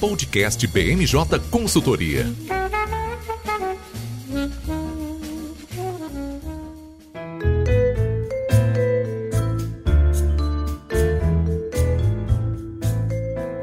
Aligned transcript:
Podcast 0.00 0.66
BMJ 0.66 1.38
Consultoria. 1.50 2.24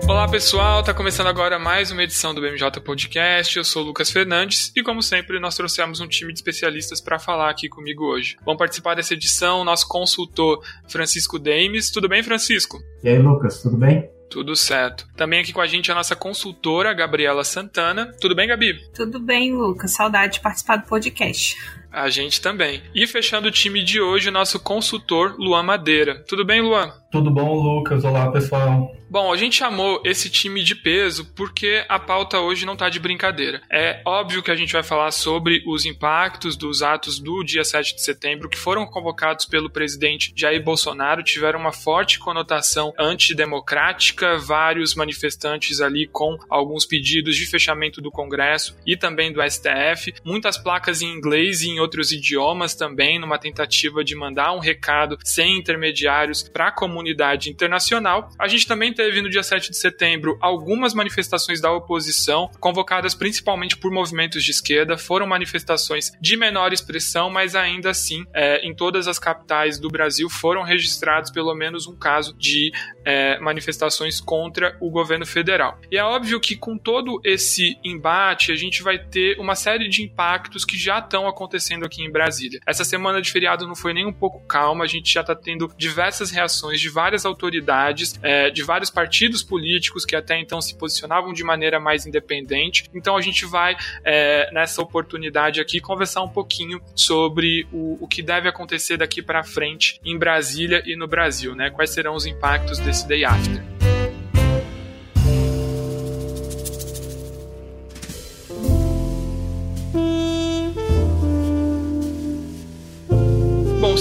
Olá 0.07 0.27
pessoal, 0.29 0.83
tá 0.83 0.93
começando 0.93 1.25
agora 1.25 1.57
mais 1.57 1.89
uma 1.89 2.03
edição 2.03 2.35
do 2.35 2.41
BMJ 2.41 2.69
Podcast. 2.81 3.57
Eu 3.57 3.63
sou 3.63 3.81
o 3.81 3.87
Lucas 3.87 4.11
Fernandes 4.11 4.71
e, 4.75 4.83
como 4.83 5.01
sempre, 5.01 5.39
nós 5.39 5.55
trouxemos 5.55 5.99
um 5.99 6.07
time 6.07 6.31
de 6.31 6.37
especialistas 6.37 7.01
para 7.01 7.17
falar 7.17 7.49
aqui 7.49 7.67
comigo 7.67 8.05
hoje. 8.05 8.37
Vão 8.45 8.55
participar 8.55 8.93
dessa 8.93 9.15
edição 9.15 9.61
o 9.61 9.63
nosso 9.63 9.87
consultor 9.87 10.63
Francisco 10.87 11.39
Dames. 11.39 11.89
Tudo 11.89 12.07
bem, 12.07 12.21
Francisco? 12.21 12.79
E 13.03 13.09
aí, 13.09 13.17
Lucas, 13.17 13.59
tudo 13.63 13.75
bem? 13.75 14.16
Tudo 14.29 14.55
certo. 14.55 15.07
Também 15.15 15.39
aqui 15.39 15.53
com 15.53 15.61
a 15.61 15.67
gente 15.67 15.91
a 15.91 15.95
nossa 15.95 16.15
consultora, 16.15 16.93
Gabriela 16.93 17.43
Santana. 17.43 18.13
Tudo 18.19 18.35
bem, 18.35 18.47
Gabi? 18.47 18.77
Tudo 18.93 19.19
bem, 19.19 19.53
Lucas. 19.53 19.93
Saudade 19.93 20.33
de 20.33 20.39
participar 20.41 20.77
do 20.77 20.87
podcast. 20.87 21.55
A 21.91 22.09
gente 22.09 22.41
também. 22.41 22.81
E 22.93 23.07
fechando 23.07 23.47
o 23.47 23.51
time 23.51 23.83
de 23.83 24.01
hoje, 24.01 24.29
o 24.29 24.31
nosso 24.31 24.59
consultor, 24.59 25.35
Luan 25.39 25.63
Madeira. 25.63 26.23
Tudo 26.27 26.45
bem, 26.45 26.61
Luan? 26.61 26.91
Tudo 27.11 27.31
bom, 27.31 27.53
Lucas? 27.55 28.03
Olá, 28.03 28.31
pessoal. 28.31 28.91
Bom, 29.09 29.31
a 29.31 29.37
gente 29.37 29.55
chamou 29.55 30.01
esse 30.03 30.29
time 30.29 30.61
de 30.61 30.75
peso 30.75 31.25
porque 31.33 31.85
a 31.87 31.97
pauta 31.97 32.41
hoje 32.41 32.65
não 32.65 32.75
tá 32.75 32.89
de 32.89 32.99
brincadeira. 32.99 33.61
É 33.71 34.01
óbvio 34.05 34.43
que 34.43 34.51
a 34.51 34.55
gente 34.55 34.73
vai 34.73 34.83
falar 34.83 35.11
sobre 35.11 35.63
os 35.65 35.85
impactos 35.85 36.57
dos 36.57 36.83
atos 36.83 37.17
do 37.17 37.41
dia 37.41 37.63
7 37.63 37.95
de 37.95 38.01
setembro 38.01 38.49
que 38.49 38.57
foram 38.57 38.85
convocados 38.85 39.45
pelo 39.45 39.69
presidente 39.69 40.33
Jair 40.35 40.61
Bolsonaro, 40.61 41.23
tiveram 41.23 41.57
uma 41.57 41.71
forte 41.71 42.19
conotação 42.19 42.93
antidemocrática, 42.99 44.37
vários 44.37 44.93
manifestantes 44.93 45.79
ali 45.79 46.05
com 46.05 46.37
alguns 46.49 46.85
pedidos 46.85 47.37
de 47.37 47.45
fechamento 47.45 48.01
do 48.01 48.11
Congresso 48.11 48.75
e 48.85 48.97
também 48.97 49.31
do 49.31 49.41
STF, 49.41 50.15
muitas 50.25 50.57
placas 50.57 51.01
em 51.01 51.07
inglês 51.07 51.61
e 51.61 51.69
em 51.69 51.79
outros 51.79 52.11
idiomas 52.11 52.75
também, 52.75 53.19
numa 53.19 53.39
tentativa 53.39 54.03
de 54.03 54.15
mandar 54.15 54.51
um 54.51 54.59
recado 54.59 55.17
sem 55.23 55.57
intermediários 55.57 56.43
para 56.43 56.67
a 56.67 56.71
comunidade 56.73 57.49
internacional. 57.49 58.29
A 58.37 58.49
gente 58.49 58.67
também 58.67 58.96
teve 58.97 59.21
no 59.21 59.29
dia 59.29 59.43
7 59.43 59.69
de 59.69 59.77
setembro 59.77 60.39
algumas 60.41 60.95
manifestações 60.95 61.61
da 61.61 61.71
oposição, 61.71 62.49
convocadas 62.59 63.13
principalmente 63.13 63.77
por 63.77 63.91
movimentos 63.91 64.43
de 64.43 64.49
esquerda. 64.49 64.97
Foram 64.97 65.27
manifestações 65.27 66.11
de 66.19 66.35
menor 66.35 66.73
expressão, 66.73 67.29
mas 67.29 67.55
ainda 67.55 67.91
assim, 67.91 68.25
é, 68.33 68.67
em 68.67 68.75
todas 68.75 69.07
as 69.07 69.19
capitais 69.19 69.79
do 69.79 69.87
Brasil 69.87 70.27
foram 70.29 70.63
registrados 70.63 71.29
pelo 71.29 71.53
menos 71.53 71.85
um 71.85 71.95
caso 71.95 72.35
de 72.35 72.71
é, 73.05 73.39
manifestações 73.39 74.19
contra 74.19 74.75
o 74.81 74.89
governo 74.89 75.25
federal. 75.25 75.79
E 75.91 75.97
é 75.97 76.03
óbvio 76.03 76.39
que 76.39 76.55
com 76.55 76.75
todo 76.75 77.21
esse 77.23 77.77
embate, 77.83 78.51
a 78.51 78.55
gente 78.55 78.81
vai 78.81 78.97
ter 78.97 79.39
uma 79.39 79.53
série 79.53 79.87
de 79.87 80.01
impactos 80.01 80.65
que 80.65 80.75
já 80.75 80.97
estão 80.97 81.27
acontecendo 81.27 81.85
aqui 81.85 82.01
em 82.01 82.11
Brasília. 82.11 82.59
Essa 82.65 82.83
semana 82.83 83.21
de 83.21 83.31
feriado 83.31 83.67
não 83.67 83.75
foi 83.75 83.93
nem 83.93 84.07
um 84.07 84.13
pouco 84.13 84.39
calma, 84.47 84.85
a 84.85 84.87
gente 84.87 85.13
já 85.13 85.21
está 85.21 85.35
tendo 85.35 85.71
diversas 85.77 86.31
reações 86.31 86.81
de 86.81 86.89
várias 86.89 87.25
autoridades, 87.25 88.19
é, 88.23 88.49
de 88.49 88.63
vários 88.63 88.86
partidos 88.89 89.43
políticos 89.43 90.05
que 90.05 90.15
até 90.15 90.39
então 90.39 90.61
se 90.61 90.75
posicionavam 90.75 91.33
de 91.33 91.43
maneira 91.43 91.79
mais 91.79 92.05
independente. 92.05 92.89
Então 92.93 93.15
a 93.15 93.21
gente 93.21 93.45
vai, 93.45 93.75
é, 94.03 94.49
nessa 94.51 94.81
oportunidade 94.81 95.59
aqui, 95.61 95.79
conversar 95.79 96.21
um 96.21 96.29
pouquinho 96.29 96.81
sobre 96.95 97.67
o, 97.71 98.03
o 98.03 98.07
que 98.07 98.21
deve 98.21 98.47
acontecer 98.47 98.97
daqui 98.97 99.21
para 99.21 99.43
frente 99.43 99.99
em 100.03 100.17
Brasília 100.17 100.81
e 100.85 100.95
no 100.95 101.07
Brasil, 101.07 101.55
né? 101.55 101.69
Quais 101.69 101.91
serão 101.91 102.15
os 102.15 102.25
impactos 102.25 102.79
desse 102.79 103.07
day 103.07 103.23
after. 103.23 103.76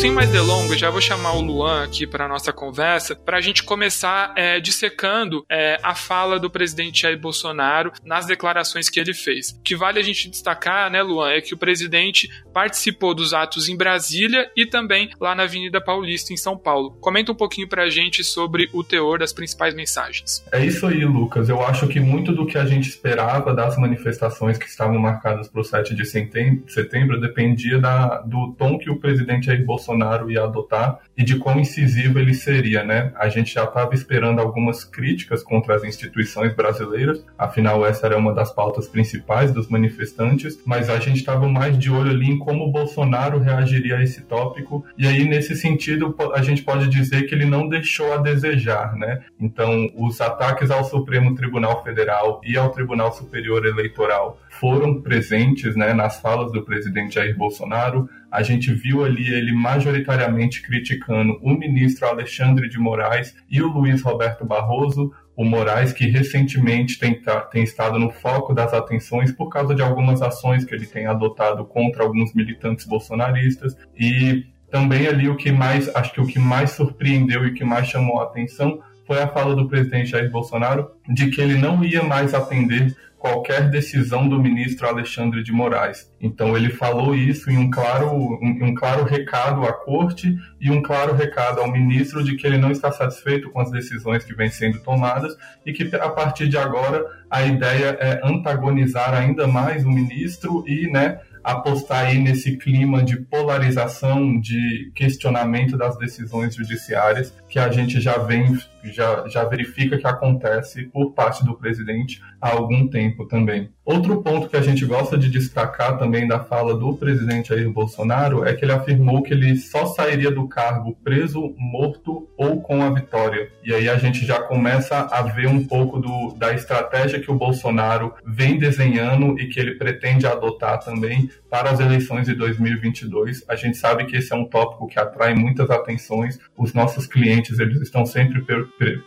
Sem 0.07 0.13
mais 0.13 0.31
delongas, 0.31 0.79
já 0.79 0.89
vou 0.89 1.01
chamar 1.01 1.33
o 1.33 1.41
Luan 1.41 1.83
aqui 1.83 2.07
para 2.07 2.29
nossa 2.29 2.53
conversa, 2.53 3.17
para 3.17 3.39
a 3.39 3.41
gente 3.41 3.65
começar 3.65 4.33
é, 4.37 4.61
dissecando 4.61 5.45
é, 5.51 5.81
a 5.83 5.97
fala 5.97 6.39
do 6.39 6.49
presidente 6.49 7.03
Jair 7.03 7.19
Bolsonaro 7.19 7.91
nas 8.05 8.25
declarações 8.25 8.89
que 8.89 9.01
ele 9.01 9.13
fez. 9.13 9.51
O 9.51 9.63
que 9.63 9.75
vale 9.75 9.99
a 9.99 10.03
gente 10.05 10.31
destacar, 10.31 10.89
né, 10.93 11.03
Luan, 11.03 11.31
é 11.31 11.41
que 11.41 11.55
o 11.55 11.59
presidente 11.59 12.31
participou 12.55 13.17
dos 13.17 13.35
atos 13.35 13.69
em 13.69 13.77
Brasília 13.77 14.49
e 14.57 14.65
também 14.65 15.11
lá 15.21 15.35
na 15.35 15.43
Avenida 15.43 15.81
Paulista, 15.81 16.33
em 16.33 16.37
São 16.37 16.57
Paulo. 16.57 16.93
Comenta 17.01 17.33
um 17.33 17.37
pouquinho 17.37 17.69
para 17.69 17.83
a 17.83 17.91
gente 17.91 18.23
sobre 18.23 18.71
o 18.73 18.85
teor 18.85 19.19
das 19.19 19.33
principais 19.33 19.75
mensagens. 19.75 20.45
É 20.53 20.65
isso 20.65 20.87
aí, 20.87 21.05
Lucas. 21.05 21.49
Eu 21.49 21.61
acho 21.67 21.89
que 21.89 21.99
muito 21.99 22.33
do 22.33 22.47
que 22.47 22.57
a 22.57 22.65
gente 22.65 22.89
esperava 22.89 23.53
das 23.53 23.77
manifestações 23.77 24.57
que 24.57 24.67
estavam 24.67 25.01
marcadas 25.01 25.49
para 25.49 25.61
o 25.61 25.65
7 25.65 25.97
de 25.97 26.05
setembro 26.05 27.21
dependia 27.21 27.81
da, 27.81 28.19
do 28.19 28.55
tom 28.57 28.79
que 28.79 28.89
o 28.89 29.01
presidente 29.01 29.47
Jair 29.47 29.67
Bolsonaro 29.67 29.96
ia 30.31 30.45
adotar 30.45 31.01
e 31.17 31.25
de 31.25 31.39
quão 31.39 31.59
incisivo 31.59 32.19
ele 32.19 32.35
seria, 32.35 32.85
né? 32.85 33.13
A 33.17 33.29
gente 33.29 33.55
já 33.55 33.65
estava 33.65 33.95
esperando 33.95 34.41
algumas 34.41 34.85
críticas 34.85 35.43
contra 35.43 35.75
as 35.75 35.85
instituições 35.85 36.55
brasileiras, 36.55 37.25
afinal 37.39 37.87
essa 37.87 38.07
era 38.07 38.19
uma 38.19 38.35
das 38.35 38.53
pautas 38.53 38.87
principais 38.87 39.53
dos 39.53 39.69
manifestantes, 39.69 40.61
mas 40.65 40.91
a 40.91 40.99
gente 40.99 41.19
estava 41.19 41.49
mais 41.49 41.79
de 41.79 41.91
olho 41.91 42.11
ali 42.11 42.31
em 42.31 42.39
como 42.39 42.71
Bolsonaro 42.71 43.39
reagiria 43.39 43.97
a 43.97 44.03
esse 44.03 44.23
tópico 44.23 44.85
e 44.99 45.07
aí 45.07 45.25
nesse 45.25 45.57
sentido 45.57 46.15
a 46.35 46.43
gente 46.43 46.63
pode 46.63 46.89
dizer 46.89 47.23
que 47.23 47.35
ele 47.35 47.47
não 47.47 47.69
deixou 47.69 48.13
a 48.13 48.19
desejar, 48.19 48.95
né? 48.95 49.23
Então 49.41 49.91
os 49.95 50.21
ataques 50.21 50.71
ao 50.71 50.85
Supremo 50.85 51.35
Tribunal 51.35 51.83
Federal 51.83 52.41
e 52.45 52.57
ao 52.57 52.71
Tribunal 52.71 53.13
Superior 53.13 53.65
Eleitoral 53.65 54.39
foram 54.61 55.01
presentes 55.01 55.77
né, 55.77 55.93
nas 55.93 56.21
falas 56.21 56.53
do 56.53 56.63
presidente 56.65 57.15
Jair 57.15 57.37
Bolsonaro. 57.37 58.09
A 58.31 58.43
gente 58.43 58.73
viu 58.73 59.05
ali 59.05 59.33
ele 59.33 59.53
majoritariamente 59.53 60.63
criticando 60.63 61.39
o 61.43 61.53
ministro 61.53 62.07
Alexandre 62.07 62.69
de 62.69 62.79
Moraes 62.79 63.35
e 63.51 63.63
o 63.63 63.69
Luiz 63.69 64.03
Roberto 64.03 64.45
Barroso, 64.45 65.13
o 65.37 65.45
Moraes, 65.45 65.93
que 65.93 66.07
recentemente 66.07 66.99
tem, 66.99 67.21
tem, 67.51 67.63
estado 67.63 67.99
no 67.99 68.11
foco 68.11 68.55
das 68.55 68.73
atenções 68.73 69.31
por 69.31 69.49
causa 69.49 69.75
de 69.75 69.83
algumas 69.83 70.23
ações 70.23 70.65
que 70.65 70.75
ele 70.75 70.87
tem 70.87 71.07
adotado 71.07 71.65
contra 71.65 72.03
alguns 72.03 72.35
militantes 72.35 72.87
bolsonaristas. 72.87 73.77
E 73.99 74.47
também 74.71 75.07
ali 75.07 75.29
o 75.29 75.37
que 75.37 75.53
mais, 75.53 75.95
acho 75.95 76.13
que 76.13 76.21
o 76.21 76.27
que 76.27 76.39
mais 76.39 76.71
surpreendeu 76.71 77.47
e 77.47 77.53
que 77.53 77.65
mais 77.65 77.87
chamou 77.87 78.21
a 78.21 78.25
atenção 78.25 78.81
foi 79.07 79.23
a 79.23 79.29
fala 79.29 79.55
do 79.55 79.69
presidente 79.69 80.11
Jair 80.11 80.31
Bolsonaro 80.31 80.91
de 81.09 81.31
que 81.31 81.41
ele 81.41 81.57
não 81.57 81.85
ia 81.85 82.03
mais 82.03 82.35
atender 82.35 82.97
qualquer 83.27 83.69
decisão 83.69 84.29
do 84.29 84.41
ministro 84.41 84.87
Alexandre 84.87 85.43
de 85.43 85.51
Moraes. 85.51 86.09
Então 86.21 86.57
ele 86.57 86.71
falou 86.71 87.13
isso 87.13 87.51
em 87.51 87.59
um 87.59 87.69
claro, 87.69 88.09
um, 88.15 88.59
um, 88.63 88.75
claro 88.75 89.05
recado 89.05 89.65
à 89.65 89.73
corte 89.73 90.39
e 90.61 90.71
um 90.71 90.81
claro 90.81 91.13
recado 91.13 91.61
ao 91.61 91.69
ministro 91.71 92.23
de 92.23 92.37
que 92.37 92.47
ele 92.47 92.57
não 92.57 92.71
está 92.71 92.93
satisfeito 92.93 93.51
com 93.51 93.61
as 93.61 93.71
decisões 93.71 94.23
que 94.23 94.33
vêm 94.33 94.49
sendo 94.49 94.79
tomadas 94.79 95.37
e 95.65 95.73
que 95.73 95.95
a 95.97 96.09
partir 96.09 96.49
de 96.49 96.57
agora 96.57 97.05
a 97.29 97.43
ideia 97.43 97.99
é 98.01 98.21
antagonizar 98.23 99.13
ainda 99.13 99.49
mais 99.49 99.85
o 99.85 99.91
ministro 99.91 100.65
e, 100.65 100.89
né, 100.89 101.19
apostar 101.47 102.07
aí 102.07 102.19
nesse 102.19 102.57
clima 102.57 103.05
de 103.05 103.21
polarização, 103.21 104.41
de 104.41 104.91
questionamento 104.97 105.77
das 105.77 105.97
decisões 105.97 106.57
judiciárias 106.57 107.33
que 107.49 107.57
a 107.57 107.71
gente 107.71 108.01
já 108.01 108.19
vem, 108.19 108.59
já, 108.83 109.29
já 109.29 109.45
verifica 109.45 109.97
que 109.97 110.07
acontece 110.09 110.87
por 110.87 111.13
parte 111.13 111.45
do 111.45 111.57
presidente 111.57 112.21
há 112.41 112.51
algum 112.53 112.89
tempo 112.89 113.27
também. 113.27 113.76
Outro 113.87 114.21
ponto 114.21 114.49
que 114.49 114.57
a 114.57 114.61
gente 114.61 114.85
gosta 114.85 115.17
de 115.17 115.31
destacar 115.31 115.97
também 115.97 116.27
da 116.27 116.41
fala 116.41 116.77
do 116.77 116.93
presidente 116.97 117.51
Jair 117.51 117.71
Bolsonaro 117.71 118.45
é 118.45 118.53
que 118.53 118.65
ele 118.65 118.73
afirmou 118.73 119.23
que 119.23 119.33
ele 119.33 119.55
só 119.55 119.87
sairia 119.87 120.29
do 120.29 120.49
cargo 120.49 120.97
preso, 121.05 121.55
morto 121.57 122.29
ou 122.37 122.61
com 122.61 122.83
a 122.83 122.91
vitória. 122.91 123.49
E 123.63 123.73
aí 123.73 123.89
a 123.89 123.97
gente 123.97 124.27
já 124.27 124.43
começa 124.43 125.09
a 125.09 125.23
ver 125.23 125.47
um 125.47 125.65
pouco 125.65 126.01
do, 126.01 126.35
da 126.37 126.53
estratégia 126.53 127.21
que 127.21 127.31
o 127.31 127.37
Bolsonaro 127.37 128.13
vem 128.27 128.59
desenhando 128.59 129.39
e 129.39 129.47
que 129.47 129.61
ele 129.61 129.77
pretende 129.77 130.27
adotar 130.27 130.81
também 130.81 131.31
para 131.49 131.71
as 131.71 131.79
eleições 131.79 132.27
de 132.27 132.35
2022. 132.35 133.45
A 133.49 133.55
gente 133.55 133.77
sabe 133.77 134.07
que 134.07 134.17
esse 134.17 134.33
é 134.33 134.37
um 134.37 134.47
tópico 134.47 134.89
que 134.89 134.99
atrai 134.99 135.33
muitas 135.33 135.71
atenções. 135.71 136.41
Os 136.59 136.75
nossos 136.75 137.07
clientes 137.07 137.61
eles 137.61 137.81
estão 137.81 138.05
sempre 138.05 138.45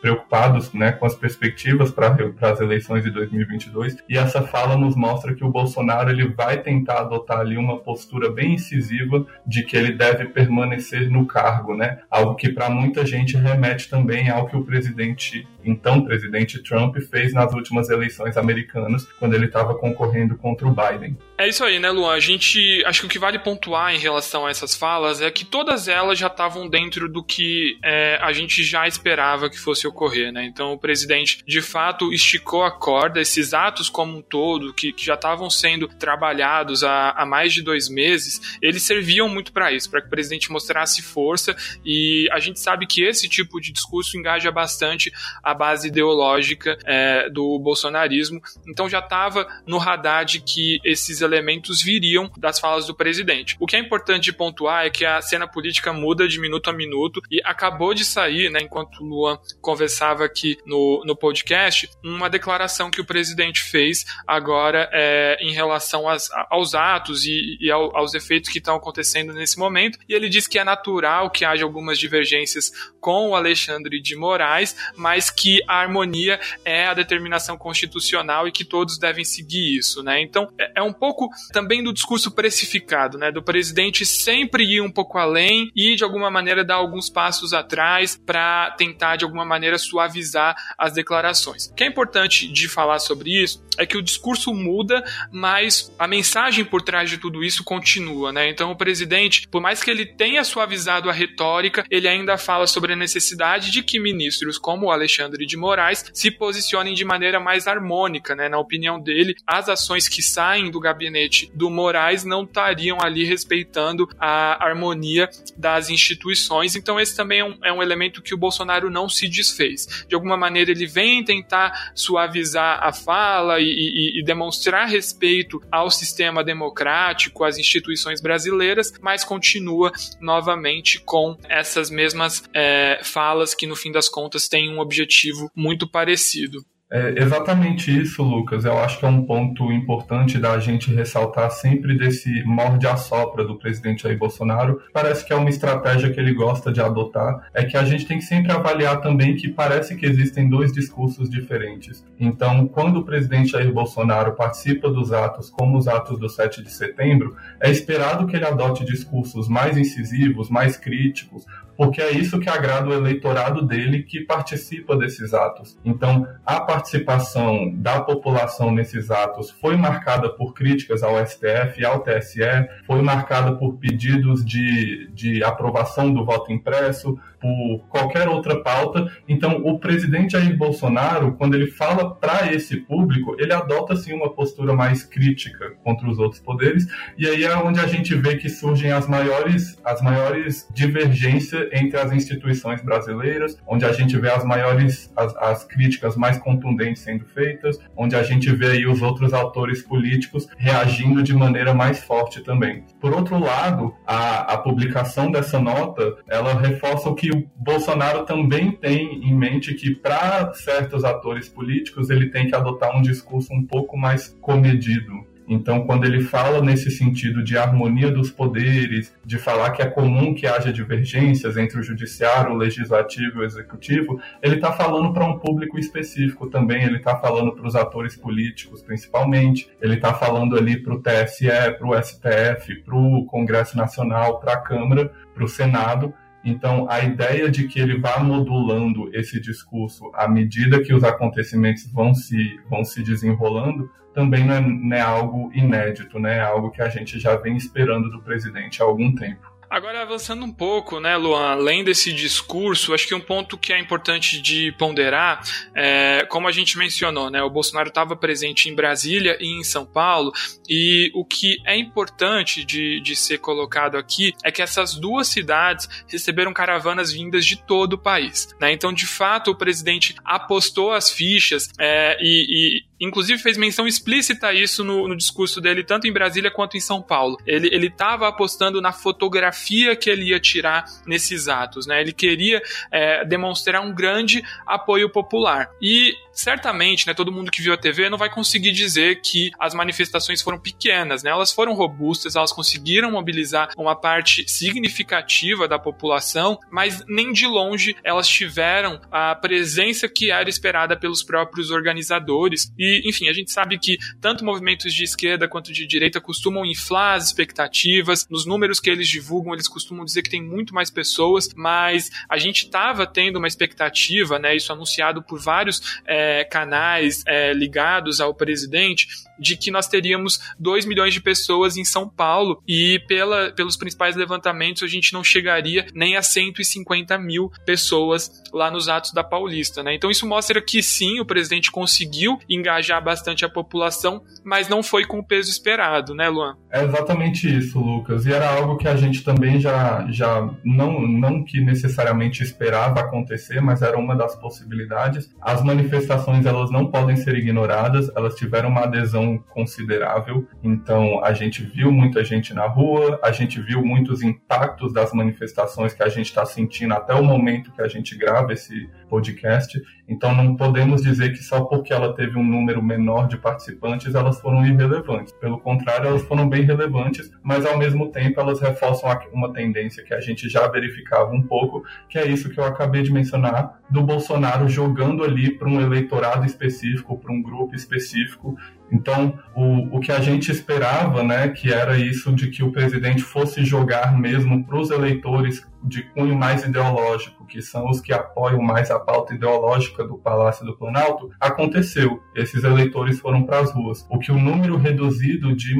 preocupados 0.01 0.71
né, 0.73 0.93
com 0.93 1.05
as 1.05 1.15
perspectivas 1.15 1.91
para 1.91 2.15
as 2.41 2.61
eleições 2.61 3.03
de 3.03 3.11
2022 3.11 3.97
e 4.07 4.17
essa 4.17 4.41
fala 4.41 4.68
nos 4.77 4.95
mostra 4.95 5.33
que 5.33 5.43
o 5.43 5.49
Bolsonaro 5.49 6.09
ele 6.09 6.27
vai 6.27 6.61
tentar 6.61 6.99
adotar 6.99 7.39
ali 7.39 7.57
uma 7.57 7.77
postura 7.77 8.31
bem 8.31 8.53
incisiva 8.53 9.25
de 9.45 9.63
que 9.63 9.75
ele 9.75 9.93
deve 9.93 10.25
permanecer 10.25 11.09
no 11.09 11.25
cargo, 11.25 11.75
né? 11.75 11.99
Algo 12.09 12.35
que 12.35 12.49
para 12.49 12.69
muita 12.69 13.05
gente 13.05 13.37
remete 13.37 13.89
também 13.89 14.29
ao 14.29 14.47
que 14.47 14.55
o 14.55 14.63
presidente, 14.63 15.47
então 15.63 16.03
presidente 16.03 16.61
Trump, 16.63 16.97
fez 16.97 17.33
nas 17.33 17.53
últimas 17.53 17.89
eleições 17.89 18.37
americanas, 18.37 19.07
quando 19.19 19.35
ele 19.35 19.45
estava 19.45 19.75
concorrendo 19.75 20.35
contra 20.35 20.67
o 20.67 20.75
Biden. 20.75 21.17
É 21.37 21.47
isso 21.47 21.63
aí, 21.63 21.79
né, 21.79 21.89
Luan? 21.89 22.13
A 22.13 22.19
gente. 22.19 22.83
Acho 22.85 23.01
que 23.01 23.05
o 23.07 23.09
que 23.09 23.19
vale 23.19 23.39
pontuar 23.39 23.93
em 23.93 23.97
relação 23.97 24.45
a 24.45 24.49
essas 24.49 24.75
falas 24.75 25.21
é 25.21 25.31
que 25.31 25.45
todas 25.45 25.87
elas 25.87 26.19
já 26.19 26.27
estavam 26.27 26.67
dentro 26.67 27.07
do 27.07 27.23
que 27.23 27.77
é, 27.83 28.17
a 28.21 28.33
gente 28.33 28.63
já 28.63 28.87
esperava 28.87 29.49
que 29.49 29.57
fosse 29.57 29.87
ocorrer, 29.87 30.31
né? 30.31 30.45
Então 30.45 30.73
o 30.73 30.77
presidente, 30.77 31.43
de 31.47 31.61
fato, 31.61 32.11
esticou 32.11 32.63
a 32.63 32.71
corda, 32.71 33.21
esses 33.21 33.53
atos 33.53 33.89
como 33.89 34.17
um 34.17 34.21
todo, 34.21 34.58
que, 34.73 34.91
que 34.91 35.05
já 35.05 35.15
estavam 35.15 35.49
sendo 35.49 35.87
trabalhados 35.87 36.83
há, 36.83 37.11
há, 37.11 37.25
mais 37.25 37.53
de 37.53 37.61
dois 37.61 37.89
meses, 37.89 38.57
eles 38.61 38.83
serviam 38.83 39.27
muito 39.29 39.51
para 39.51 39.71
isso, 39.71 39.89
para 39.89 40.01
que 40.01 40.07
o 40.07 40.09
presidente 40.09 40.51
mostrasse 40.51 41.01
força, 41.01 41.55
e 41.85 42.27
a 42.31 42.39
gente 42.39 42.59
sabe 42.59 42.85
que 42.85 43.03
esse 43.03 43.27
tipo 43.27 43.59
de 43.59 43.71
discurso 43.71 44.17
engaja 44.17 44.51
bastante 44.51 45.11
a 45.43 45.53
base 45.53 45.87
ideológica 45.87 46.77
é, 46.85 47.29
do 47.29 47.59
bolsonarismo, 47.59 48.41
então 48.67 48.89
já 48.89 48.99
estava 48.99 49.47
no 49.65 49.77
radar 49.77 50.25
de 50.25 50.41
que 50.41 50.79
esses 50.83 51.21
elementos 51.21 51.81
viriam 51.81 52.31
das 52.37 52.59
falas 52.59 52.85
do 52.85 52.95
presidente. 52.95 53.55
O 53.59 53.65
que 53.65 53.75
é 53.75 53.79
importante 53.79 54.33
pontuar 54.33 54.85
é 54.85 54.89
que 54.89 55.05
a 55.05 55.21
cena 55.21 55.47
política 55.47 55.93
muda 55.93 56.27
de 56.27 56.39
minuto 56.39 56.69
a 56.69 56.73
minuto 56.73 57.21
e 57.31 57.41
acabou 57.43 57.93
de 57.93 58.03
sair, 58.03 58.49
né, 58.49 58.59
enquanto 58.61 59.01
o 59.01 59.05
Luan 59.05 59.39
conversava 59.61 60.25
aqui 60.25 60.57
no, 60.65 61.03
no 61.05 61.15
podcast, 61.15 61.89
uma 62.03 62.29
declaração 62.29 62.91
que 62.91 63.01
o 63.01 63.05
presidente 63.05 63.61
fez 63.61 64.05
agora 64.27 64.48
é, 64.91 65.37
em 65.41 65.51
relação 65.51 66.07
às, 66.07 66.29
aos 66.49 66.73
atos 66.73 67.25
e, 67.25 67.57
e 67.59 67.71
ao, 67.71 67.95
aos 67.95 68.13
efeitos 68.13 68.49
que 68.49 68.59
estão 68.59 68.75
acontecendo 68.75 69.33
nesse 69.33 69.57
momento. 69.57 69.99
E 70.07 70.13
ele 70.13 70.29
diz 70.29 70.47
que 70.47 70.59
é 70.59 70.63
natural 70.63 71.29
que 71.29 71.45
haja 71.45 71.63
algumas 71.63 71.97
divergências 71.99 72.71
com 72.99 73.29
o 73.29 73.35
Alexandre 73.35 74.01
de 74.01 74.15
Moraes, 74.15 74.75
mas 74.95 75.29
que 75.29 75.59
a 75.67 75.81
harmonia 75.81 76.39
é 76.65 76.87
a 76.87 76.93
determinação 76.93 77.57
constitucional 77.57 78.47
e 78.47 78.51
que 78.51 78.65
todos 78.65 78.97
devem 78.97 79.23
seguir 79.23 79.77
isso, 79.77 80.03
né? 80.03 80.21
Então 80.21 80.51
é, 80.59 80.73
é 80.77 80.83
um 80.83 80.93
pouco 80.93 81.29
também 81.51 81.83
do 81.83 81.93
discurso 81.93 82.31
precificado, 82.31 83.17
né? 83.17 83.31
Do 83.31 83.41
presidente 83.43 84.05
sempre 84.05 84.63
ir 84.63 84.81
um 84.81 84.91
pouco 84.91 85.17
além 85.17 85.71
e 85.75 85.95
de 85.95 86.03
alguma 86.03 86.29
maneira 86.29 86.63
dar 86.63 86.75
alguns 86.75 87.09
passos 87.09 87.53
atrás 87.53 88.19
para 88.25 88.71
tentar 88.71 89.15
de 89.15 89.25
alguma 89.25 89.45
maneira 89.45 89.77
suavizar 89.77 90.55
as 90.77 90.93
declarações. 90.93 91.67
O 91.67 91.73
que 91.73 91.83
é 91.83 91.87
importante 91.87 92.47
de 92.51 92.67
falar 92.67 92.99
sobre 92.99 93.41
isso 93.41 93.63
é 93.77 93.85
que 93.85 93.97
o 93.97 94.01
discurso 94.01 94.38
muda, 94.53 95.03
mas 95.31 95.93
a 95.97 96.07
mensagem 96.07 96.63
por 96.63 96.81
trás 96.81 97.09
de 97.09 97.17
tudo 97.17 97.43
isso 97.43 97.63
continua, 97.63 98.31
né? 98.31 98.49
Então 98.49 98.71
o 98.71 98.75
presidente, 98.75 99.47
por 99.47 99.61
mais 99.61 99.83
que 99.83 99.91
ele 99.91 100.05
tenha 100.05 100.43
suavizado 100.43 101.09
a 101.09 101.13
retórica, 101.13 101.83
ele 101.89 102.07
ainda 102.07 102.37
fala 102.37 102.67
sobre 102.67 102.93
a 102.93 102.95
necessidade 102.95 103.71
de 103.71 103.83
que 103.83 103.99
ministros 103.99 104.57
como 104.57 104.87
o 104.87 104.91
Alexandre 104.91 105.45
de 105.45 105.57
Moraes 105.57 106.05
se 106.13 106.31
posicionem 106.31 106.93
de 106.93 107.05
maneira 107.05 107.39
mais 107.39 107.67
harmônica, 107.67 108.35
né? 108.35 108.47
Na 108.49 108.59
opinião 108.59 108.99
dele, 108.99 109.35
as 109.45 109.69
ações 109.69 110.07
que 110.07 110.21
saem 110.21 110.71
do 110.71 110.79
gabinete 110.79 111.09
gabinete 111.09 111.51
do 111.53 111.69
Moraes 111.69 112.23
não 112.23 112.43
estariam 112.43 112.97
ali 113.01 113.23
respeitando 113.23 114.07
a 114.19 114.63
harmonia 114.63 115.29
das 115.57 115.89
instituições. 115.89 116.75
Então, 116.75 116.99
esse 116.99 117.15
também 117.15 117.39
é 117.39 117.45
um, 117.45 117.57
é 117.63 117.73
um 117.73 117.81
elemento 117.81 118.21
que 118.21 118.33
o 118.33 118.37
Bolsonaro 118.37 118.89
não 118.89 119.09
se 119.09 119.27
desfez. 119.27 120.05
De 120.07 120.15
alguma 120.15 120.37
maneira, 120.37 120.71
ele 120.71 120.85
vem 120.85 121.23
tentar 121.23 121.91
suavizar 121.95 122.79
a 122.81 122.93
fala 122.93 123.59
e, 123.59 123.65
e, 123.65 124.18
e 124.19 124.23
demonstrar 124.23 124.85
respeito 124.85 125.61
ao 125.71 125.89
sistema 125.89 126.43
democrático, 126.43 127.45
às 127.45 127.57
instituições 127.57 128.19
brasileiras, 128.19 128.91
mas 129.01 129.23
continua 129.23 129.93
novamente 130.19 130.99
com 130.99 131.37
essas 131.47 131.89
mesmas 131.89 132.43
é, 132.53 132.99
falas 133.01 133.53
que, 133.53 133.65
no 133.65 133.77
fim 133.77 133.93
das 133.93 134.09
contas, 134.09 134.49
têm 134.49 134.69
um 134.69 134.79
objetivo 134.79 135.49
muito 135.55 135.87
parecido. 135.87 136.65
É 136.91 137.21
exatamente 137.21 137.95
isso, 137.95 138.23
Lucas. 138.23 138.65
Eu 138.65 138.79
acho 138.79 138.97
que 138.97 139.05
é 139.05 139.07
um 139.07 139.23
ponto 139.23 139.71
importante 139.71 140.39
da 140.39 140.57
gente 140.57 140.91
ressaltar 140.91 141.51
sempre 141.51 141.95
desse 141.95 142.43
morde-a-sopra 142.45 143.45
do 143.45 143.59
presidente 143.59 144.03
Jair 144.03 144.17
Bolsonaro. 144.17 144.81
Parece 144.91 145.23
que 145.23 145.31
é 145.31 145.35
uma 145.35 145.51
estratégia 145.51 146.09
que 146.09 146.19
ele 146.19 146.33
gosta 146.33 146.71
de 146.71 146.81
adotar. 146.81 147.47
É 147.53 147.63
que 147.63 147.77
a 147.77 147.83
gente 147.83 148.07
tem 148.07 148.17
que 148.17 148.25
sempre 148.25 148.51
avaliar 148.51 149.01
também 149.01 149.35
que 149.35 149.47
parece 149.49 149.95
que 149.95 150.05
existem 150.05 150.49
dois 150.49 150.73
discursos 150.73 151.29
diferentes. 151.29 152.03
Então, 152.19 152.67
quando 152.67 153.01
o 153.01 153.05
presidente 153.05 153.51
Jair 153.51 153.71
Bolsonaro 153.71 154.33
participa 154.33 154.89
dos 154.89 155.13
atos, 155.13 155.51
como 155.51 155.77
os 155.77 155.87
atos 155.87 156.19
do 156.19 156.27
7 156.27 156.63
de 156.63 156.71
setembro, 156.71 157.35
é 157.59 157.69
esperado 157.69 158.25
que 158.25 158.35
ele 158.35 158.45
adote 158.45 158.83
discursos 158.83 159.47
mais 159.47 159.77
incisivos, 159.77 160.49
mais 160.49 160.75
críticos, 160.75 161.45
porque 161.79 162.01
é 162.01 162.11
isso 162.11 162.41
que 162.41 162.49
agrada 162.49 162.89
o 162.89 162.93
eleitorado 162.93 163.65
dele 163.65 164.03
que 164.03 164.19
participa 164.19 164.97
desses 164.97 165.33
atos. 165.33 165.79
Então, 165.85 166.27
a 166.45 166.59
participação 166.59 167.73
da 167.73 168.01
população 168.01 168.69
nesses 168.69 169.09
atos 169.09 169.49
foi 169.49 169.77
marcada 169.77 170.27
por 170.27 170.53
críticas 170.53 171.01
ao 171.03 171.25
STF 171.25 171.79
e 171.79 171.85
ao 171.85 172.01
TSE, 172.01 172.41
foi 172.85 173.01
marcada 173.01 173.55
por 173.55 173.77
pedidos 173.77 174.43
de, 174.43 175.09
de 175.13 175.41
aprovação 175.41 176.13
do 176.13 176.25
voto 176.25 176.51
impresso, 176.51 177.17
por 177.39 177.85
qualquer 177.89 178.27
outra 178.27 178.61
pauta. 178.61 179.11
Então, 179.27 179.61
o 179.63 179.79
presidente 179.79 180.33
Jair 180.33 180.55
Bolsonaro, 180.57 181.33
quando 181.33 181.55
ele 181.55 181.67
fala 181.67 182.13
para 182.13 182.53
esse 182.53 182.77
público, 182.77 183.35
ele 183.39 183.53
adota 183.53 183.95
sim 183.95 184.13
uma 184.13 184.29
postura 184.29 184.73
mais 184.73 185.03
crítica 185.03 185.71
contra 185.83 186.09
os 186.09 186.19
outros 186.19 186.41
poderes, 186.41 186.87
e 187.17 187.27
aí 187.27 187.43
é 187.43 187.55
onde 187.55 187.79
a 187.79 187.87
gente 187.87 188.15
vê 188.15 188.37
que 188.37 188.49
surgem 188.49 188.91
as 188.91 189.07
maiores, 189.07 189.79
as 189.83 190.01
maiores 190.01 190.67
divergências 190.73 191.69
entre 191.71 191.99
as 191.99 192.11
instituições 192.11 192.81
brasileiras, 192.81 193.57
onde 193.67 193.85
a 193.85 193.93
gente 193.93 194.17
vê 194.17 194.29
as 194.29 194.43
maiores, 194.43 195.11
as, 195.15 195.35
as 195.37 195.63
críticas 195.63 196.15
mais 196.15 196.37
contundentes 196.37 197.01
sendo 197.01 197.25
feitas, 197.25 197.79
onde 197.95 198.15
a 198.15 198.23
gente 198.23 198.49
vê 198.51 198.71
aí 198.71 198.85
os 198.85 199.01
outros 199.01 199.33
autores 199.33 199.81
políticos 199.81 200.47
reagindo 200.57 201.23
de 201.23 201.33
maneira 201.33 201.73
mais 201.73 202.03
forte 202.03 202.41
também. 202.41 202.83
Por 202.99 203.13
outro 203.13 203.39
lado, 203.39 203.93
a, 204.05 204.53
a 204.53 204.57
publicação 204.57 205.31
dessa 205.31 205.59
nota, 205.59 206.17
ela 206.27 206.59
reforça 206.59 207.09
o 207.09 207.15
que 207.15 207.28
o 207.31 207.49
Bolsonaro 207.55 208.25
também 208.25 208.71
tem 208.71 209.23
em 209.23 209.35
mente 209.35 209.73
que 209.73 209.95
para 209.95 210.53
certos 210.53 211.03
atores 211.03 211.49
políticos 211.49 212.09
ele 212.09 212.29
tem 212.29 212.47
que 212.47 212.55
adotar 212.55 212.95
um 212.95 213.01
discurso 213.01 213.53
um 213.53 213.65
pouco 213.65 213.97
mais 213.97 214.35
comedido. 214.41 215.29
Então, 215.49 215.83
quando 215.83 216.05
ele 216.05 216.21
fala 216.21 216.61
nesse 216.61 216.91
sentido 216.91 217.43
de 217.43 217.57
harmonia 217.57 218.11
dos 218.11 218.29
poderes, 218.29 219.11
de 219.25 219.39
falar 219.39 219.71
que 219.71 219.81
é 219.81 219.87
comum 219.87 220.31
que 220.31 220.45
haja 220.45 220.71
divergências 220.71 221.57
entre 221.57 221.79
o 221.79 221.83
judiciário, 221.83 222.53
o 222.53 222.57
legislativo 222.57 223.39
e 223.39 223.41
o 223.41 223.43
executivo, 223.43 224.21
ele 224.43 224.55
está 224.55 224.71
falando 224.71 225.11
para 225.11 225.25
um 225.25 225.39
público 225.39 225.79
específico 225.79 226.47
também, 226.47 226.83
ele 226.83 226.97
está 226.97 227.17
falando 227.17 227.51
para 227.53 227.65
os 227.65 227.75
atores 227.75 228.15
políticos, 228.15 228.83
principalmente, 228.83 229.67
ele 229.81 229.95
está 229.95 230.13
falando 230.13 230.55
ali 230.55 230.77
para 230.77 230.93
o 230.93 231.01
TSE, 231.01 231.47
para 231.79 231.87
o 231.87 231.99
STF, 231.99 232.83
para 232.85 232.95
o 232.95 233.25
Congresso 233.25 233.75
Nacional, 233.75 234.39
para 234.39 234.53
a 234.53 234.61
Câmara, 234.61 235.11
para 235.33 235.43
o 235.43 235.47
Senado. 235.47 236.13
Então, 236.43 236.89
a 236.89 237.01
ideia 237.01 237.49
de 237.49 237.67
que 237.67 237.79
ele 237.79 237.99
vá 237.99 238.19
modulando 238.19 239.09
esse 239.13 239.39
discurso 239.41 240.09
à 240.13 240.27
medida 240.27 240.81
que 240.81 240.93
os 240.93 241.03
acontecimentos 241.03 241.91
vão 241.91 242.13
se, 242.13 242.59
vão 242.69 242.83
se 242.83 243.03
desenrolando 243.03 243.89
também 244.13 244.45
não 244.45 244.53
é, 244.53 244.61
não 244.61 244.97
é 244.97 245.01
algo 245.01 245.51
inédito, 245.53 246.19
né? 246.19 246.37
É 246.37 246.41
algo 246.41 246.71
que 246.71 246.81
a 246.81 246.89
gente 246.89 247.19
já 247.19 247.35
vem 247.35 247.55
esperando 247.55 248.09
do 248.09 248.21
presidente 248.21 248.81
há 248.81 248.85
algum 248.85 249.13
tempo. 249.13 249.48
Agora, 249.69 250.01
avançando 250.01 250.43
um 250.43 250.51
pouco, 250.51 250.99
né, 250.99 251.15
Luan, 251.15 251.51
além 251.51 251.83
desse 251.83 252.11
discurso, 252.11 252.91
acho 252.91 253.07
que 253.07 253.13
um 253.13 253.21
ponto 253.21 253.55
que 253.55 253.71
é 253.71 253.79
importante 253.79 254.41
de 254.41 254.71
ponderar, 254.79 255.43
é, 255.75 256.25
como 256.27 256.47
a 256.47 256.51
gente 256.51 256.75
mencionou, 256.75 257.29
né, 257.29 257.43
o 257.43 257.51
Bolsonaro 257.51 257.89
estava 257.89 258.15
presente 258.15 258.67
em 258.67 258.73
Brasília 258.73 259.37
e 259.39 259.59
em 259.59 259.63
São 259.63 259.85
Paulo, 259.85 260.31
e 260.67 261.11
o 261.13 261.23
que 261.23 261.57
é 261.67 261.77
importante 261.77 262.63
de, 262.63 262.99
de 263.01 263.15
ser 263.15 263.37
colocado 263.37 263.95
aqui 263.95 264.33
é 264.43 264.51
que 264.51 264.61
essas 264.61 264.95
duas 264.95 265.27
cidades 265.27 265.87
receberam 266.07 266.51
caravanas 266.51 267.11
vindas 267.11 267.45
de 267.45 267.55
todo 267.55 267.93
o 267.93 267.97
país. 267.97 268.49
Né? 268.59 268.71
Então, 268.71 268.91
de 268.91 269.05
fato, 269.05 269.51
o 269.51 269.55
presidente 269.55 270.15
apostou 270.25 270.91
as 270.93 271.11
fichas 271.11 271.69
é, 271.79 272.17
e, 272.19 272.79
e 272.81 272.88
inclusive 272.99 273.41
fez 273.41 273.57
menção 273.57 273.87
explícita 273.87 274.47
a 274.47 274.53
isso 274.53 274.83
no, 274.83 275.07
no, 275.07 275.15
discurso 275.15 275.61
dele, 275.61 275.83
tanto 275.83 276.07
em 276.07 276.13
Brasília 276.13 276.51
quanto 276.51 276.77
em 276.77 276.79
São 276.79 277.01
Paulo. 277.01 277.37
Ele 277.45 277.87
estava 277.87 278.27
apostando 278.27 278.81
na 278.81 278.91
fotografia 278.91 279.95
que 279.95 280.09
ele 280.09 280.29
ia 280.29 280.39
tirar 280.39 280.85
nesses 281.05 281.47
atos, 281.47 281.87
né? 281.87 282.01
Ele 282.01 282.11
queria 282.11 282.61
é, 282.91 283.23
demonstrar 283.25 283.81
um 283.81 283.93
grande 283.93 284.43
apoio 284.65 285.09
popular. 285.09 285.69
E 285.81 286.13
certamente, 286.39 287.05
né, 287.05 287.13
todo 287.13 287.33
mundo 287.33 287.51
que 287.51 287.61
viu 287.61 287.73
a 287.73 287.77
TV 287.77 288.09
não 288.09 288.17
vai 288.17 288.29
conseguir 288.29 288.71
dizer 288.71 289.19
que 289.21 289.51
as 289.59 289.73
manifestações 289.73 290.41
foram 290.41 290.57
pequenas, 290.57 291.21
né? 291.21 291.31
Elas 291.31 291.51
foram 291.51 291.73
robustas, 291.73 292.35
elas 292.35 292.53
conseguiram 292.53 293.11
mobilizar 293.11 293.69
uma 293.77 293.93
parte 293.93 294.49
significativa 294.49 295.67
da 295.67 295.77
população, 295.77 296.57
mas 296.71 297.03
nem 297.07 297.33
de 297.33 297.45
longe 297.45 297.93
elas 298.05 298.27
tiveram 298.27 299.01
a 299.11 299.35
presença 299.35 300.07
que 300.07 300.31
era 300.31 300.49
esperada 300.49 300.95
pelos 300.95 301.21
próprios 301.21 301.71
organizadores. 301.71 302.71
E, 302.79 303.01
enfim, 303.05 303.27
a 303.27 303.33
gente 303.33 303.51
sabe 303.51 303.77
que 303.77 303.97
tanto 304.21 304.45
movimentos 304.45 304.93
de 304.93 305.03
esquerda 305.03 305.47
quanto 305.47 305.73
de 305.73 305.85
direita 305.85 306.21
costumam 306.21 306.65
inflar 306.65 307.17
as 307.17 307.27
expectativas. 307.27 308.25
Nos 308.29 308.45
números 308.45 308.79
que 308.79 308.89
eles 308.89 309.09
divulgam, 309.09 309.53
eles 309.53 309.67
costumam 309.67 310.05
dizer 310.05 310.21
que 310.21 310.29
tem 310.29 310.41
muito 310.41 310.73
mais 310.73 310.89
pessoas, 310.89 311.49
mas 311.53 312.09
a 312.29 312.37
gente 312.37 312.63
estava 312.63 313.05
tendo 313.05 313.39
uma 313.39 313.47
expectativa, 313.47 314.39
né? 314.39 314.55
Isso 314.55 314.71
anunciado 314.71 315.21
por 315.21 315.37
vários 315.37 315.99
é, 316.07 316.28
canais 316.43 317.23
é, 317.27 317.53
ligados 317.53 318.19
ao 318.19 318.33
presidente, 318.33 319.07
de 319.39 319.55
que 319.55 319.71
nós 319.71 319.87
teríamos 319.87 320.39
2 320.59 320.85
milhões 320.85 321.13
de 321.13 321.21
pessoas 321.21 321.77
em 321.77 321.85
São 321.85 322.09
Paulo 322.09 322.61
e 322.67 322.99
pela, 323.07 323.51
pelos 323.51 323.77
principais 323.77 324.15
levantamentos 324.15 324.83
a 324.83 324.87
gente 324.87 325.13
não 325.13 325.23
chegaria 325.23 325.85
nem 325.93 326.17
a 326.17 326.21
150 326.21 327.17
mil 327.17 327.51
pessoas 327.65 328.43
lá 328.53 328.69
nos 328.69 328.89
atos 328.89 329.13
da 329.13 329.23
Paulista, 329.23 329.81
né? 329.81 329.95
Então 329.95 330.11
isso 330.11 330.27
mostra 330.27 330.61
que 330.61 330.83
sim, 330.83 331.19
o 331.19 331.25
presidente 331.25 331.71
conseguiu 331.71 332.37
engajar 332.49 333.03
bastante 333.03 333.45
a 333.45 333.49
população, 333.49 334.21
mas 334.43 334.67
não 334.67 334.83
foi 334.83 335.05
com 335.05 335.19
o 335.19 335.25
peso 335.25 335.49
esperado, 335.49 336.13
né, 336.13 336.27
Luan? 336.27 336.55
É 336.71 336.83
exatamente 336.83 337.47
isso, 337.47 337.79
Lucas. 337.79 338.25
E 338.25 338.33
era 338.33 338.49
algo 338.49 338.77
que 338.77 338.87
a 338.87 338.95
gente 338.95 339.23
também 339.23 339.59
já, 339.59 340.05
já 340.09 340.49
não, 340.63 341.01
não 341.01 341.43
que 341.43 341.61
necessariamente 341.61 342.43
esperava 342.43 342.99
acontecer, 342.99 343.61
mas 343.61 343.81
era 343.81 343.97
uma 343.97 344.15
das 344.15 344.35
possibilidades. 344.35 345.29
As 345.41 345.63
manifestações 345.63 346.18
elas 346.27 346.71
não 346.71 346.87
podem 346.87 347.15
ser 347.15 347.35
ignoradas, 347.35 348.09
elas 348.15 348.35
tiveram 348.35 348.69
uma 348.69 348.81
adesão 348.81 349.37
considerável. 349.37 350.47
Então 350.63 351.23
a 351.23 351.33
gente 351.33 351.63
viu 351.63 351.91
muita 351.91 352.23
gente 352.23 352.53
na 352.53 352.67
rua, 352.67 353.19
a 353.23 353.31
gente 353.31 353.61
viu 353.61 353.83
muitos 353.83 354.21
impactos 354.21 354.93
das 354.93 355.13
manifestações 355.13 355.93
que 355.93 356.03
a 356.03 356.09
gente 356.09 356.27
está 356.27 356.45
sentindo 356.45 356.93
até 356.93 357.13
o 357.13 357.23
momento 357.23 357.71
que 357.71 357.81
a 357.81 357.87
gente 357.87 358.17
grava 358.17 358.53
esse 358.53 358.89
podcast. 359.09 359.81
Então 360.07 360.33
não 360.33 360.55
podemos 360.55 361.01
dizer 361.01 361.31
que 361.31 361.43
só 361.43 361.61
porque 361.61 361.91
ela 361.91 362.13
teve 362.15 362.37
um 362.37 362.43
número 362.43 362.81
menor 362.81 363.27
de 363.27 363.37
participantes 363.37 364.15
elas 364.15 364.39
foram 364.39 364.65
irrelevantes. 364.65 365.33
Pelo 365.33 365.59
contrário, 365.59 366.07
elas 366.07 366.23
foram 366.23 366.47
bem 366.47 366.63
relevantes, 366.63 367.31
mas 367.43 367.65
ao 367.65 367.77
mesmo 367.77 368.11
tempo 368.11 368.39
elas 368.39 368.59
reforçam 368.59 369.09
uma 369.33 369.51
tendência 369.51 370.03
que 370.03 370.13
a 370.13 370.19
gente 370.19 370.47
já 370.47 370.67
verificava 370.67 371.31
um 371.31 371.41
pouco, 371.41 371.83
que 372.07 372.17
é 372.17 372.27
isso 372.27 372.49
que 372.49 372.59
eu 372.59 372.63
acabei 372.63 373.01
de 373.01 373.11
mencionar, 373.11 373.79
do 373.89 374.03
Bolsonaro 374.03 374.69
jogando 374.69 375.23
ali 375.23 375.51
para 375.51 375.67
um 375.67 375.81
eleitorado 375.81 376.45
específico, 376.45 377.17
para 377.17 377.33
um 377.33 377.41
grupo 377.41 377.75
específico, 377.75 378.55
então, 378.91 379.37
o, 379.55 379.97
o 379.97 379.99
que 379.99 380.11
a 380.11 380.19
gente 380.19 380.51
esperava, 380.51 381.23
né, 381.23 381.49
que 381.49 381.71
era 381.71 381.97
isso 381.97 382.33
de 382.33 382.49
que 382.49 382.63
o 382.63 382.71
presidente 382.71 383.21
fosse 383.21 383.63
jogar 383.63 384.17
mesmo 384.17 384.65
para 384.65 384.79
os 384.79 384.89
eleitores 384.89 385.67
de 385.81 386.03
cunho 386.03 386.35
mais 386.35 386.63
ideológico, 386.65 387.45
que 387.45 387.61
são 387.61 387.89
os 387.89 388.01
que 388.01 388.11
apoiam 388.11 388.61
mais 388.61 388.91
a 388.91 388.99
pauta 388.99 389.33
ideológica 389.33 390.03
do 390.03 390.17
Palácio 390.17 390.65
do 390.65 390.75
Planalto, 390.75 391.29
aconteceu. 391.39 392.21
Esses 392.35 392.63
eleitores 392.63 393.19
foram 393.19 393.43
para 393.43 393.59
as 393.59 393.71
ruas. 393.71 394.05
O 394.09 394.19
que 394.19 394.31
o 394.31 394.37
número 394.37 394.75
reduzido 394.75 395.55
de, 395.55 395.73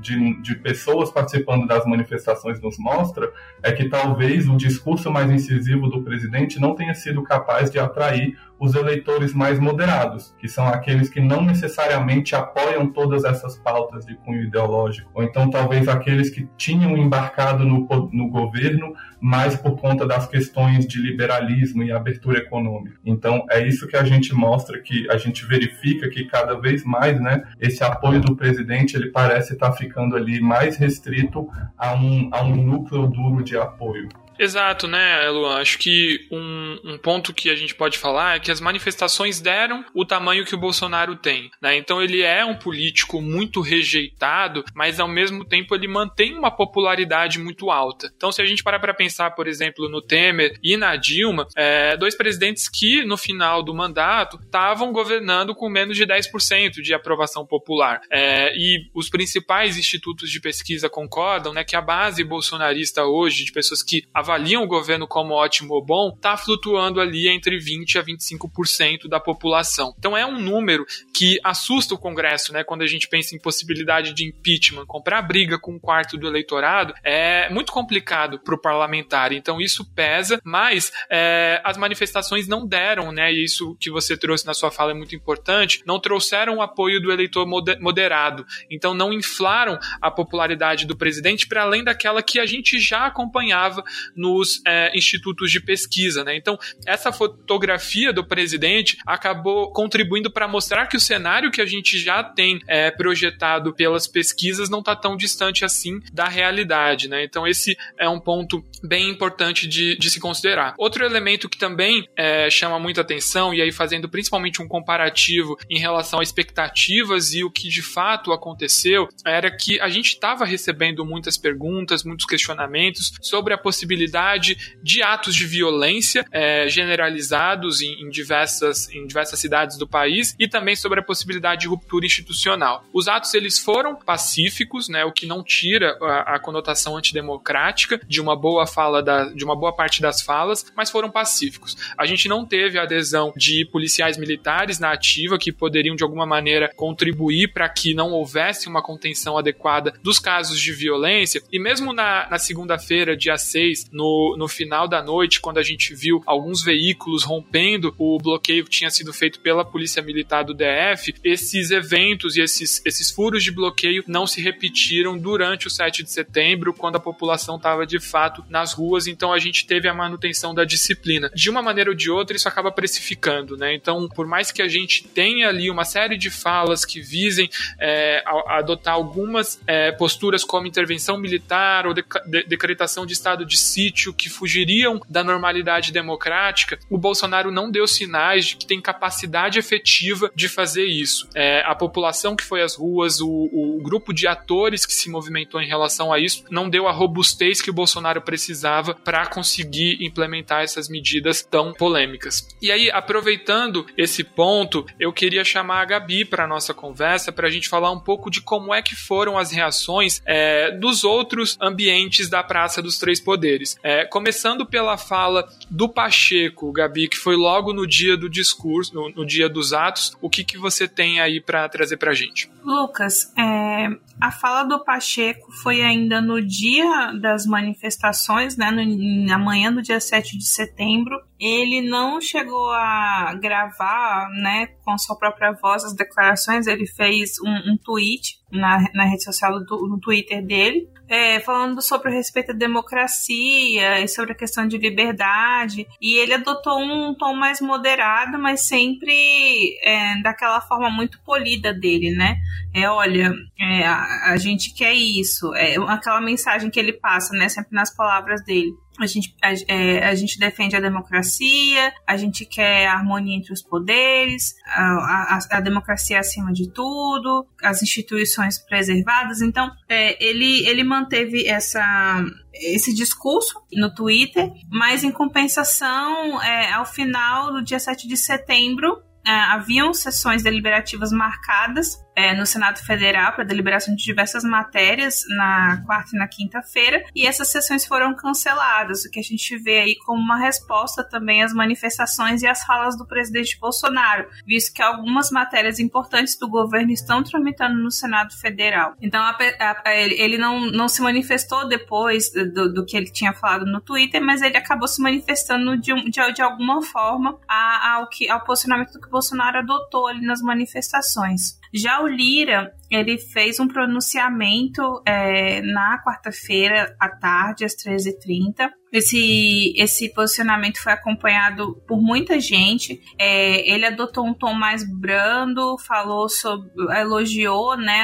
de, 0.00 0.42
de 0.42 0.54
pessoas 0.56 1.10
participando 1.10 1.66
das 1.66 1.84
manifestações 1.84 2.60
nos 2.60 2.78
mostra 2.78 3.30
é 3.62 3.72
que 3.72 3.88
talvez 3.88 4.48
o 4.48 4.56
discurso 4.56 5.10
mais 5.10 5.30
incisivo 5.30 5.88
do 5.88 6.02
presidente 6.02 6.58
não 6.58 6.74
tenha 6.74 6.94
sido 6.94 7.22
capaz 7.22 7.70
de 7.70 7.78
atrair 7.78 8.38
os 8.60 8.74
eleitores 8.74 9.32
mais 9.32 9.58
moderados, 9.58 10.34
que 10.38 10.46
são 10.46 10.68
aqueles 10.68 11.08
que 11.08 11.18
não 11.18 11.42
necessariamente 11.42 12.36
apoiam 12.36 12.86
todas 12.86 13.24
essas 13.24 13.56
pautas 13.56 14.04
de 14.04 14.14
cunho 14.16 14.42
ideológico, 14.42 15.10
ou 15.14 15.22
então 15.22 15.48
talvez 15.48 15.88
aqueles 15.88 16.28
que 16.28 16.46
tinham 16.58 16.94
embarcado 16.94 17.64
no, 17.64 17.88
no 18.12 18.28
governo, 18.28 18.92
mas 19.18 19.56
por 19.56 19.80
conta 19.80 20.06
das 20.06 20.26
questões 20.28 20.86
de 20.86 21.00
liberalismo 21.00 21.82
e 21.82 21.90
abertura 21.90 22.40
econômica. 22.40 22.98
Então 23.02 23.46
é 23.50 23.66
isso 23.66 23.86
que 23.88 23.96
a 23.96 24.04
gente 24.04 24.34
mostra, 24.34 24.78
que 24.78 25.10
a 25.10 25.16
gente 25.16 25.46
verifica 25.46 26.10
que 26.10 26.26
cada 26.26 26.60
vez 26.60 26.84
mais, 26.84 27.18
né, 27.18 27.42
esse 27.58 27.82
apoio 27.82 28.20
do 28.20 28.36
presidente 28.36 28.94
ele 28.94 29.10
parece 29.10 29.54
estar 29.54 29.72
ficando 29.72 30.16
ali 30.16 30.38
mais 30.38 30.76
restrito 30.76 31.48
a 31.78 31.94
um, 31.94 32.28
a 32.30 32.42
um 32.42 32.56
núcleo 32.56 33.06
duro 33.06 33.42
de 33.42 33.56
apoio. 33.56 34.06
Exato, 34.40 34.88
né, 34.88 35.28
Luan? 35.28 35.60
Acho 35.60 35.76
que 35.76 36.26
um, 36.32 36.78
um, 36.82 36.98
ponto 36.98 37.34
que 37.34 37.50
a 37.50 37.54
gente 37.54 37.74
pode 37.74 37.98
falar 37.98 38.36
é 38.36 38.40
que 38.40 38.50
as 38.50 38.58
manifestações 38.58 39.38
deram 39.38 39.84
o 39.92 40.02
tamanho 40.02 40.46
que 40.46 40.54
o 40.54 40.58
Bolsonaro 40.58 41.14
tem. 41.14 41.50
Né? 41.60 41.76
Então 41.76 42.00
ele 42.00 42.22
é 42.22 42.42
um 42.42 42.54
político 42.54 43.20
muito 43.20 43.60
rejeitado, 43.60 44.64
mas 44.74 44.98
ao 44.98 45.06
mesmo 45.06 45.44
tempo 45.44 45.74
ele 45.74 45.86
mantém 45.86 46.34
uma 46.34 46.50
popularidade 46.50 47.38
muito 47.38 47.70
alta. 47.70 48.10
Então, 48.16 48.32
se 48.32 48.40
a 48.40 48.46
gente 48.46 48.62
parar 48.62 48.78
para 48.78 48.94
pensar, 48.94 49.32
por 49.32 49.46
exemplo, 49.46 49.90
no 49.90 50.00
Temer 50.00 50.58
e 50.62 50.74
na 50.74 50.96
Dilma, 50.96 51.46
é, 51.54 51.94
dois 51.98 52.16
presidentes 52.16 52.66
que 52.66 53.04
no 53.04 53.18
final 53.18 53.62
do 53.62 53.74
mandato 53.74 54.40
estavam 54.42 54.90
governando 54.90 55.54
com 55.54 55.68
menos 55.68 55.98
de 55.98 56.06
10% 56.06 56.80
de 56.80 56.94
aprovação 56.94 57.44
popular. 57.44 58.00
É, 58.10 58.56
e 58.56 58.88
os 58.94 59.10
principais 59.10 59.76
institutos 59.76 60.30
de 60.30 60.40
pesquisa 60.40 60.88
concordam 60.88 61.52
né, 61.52 61.62
que 61.62 61.76
a 61.76 61.82
base 61.82 62.24
bolsonarista 62.24 63.04
hoje, 63.04 63.44
de 63.44 63.52
pessoas 63.52 63.82
que 63.82 64.06
avaliam 64.14 64.29
o 64.62 64.66
governo 64.66 65.06
como 65.06 65.34
ótimo 65.34 65.74
ou 65.74 65.84
bom, 65.84 66.12
está 66.14 66.36
flutuando 66.36 67.00
ali 67.00 67.28
entre 67.28 67.58
20% 67.58 67.96
a 67.98 68.04
25% 68.04 69.08
da 69.08 69.20
população. 69.20 69.94
Então 69.98 70.16
é 70.16 70.24
um 70.24 70.40
número 70.40 70.84
que 71.14 71.38
assusta 71.44 71.94
o 71.94 71.98
Congresso, 71.98 72.52
né? 72.52 72.64
Quando 72.64 72.82
a 72.82 72.86
gente 72.86 73.08
pensa 73.08 73.34
em 73.34 73.38
possibilidade 73.38 74.12
de 74.12 74.24
impeachment, 74.24 74.86
comprar 74.86 75.22
briga 75.22 75.58
com 75.58 75.72
um 75.72 75.78
quarto 75.78 76.16
do 76.16 76.26
eleitorado 76.26 76.94
é 77.04 77.48
muito 77.50 77.72
complicado 77.72 78.38
para 78.38 78.54
o 78.54 78.60
parlamentar. 78.60 79.32
Então 79.32 79.60
isso 79.60 79.84
pesa, 79.94 80.40
mas 80.44 80.92
é, 81.10 81.60
as 81.64 81.76
manifestações 81.76 82.46
não 82.48 82.66
deram, 82.66 83.12
né? 83.12 83.32
E 83.32 83.44
isso 83.44 83.76
que 83.80 83.90
você 83.90 84.16
trouxe 84.16 84.46
na 84.46 84.54
sua 84.54 84.70
fala 84.70 84.92
é 84.92 84.94
muito 84.94 85.14
importante, 85.14 85.82
não 85.86 86.00
trouxeram 86.00 86.56
o 86.56 86.62
apoio 86.62 87.00
do 87.00 87.12
eleitor 87.12 87.46
moderado. 87.46 88.46
Então 88.70 88.94
não 88.94 89.12
inflaram 89.12 89.78
a 90.00 90.10
popularidade 90.10 90.86
do 90.86 90.96
presidente 90.96 91.46
para 91.46 91.62
além 91.62 91.84
daquela 91.84 92.22
que 92.22 92.38
a 92.38 92.46
gente 92.46 92.78
já 92.78 93.06
acompanhava 93.06 93.82
nos 94.20 94.60
é, 94.66 94.96
institutos 94.96 95.50
de 95.50 95.60
pesquisa. 95.60 96.22
Né? 96.22 96.36
Então, 96.36 96.58
essa 96.86 97.10
fotografia 97.10 98.12
do 98.12 98.22
presidente 98.22 98.98
acabou 99.06 99.72
contribuindo 99.72 100.30
para 100.30 100.46
mostrar 100.46 100.86
que 100.86 100.96
o 100.96 101.00
cenário 101.00 101.50
que 101.50 101.60
a 101.60 101.66
gente 101.66 101.98
já 101.98 102.22
tem 102.22 102.60
é, 102.68 102.90
projetado 102.90 103.72
pelas 103.72 104.06
pesquisas 104.06 104.68
não 104.68 104.80
está 104.80 104.94
tão 104.94 105.16
distante 105.16 105.64
assim 105.64 106.00
da 106.12 106.28
realidade. 106.28 107.08
Né? 107.08 107.24
Então, 107.24 107.46
esse 107.46 107.76
é 107.98 108.08
um 108.08 108.20
ponto 108.20 108.62
bem 108.82 109.08
importante 109.08 109.66
de, 109.66 109.96
de 109.96 110.10
se 110.10 110.20
considerar. 110.20 110.74
Outro 110.76 111.04
elemento 111.04 111.48
que 111.48 111.58
também 111.58 112.06
é, 112.14 112.50
chama 112.50 112.78
muita 112.78 113.00
atenção, 113.00 113.54
e 113.54 113.62
aí 113.62 113.72
fazendo 113.72 114.08
principalmente 114.08 114.60
um 114.60 114.68
comparativo 114.68 115.56
em 115.70 115.78
relação 115.78 116.20
a 116.20 116.22
expectativas 116.22 117.32
e 117.32 117.42
o 117.42 117.50
que 117.50 117.68
de 117.68 117.82
fato 117.82 118.32
aconteceu, 118.32 119.08
era 119.24 119.50
que 119.50 119.80
a 119.80 119.88
gente 119.88 120.08
estava 120.08 120.44
recebendo 120.44 121.04
muitas 121.06 121.38
perguntas, 121.38 122.04
muitos 122.04 122.26
questionamentos 122.26 123.12
sobre 123.22 123.54
a 123.54 123.58
possibilidade 123.58 124.09
possibilidade 124.10 124.76
de 124.82 125.02
atos 125.02 125.34
de 125.34 125.46
violência 125.46 126.24
é, 126.32 126.68
generalizados 126.68 127.80
em, 127.80 128.02
em, 128.02 128.10
diversas, 128.10 128.88
em 128.90 129.06
diversas 129.06 129.38
cidades 129.38 129.78
do 129.78 129.86
país 129.86 130.34
e 130.38 130.48
também 130.48 130.74
sobre 130.74 131.00
a 131.00 131.02
possibilidade 131.02 131.62
de 131.62 131.68
ruptura 131.68 132.04
institucional. 132.04 132.84
Os 132.92 133.08
atos 133.08 133.32
eles 133.34 133.58
foram 133.58 133.94
pacíficos, 133.94 134.88
né, 134.88 135.04
o 135.04 135.12
que 135.12 135.26
não 135.26 135.42
tira 135.42 135.96
a, 136.00 136.36
a 136.36 136.38
conotação 136.38 136.96
antidemocrática 136.96 138.00
de 138.08 138.20
uma 138.20 138.34
boa 138.34 138.66
fala 138.66 139.02
da, 139.02 139.24
de 139.24 139.44
uma 139.44 139.56
boa 139.56 139.72
parte 139.72 140.02
das 140.02 140.20
falas, 140.20 140.66
mas 140.74 140.90
foram 140.90 141.10
pacíficos. 141.10 141.76
A 141.96 142.06
gente 142.06 142.28
não 142.28 142.44
teve 142.44 142.78
a 142.78 142.82
adesão 142.82 143.32
de 143.36 143.64
policiais 143.66 144.16
militares 144.16 144.78
na 144.78 144.92
ativa 144.92 145.38
que 145.38 145.52
poderiam 145.52 145.94
de 145.94 146.02
alguma 146.02 146.26
maneira 146.26 146.70
contribuir 146.74 147.52
para 147.52 147.68
que 147.68 147.94
não 147.94 148.10
houvesse 148.10 148.68
uma 148.68 148.82
contenção 148.82 149.38
adequada 149.38 149.94
dos 150.02 150.18
casos 150.18 150.60
de 150.60 150.72
violência 150.72 151.42
e 151.52 151.58
mesmo 151.58 151.92
na, 151.92 152.28
na 152.30 152.38
segunda-feira, 152.38 153.16
dia 153.16 153.36
6, 153.36 153.89
no, 153.92 154.36
no 154.38 154.48
final 154.48 154.88
da 154.88 155.02
noite, 155.02 155.40
quando 155.40 155.58
a 155.58 155.62
gente 155.62 155.94
viu 155.94 156.22
alguns 156.26 156.62
veículos 156.62 157.24
rompendo 157.24 157.94
o 157.98 158.18
bloqueio 158.18 158.64
que 158.64 158.70
tinha 158.70 158.90
sido 158.90 159.12
feito 159.12 159.40
pela 159.40 159.64
Polícia 159.64 160.02
Militar 160.02 160.44
do 160.44 160.54
DF, 160.54 161.14
esses 161.24 161.70
eventos 161.70 162.36
e 162.36 162.40
esses, 162.40 162.82
esses 162.84 163.10
furos 163.10 163.42
de 163.42 163.50
bloqueio 163.50 164.04
não 164.06 164.26
se 164.26 164.40
repetiram 164.40 165.18
durante 165.18 165.66
o 165.66 165.70
7 165.70 166.02
de 166.02 166.10
setembro, 166.10 166.72
quando 166.72 166.96
a 166.96 167.00
população 167.00 167.56
estava 167.56 167.86
de 167.86 167.98
fato 167.98 168.44
nas 168.48 168.72
ruas, 168.72 169.06
então 169.06 169.32
a 169.32 169.38
gente 169.38 169.66
teve 169.66 169.88
a 169.88 169.94
manutenção 169.94 170.54
da 170.54 170.64
disciplina. 170.64 171.30
De 171.34 171.50
uma 171.50 171.62
maneira 171.62 171.90
ou 171.90 171.96
de 171.96 172.10
outra, 172.10 172.36
isso 172.36 172.48
acaba 172.48 172.70
precificando, 172.70 173.56
né? 173.56 173.74
Então, 173.74 174.08
por 174.08 174.26
mais 174.26 174.50
que 174.50 174.62
a 174.62 174.68
gente 174.68 175.06
tenha 175.08 175.48
ali 175.48 175.70
uma 175.70 175.84
série 175.84 176.16
de 176.16 176.30
falas 176.30 176.84
que 176.84 177.00
visem 177.00 177.50
é, 177.78 178.22
adotar 178.46 178.94
algumas 178.94 179.60
é, 179.66 179.92
posturas 179.92 180.44
como 180.44 180.66
intervenção 180.66 181.18
militar 181.18 181.86
ou 181.86 181.94
de, 181.94 182.04
de, 182.26 182.44
decretação 182.44 183.04
de 183.04 183.12
estado 183.12 183.44
de 183.44 183.58
sítio 183.58 183.79
que 184.16 184.28
fugiriam 184.28 185.00
da 185.08 185.22
normalidade 185.22 185.92
democrática, 185.92 186.78
o 186.88 186.98
Bolsonaro 186.98 187.50
não 187.50 187.70
deu 187.70 187.86
sinais 187.86 188.46
de 188.46 188.56
que 188.56 188.66
tem 188.66 188.80
capacidade 188.80 189.58
efetiva 189.58 190.30
de 190.34 190.48
fazer 190.48 190.84
isso. 190.84 191.28
É, 191.34 191.62
a 191.64 191.74
população 191.74 192.34
que 192.34 192.44
foi 192.44 192.62
às 192.62 192.74
ruas, 192.74 193.20
o, 193.20 193.28
o 193.28 193.80
grupo 193.82 194.12
de 194.12 194.26
atores 194.26 194.84
que 194.84 194.92
se 194.92 195.08
movimentou 195.08 195.60
em 195.60 195.68
relação 195.68 196.12
a 196.12 196.18
isso, 196.18 196.44
não 196.50 196.68
deu 196.68 196.88
a 196.88 196.92
robustez 196.92 197.62
que 197.62 197.70
o 197.70 197.74
Bolsonaro 197.74 198.20
precisava 198.20 198.94
para 198.94 199.26
conseguir 199.26 199.98
implementar 200.04 200.62
essas 200.62 200.88
medidas 200.88 201.42
tão 201.42 201.72
polêmicas. 201.72 202.48
E 202.60 202.70
aí, 202.70 202.90
aproveitando 202.90 203.86
esse 203.96 204.24
ponto, 204.24 204.84
eu 204.98 205.12
queria 205.12 205.44
chamar 205.44 205.82
a 205.82 205.84
Gabi 205.84 206.24
para 206.24 206.46
nossa 206.46 206.74
conversa 206.74 207.32
para 207.32 207.46
a 207.46 207.50
gente 207.50 207.68
falar 207.68 207.90
um 207.90 208.00
pouco 208.00 208.30
de 208.30 208.40
como 208.40 208.74
é 208.74 208.82
que 208.82 208.96
foram 208.96 209.38
as 209.38 209.52
reações 209.52 210.20
é, 210.26 210.70
dos 210.72 211.04
outros 211.04 211.56
ambientes 211.60 212.28
da 212.28 212.42
Praça 212.42 212.82
dos 212.82 212.98
Três 212.98 213.20
Poderes. 213.20 213.69
É, 213.82 214.04
começando 214.04 214.66
pela 214.66 214.96
fala 214.96 215.48
do 215.70 215.88
Pacheco, 215.88 216.72
Gabi, 216.72 217.08
que 217.08 217.16
foi 217.16 217.36
logo 217.36 217.72
no 217.72 217.86
dia 217.86 218.16
do 218.16 218.28
discurso, 218.28 218.94
no, 218.94 219.10
no 219.10 219.26
dia 219.26 219.48
dos 219.48 219.72
atos. 219.72 220.16
O 220.20 220.28
que, 220.28 220.44
que 220.44 220.58
você 220.58 220.88
tem 220.88 221.20
aí 221.20 221.40
para 221.40 221.68
trazer 221.68 221.96
para 221.96 222.12
gente? 222.14 222.50
Lucas, 222.64 223.32
é, 223.38 223.88
a 224.20 224.30
fala 224.30 224.64
do 224.64 224.84
Pacheco 224.84 225.50
foi 225.62 225.82
ainda 225.82 226.20
no 226.20 226.40
dia 226.42 227.12
das 227.20 227.46
manifestações, 227.46 228.56
né, 228.56 228.70
no, 228.70 229.26
na 229.26 229.38
manhã 229.38 229.72
do 229.72 229.82
dia 229.82 230.00
7 230.00 230.36
de 230.36 230.46
setembro. 230.46 231.18
Ele 231.38 231.80
não 231.80 232.20
chegou 232.20 232.70
a 232.72 233.34
gravar, 233.40 234.28
né, 234.30 234.66
com 234.84 234.96
sua 234.98 235.16
própria 235.16 235.52
voz 235.52 235.84
as 235.84 235.94
declarações, 235.94 236.66
ele 236.66 236.86
fez 236.86 237.38
um, 237.40 237.72
um 237.72 237.76
tweet 237.76 238.39
na, 238.50 238.84
na 238.94 239.04
rede 239.04 239.24
social, 239.24 239.60
do, 239.64 239.88
no 239.88 239.98
Twitter 239.98 240.44
dele, 240.44 240.88
é, 241.08 241.40
falando 241.40 241.82
sobre 241.82 242.08
o 242.08 242.12
respeito 242.12 242.52
à 242.52 242.54
democracia 242.54 244.00
e 244.00 244.06
sobre 244.06 244.32
a 244.32 244.36
questão 244.36 244.66
de 244.66 244.78
liberdade. 244.78 245.86
E 246.00 246.16
ele 246.16 246.34
adotou 246.34 246.78
um 246.80 247.14
tom 247.14 247.34
mais 247.34 247.60
moderado, 247.60 248.38
mas 248.38 248.60
sempre 248.62 249.76
é, 249.82 250.22
daquela 250.22 250.60
forma 250.60 250.88
muito 250.88 251.20
polida 251.24 251.74
dele, 251.74 252.10
né? 252.12 252.36
É, 252.72 252.88
olha, 252.88 253.34
é, 253.58 253.84
a, 253.84 254.32
a, 254.32 254.36
gente 254.36 254.72
quer 254.72 254.94
isso. 254.94 255.52
É 255.56 255.74
aquela 255.88 256.20
mensagem 256.20 256.70
que 256.70 256.78
ele 256.78 256.92
passa, 256.92 257.36
né? 257.36 257.48
Sempre 257.48 257.74
nas 257.74 257.94
palavras 257.94 258.44
dele. 258.44 258.72
A 259.02 259.06
gente, 259.06 259.34
a, 259.42 259.52
é, 259.68 260.04
a, 260.04 260.14
gente 260.14 260.38
defende 260.38 260.76
a 260.76 260.80
democracia, 260.80 261.92
a 262.06 262.16
gente 262.16 262.44
quer 262.44 262.86
a 262.86 262.94
harmonia 262.94 263.36
entre 263.36 263.52
os 263.52 263.62
poderes, 263.62 264.54
a, 264.66 265.38
a, 265.38 265.58
a 265.58 265.60
democracia 265.60 266.18
acima 266.18 266.52
de 266.52 266.70
tudo, 266.70 267.46
as 267.62 267.82
instituições 267.82 268.58
preservadas. 268.58 269.40
Então, 269.40 269.70
é, 269.88 270.22
ele, 270.24 270.66
ele 270.68 270.84
manteve 270.84 271.46
essa, 271.46 272.24
esse 272.52 272.94
discurso 272.94 273.60
no 273.72 273.94
Twitter, 273.94 274.50
mas 274.70 275.04
em 275.04 275.10
compensação, 275.10 276.42
é, 276.42 276.72
ao 276.72 276.84
final 276.84 277.52
do 277.52 277.62
dia 277.62 277.78
7 277.78 278.06
de 278.06 278.16
setembro, 278.16 279.02
é, 279.26 279.30
haviam 279.30 279.92
sessões 279.92 280.42
deliberativas 280.42 281.12
marcadas 281.12 281.98
é, 282.20 282.34
no 282.34 282.44
Senado 282.44 282.78
Federal 282.84 283.32
para 283.32 283.44
deliberação 283.44 283.94
de 283.94 284.04
diversas 284.04 284.44
matérias 284.44 285.24
na 285.36 285.82
quarta 285.86 286.10
e 286.14 286.18
na 286.18 286.28
quinta-feira, 286.28 287.04
e 287.14 287.26
essas 287.26 287.48
sessões 287.48 287.86
foram 287.86 288.14
canceladas, 288.14 289.04
o 289.04 289.10
que 289.10 289.18
a 289.18 289.22
gente 289.22 289.56
vê 289.56 289.80
aí 289.80 289.96
como 289.96 290.20
uma 290.20 290.38
resposta 290.38 291.02
também 291.02 291.42
às 291.42 291.52
manifestações 291.52 292.42
e 292.42 292.46
às 292.46 292.62
falas 292.64 292.96
do 292.96 293.06
presidente 293.06 293.58
Bolsonaro, 293.58 294.28
visto 294.46 294.74
que 294.74 294.82
algumas 294.82 295.30
matérias 295.30 295.78
importantes 295.78 296.36
do 296.36 296.48
governo 296.48 296.92
estão 296.92 297.22
tramitando 297.22 297.78
no 297.78 297.90
Senado 297.90 298.36
Federal. 298.36 298.94
Então, 299.00 299.22
a, 299.22 299.36
a, 299.58 299.96
ele 299.96 300.36
não, 300.36 300.70
não 300.70 300.88
se 300.88 301.00
manifestou 301.00 301.68
depois 301.68 302.30
do, 302.32 302.72
do, 302.72 302.84
que 302.84 302.96
ele 302.96 303.10
tinha 303.10 303.32
falado 303.32 303.64
no 303.64 303.80
Twitter, 303.80 304.22
mas 304.22 304.42
ele 304.42 304.56
acabou 304.56 304.88
se 304.88 305.00
manifestando 305.00 305.76
de, 305.76 305.94
de, 306.10 306.32
de 306.32 306.42
alguma 306.42 306.82
forma 306.82 307.38
ao, 307.48 308.08
que, 308.08 308.28
ao 308.28 308.40
posicionamento 308.44 309.00
que 309.00 309.08
Bolsonaro 309.08 309.58
adotou 309.58 310.06
ali 310.06 310.24
nas 310.24 310.40
manifestações. 310.40 311.59
Já 311.72 312.02
o 312.02 312.08
Lira, 312.08 312.72
ele 312.90 313.16
fez 313.16 313.60
um 313.60 313.68
pronunciamento 313.68 314.82
é, 315.06 315.62
na 315.62 316.02
quarta-feira 316.04 316.94
à 316.98 317.08
tarde, 317.08 317.64
às 317.64 317.74
13h30. 317.74 318.68
Esse, 318.92 319.72
esse 319.76 320.12
posicionamento 320.12 320.82
foi 320.82 320.92
acompanhado 320.92 321.80
por 321.86 322.02
muita 322.02 322.40
gente. 322.40 323.00
É, 323.16 323.70
ele 323.70 323.86
adotou 323.86 324.26
um 324.26 324.34
tom 324.34 324.52
mais 324.52 324.82
brando, 324.84 325.78
falou 325.78 326.28
sobre, 326.28 326.68
elogiou 326.98 327.76
né, 327.76 328.02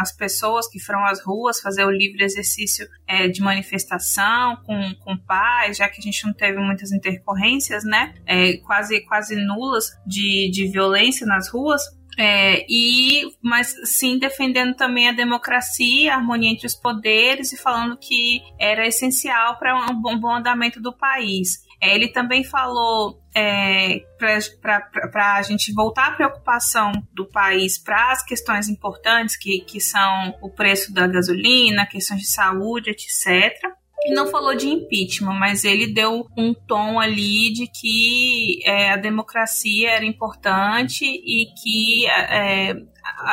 as 0.00 0.10
pessoas 0.16 0.68
que 0.68 0.80
foram 0.80 1.04
às 1.04 1.24
ruas 1.24 1.60
fazer 1.60 1.84
o 1.84 1.90
livre 1.92 2.24
exercício 2.24 2.88
é, 3.06 3.28
de 3.28 3.40
manifestação 3.40 4.56
com, 4.64 4.92
com 4.96 5.16
paz, 5.16 5.76
já 5.76 5.88
que 5.88 6.00
a 6.00 6.02
gente 6.02 6.26
não 6.26 6.32
teve 6.32 6.58
muitas 6.58 6.90
intercorrências, 6.90 7.84
né, 7.84 8.12
é, 8.26 8.56
quase, 8.56 9.00
quase 9.02 9.36
nulas 9.36 9.90
de, 10.04 10.50
de 10.50 10.66
violência 10.66 11.24
nas 11.24 11.48
ruas. 11.48 11.82
É, 12.18 12.66
e, 12.68 13.22
mas 13.42 13.74
sim 13.84 14.18
defendendo 14.18 14.74
também 14.74 15.08
a 15.08 15.12
democracia, 15.12 16.12
a 16.12 16.16
harmonia 16.16 16.50
entre 16.50 16.66
os 16.66 16.74
poderes 16.74 17.52
e 17.52 17.56
falando 17.56 17.96
que 17.96 18.42
era 18.58 18.86
essencial 18.86 19.58
para 19.58 19.74
um 19.90 20.20
bom, 20.20 20.34
andamento 20.34 20.80
do 20.80 20.92
país. 20.92 21.64
É, 21.80 21.94
ele 21.94 22.08
também 22.08 22.44
falou 22.44 23.18
é, 23.34 24.02
para 24.18 25.36
a 25.36 25.42
gente 25.42 25.72
voltar 25.72 26.08
a 26.08 26.14
preocupação 26.14 26.92
do 27.14 27.26
país 27.26 27.78
para 27.78 28.12
as 28.12 28.22
questões 28.22 28.68
importantes, 28.68 29.36
que, 29.36 29.60
que 29.60 29.80
são 29.80 30.34
o 30.42 30.50
preço 30.50 30.92
da 30.92 31.06
gasolina, 31.06 31.86
questões 31.86 32.20
de 32.20 32.28
saúde, 32.28 32.90
etc 32.90 33.79
e 34.04 34.14
não 34.14 34.26
falou 34.28 34.54
de 34.54 34.68
impeachment, 34.68 35.38
mas 35.38 35.64
ele 35.64 35.92
deu 35.92 36.26
um 36.36 36.54
tom 36.54 36.98
ali 36.98 37.52
de 37.52 37.66
que 37.66 38.60
é, 38.64 38.90
a 38.90 38.96
democracia 38.96 39.90
era 39.90 40.04
importante 40.04 41.04
e 41.04 41.46
que 41.54 42.06
é, 42.06 42.74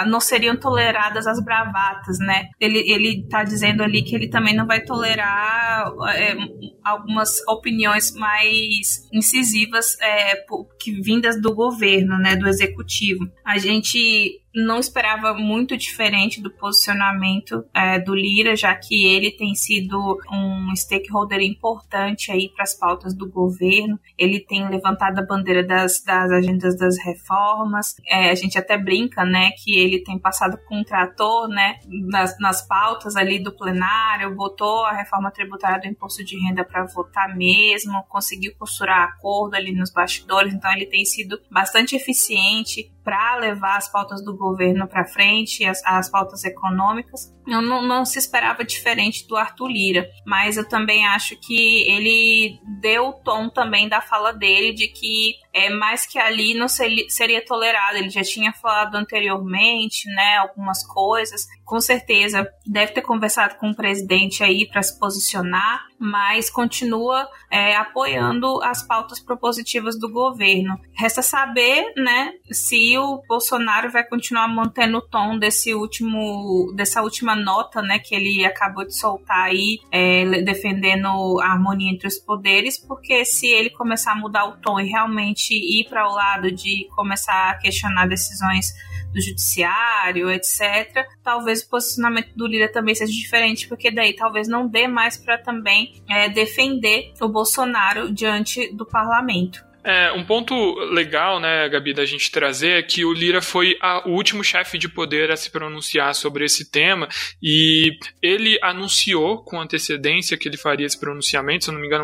não 0.08 0.20
seriam 0.20 0.56
toleradas 0.56 1.28
as 1.28 1.44
bravatas, 1.44 2.20
né? 2.20 2.50
Ele, 2.60 2.80
ele 2.80 3.28
tá 3.28 3.44
dizendo 3.44 3.84
ali 3.84 4.04
que 4.04 4.16
ele 4.16 4.30
também 4.30 4.56
não 4.56 4.68
vai 4.68 4.82
tolerar 4.82 5.92
é, 6.16 6.36
algumas 6.84 7.46
opiniões 7.48 8.14
mais 8.14 9.08
incisivas 9.12 9.98
é, 10.02 10.44
que 10.80 11.02
vindas 11.02 11.42
do 11.42 11.54
governo, 11.54 12.18
né, 12.18 12.36
do 12.36 12.48
executivo. 12.48 13.30
A 13.46 13.58
gente 13.58 14.42
não 14.58 14.80
esperava 14.80 15.36
muito 15.36 15.78
diferente 15.78 16.42
do 16.42 16.50
posicionamento 16.50 17.64
é, 17.74 18.00
do 18.00 18.16
Lira, 18.16 18.56
já 18.56 18.74
que 18.74 19.06
ele 19.06 19.30
tem 19.30 19.54
sido 19.54 20.18
um 20.32 20.76
stakeholder 20.76 21.42
importante 21.42 22.32
aí 22.32 22.50
para 22.50 22.64
as 22.64 22.74
pautas 22.74 23.14
do 23.14 23.30
governo. 23.30 24.00
Ele 24.18 24.40
tem 24.40 24.68
levantado 24.68 25.20
a 25.20 25.26
bandeira 25.26 25.64
das, 25.64 26.02
das 26.04 26.32
agendas 26.32 26.76
das 26.76 26.98
reformas. 26.98 27.96
É, 28.08 28.32
a 28.32 28.36
gente 28.36 28.58
até 28.58 28.78
brinca, 28.78 29.24
né, 29.24 29.52
que 29.64 29.78
ele 29.78 30.00
tem 30.00 30.18
passado 30.18 30.58
com 30.68 30.80
um 30.80 30.84
trator, 30.84 31.48
né, 31.48 31.80
nas, 31.88 32.38
nas 32.40 32.66
pautas 32.66 33.16
ali 33.16 33.38
do 33.38 33.52
plenário, 33.52 34.34
botou 34.36 34.86
a 34.86 34.94
reforma 34.94 35.30
tributária 35.30 35.82
do 35.82 35.88
imposto 35.88 36.24
de 36.24 36.36
renda 36.36 36.64
para 36.64 36.84
votar 36.86 37.36
mesmo, 37.36 38.04
conseguiu 38.10 38.56
costurar 38.58 39.04
acordo 39.10 39.56
ali 39.56 39.72
nos 39.72 39.92
bastidores. 39.92 40.52
Então 40.52 40.72
ele 40.74 40.88
tem 40.88 41.06
sido 41.06 41.40
bastante 41.52 41.96
eficiente 41.96 42.92
para 43.08 43.38
levar 43.38 43.78
as 43.78 43.90
pautas 43.90 44.22
do 44.22 44.36
governo 44.36 44.86
para 44.86 45.06
frente, 45.06 45.64
as, 45.64 45.82
as 45.86 46.10
pautas 46.12 46.44
econômicas. 46.44 47.34
Eu 47.48 47.62
não, 47.62 47.82
não, 47.82 48.04
se 48.04 48.20
esperava 48.20 48.66
diferente 48.66 49.26
do 49.26 49.38
Arthur 49.38 49.70
Lira, 49.70 50.10
mas 50.26 50.58
eu 50.58 50.68
também 50.68 51.08
acho 51.08 51.38
que 51.38 51.90
ele 51.90 52.60
deu 52.82 53.08
o 53.08 53.14
tom 53.14 53.50
também 53.50 53.88
da 53.88 54.02
fala 54.02 54.34
dele 54.34 54.74
de 54.74 54.90
que 54.90 55.36
é 55.54 55.70
mais 55.70 56.06
que 56.06 56.20
ali 56.20 56.54
não 56.54 56.68
seria, 56.68 57.46
tolerado. 57.46 57.96
Ele 57.96 58.10
já 58.10 58.24
tinha 58.24 58.52
falado 58.52 58.96
anteriormente, 58.96 60.10
né, 60.10 60.40
algumas 60.40 60.86
coisas 60.86 61.48
com 61.68 61.82
certeza 61.82 62.48
deve 62.66 62.94
ter 62.94 63.02
conversado 63.02 63.56
com 63.56 63.72
o 63.72 63.76
presidente 63.76 64.42
aí 64.42 64.66
para 64.66 64.82
se 64.82 64.98
posicionar, 64.98 65.86
mas 66.00 66.50
continua 66.50 67.28
é, 67.52 67.76
apoiando 67.76 68.64
as 68.64 68.88
pautas 68.88 69.20
propositivas 69.20 70.00
do 70.00 70.10
governo. 70.10 70.80
Resta 70.94 71.22
saber, 71.22 71.92
né, 71.98 72.32
se 72.50 72.98
o 72.98 73.22
Bolsonaro 73.28 73.92
vai 73.92 74.06
continuar 74.06 74.48
mantendo 74.48 75.00
o 75.00 75.02
tom 75.02 75.38
desse 75.38 75.74
último, 75.74 76.72
dessa 76.74 77.02
última 77.02 77.36
nota, 77.36 77.82
né, 77.82 78.00
que 78.00 78.16
ele 78.16 78.46
acabou 78.46 78.86
de 78.86 78.96
soltar 78.96 79.48
aí, 79.48 79.80
é, 79.92 80.42
defendendo 80.44 81.38
a 81.42 81.48
harmonia 81.52 81.92
entre 81.92 82.08
os 82.08 82.18
poderes, 82.18 82.80
porque 82.80 83.26
se 83.26 83.46
ele 83.46 83.72
começar 83.72 84.14
a 84.14 84.16
mudar 84.16 84.46
o 84.46 84.56
tom 84.62 84.80
e 84.80 84.88
realmente 84.88 85.54
ir 85.54 85.90
para 85.90 86.10
o 86.10 86.16
lado 86.16 86.50
de 86.50 86.88
começar 86.96 87.50
a 87.50 87.58
questionar 87.58 88.08
decisões 88.08 88.74
do 89.18 89.22
judiciário, 89.22 90.30
etc. 90.30 91.08
Talvez 91.24 91.64
o 91.64 91.70
posicionamento 91.70 92.30
do 92.36 92.46
Lira 92.46 92.72
também 92.72 92.94
seja 92.94 93.12
diferente, 93.12 93.68
porque 93.68 93.90
daí 93.90 94.16
talvez 94.16 94.48
não 94.48 94.68
dê 94.68 94.88
mais 94.88 95.18
para 95.18 95.40
também 95.40 96.04
é, 96.08 96.30
defender 96.30 97.12
o 97.20 97.28
Bolsonaro 97.28 98.14
diante 98.14 98.72
do 98.74 98.86
parlamento. 98.86 99.67
É, 99.88 100.12
um 100.12 100.22
ponto 100.22 100.76
legal, 100.92 101.40
né, 101.40 101.70
Gabi, 101.70 101.94
da 101.94 102.06
gente 102.06 102.30
trazer 102.30 102.80
é 102.80 102.84
que 102.84 103.06
o 103.06 103.14
Lira 103.14 103.42
foi 103.42 103.78
a, 103.82 104.06
o 104.06 104.12
último 104.12 104.44
chefe 104.44 104.78
de 104.78 104.90
poder 104.90 105.32
a 105.32 105.38
se 105.38 105.50
pronunciar 105.50 106.14
sobre 106.14 106.44
esse 106.44 106.70
tema 106.70 107.08
e 107.42 107.98
ele 108.22 108.60
anunciou 108.62 109.42
com 109.46 109.62
antecedência 109.62 110.36
que 110.36 110.46
ele 110.46 110.58
faria 110.58 110.86
esse 110.86 111.00
pronunciamento, 111.00 111.64
se 111.64 111.70
eu 111.70 111.74
não 111.74 111.80
me 111.80 111.88
engano, 111.88 112.04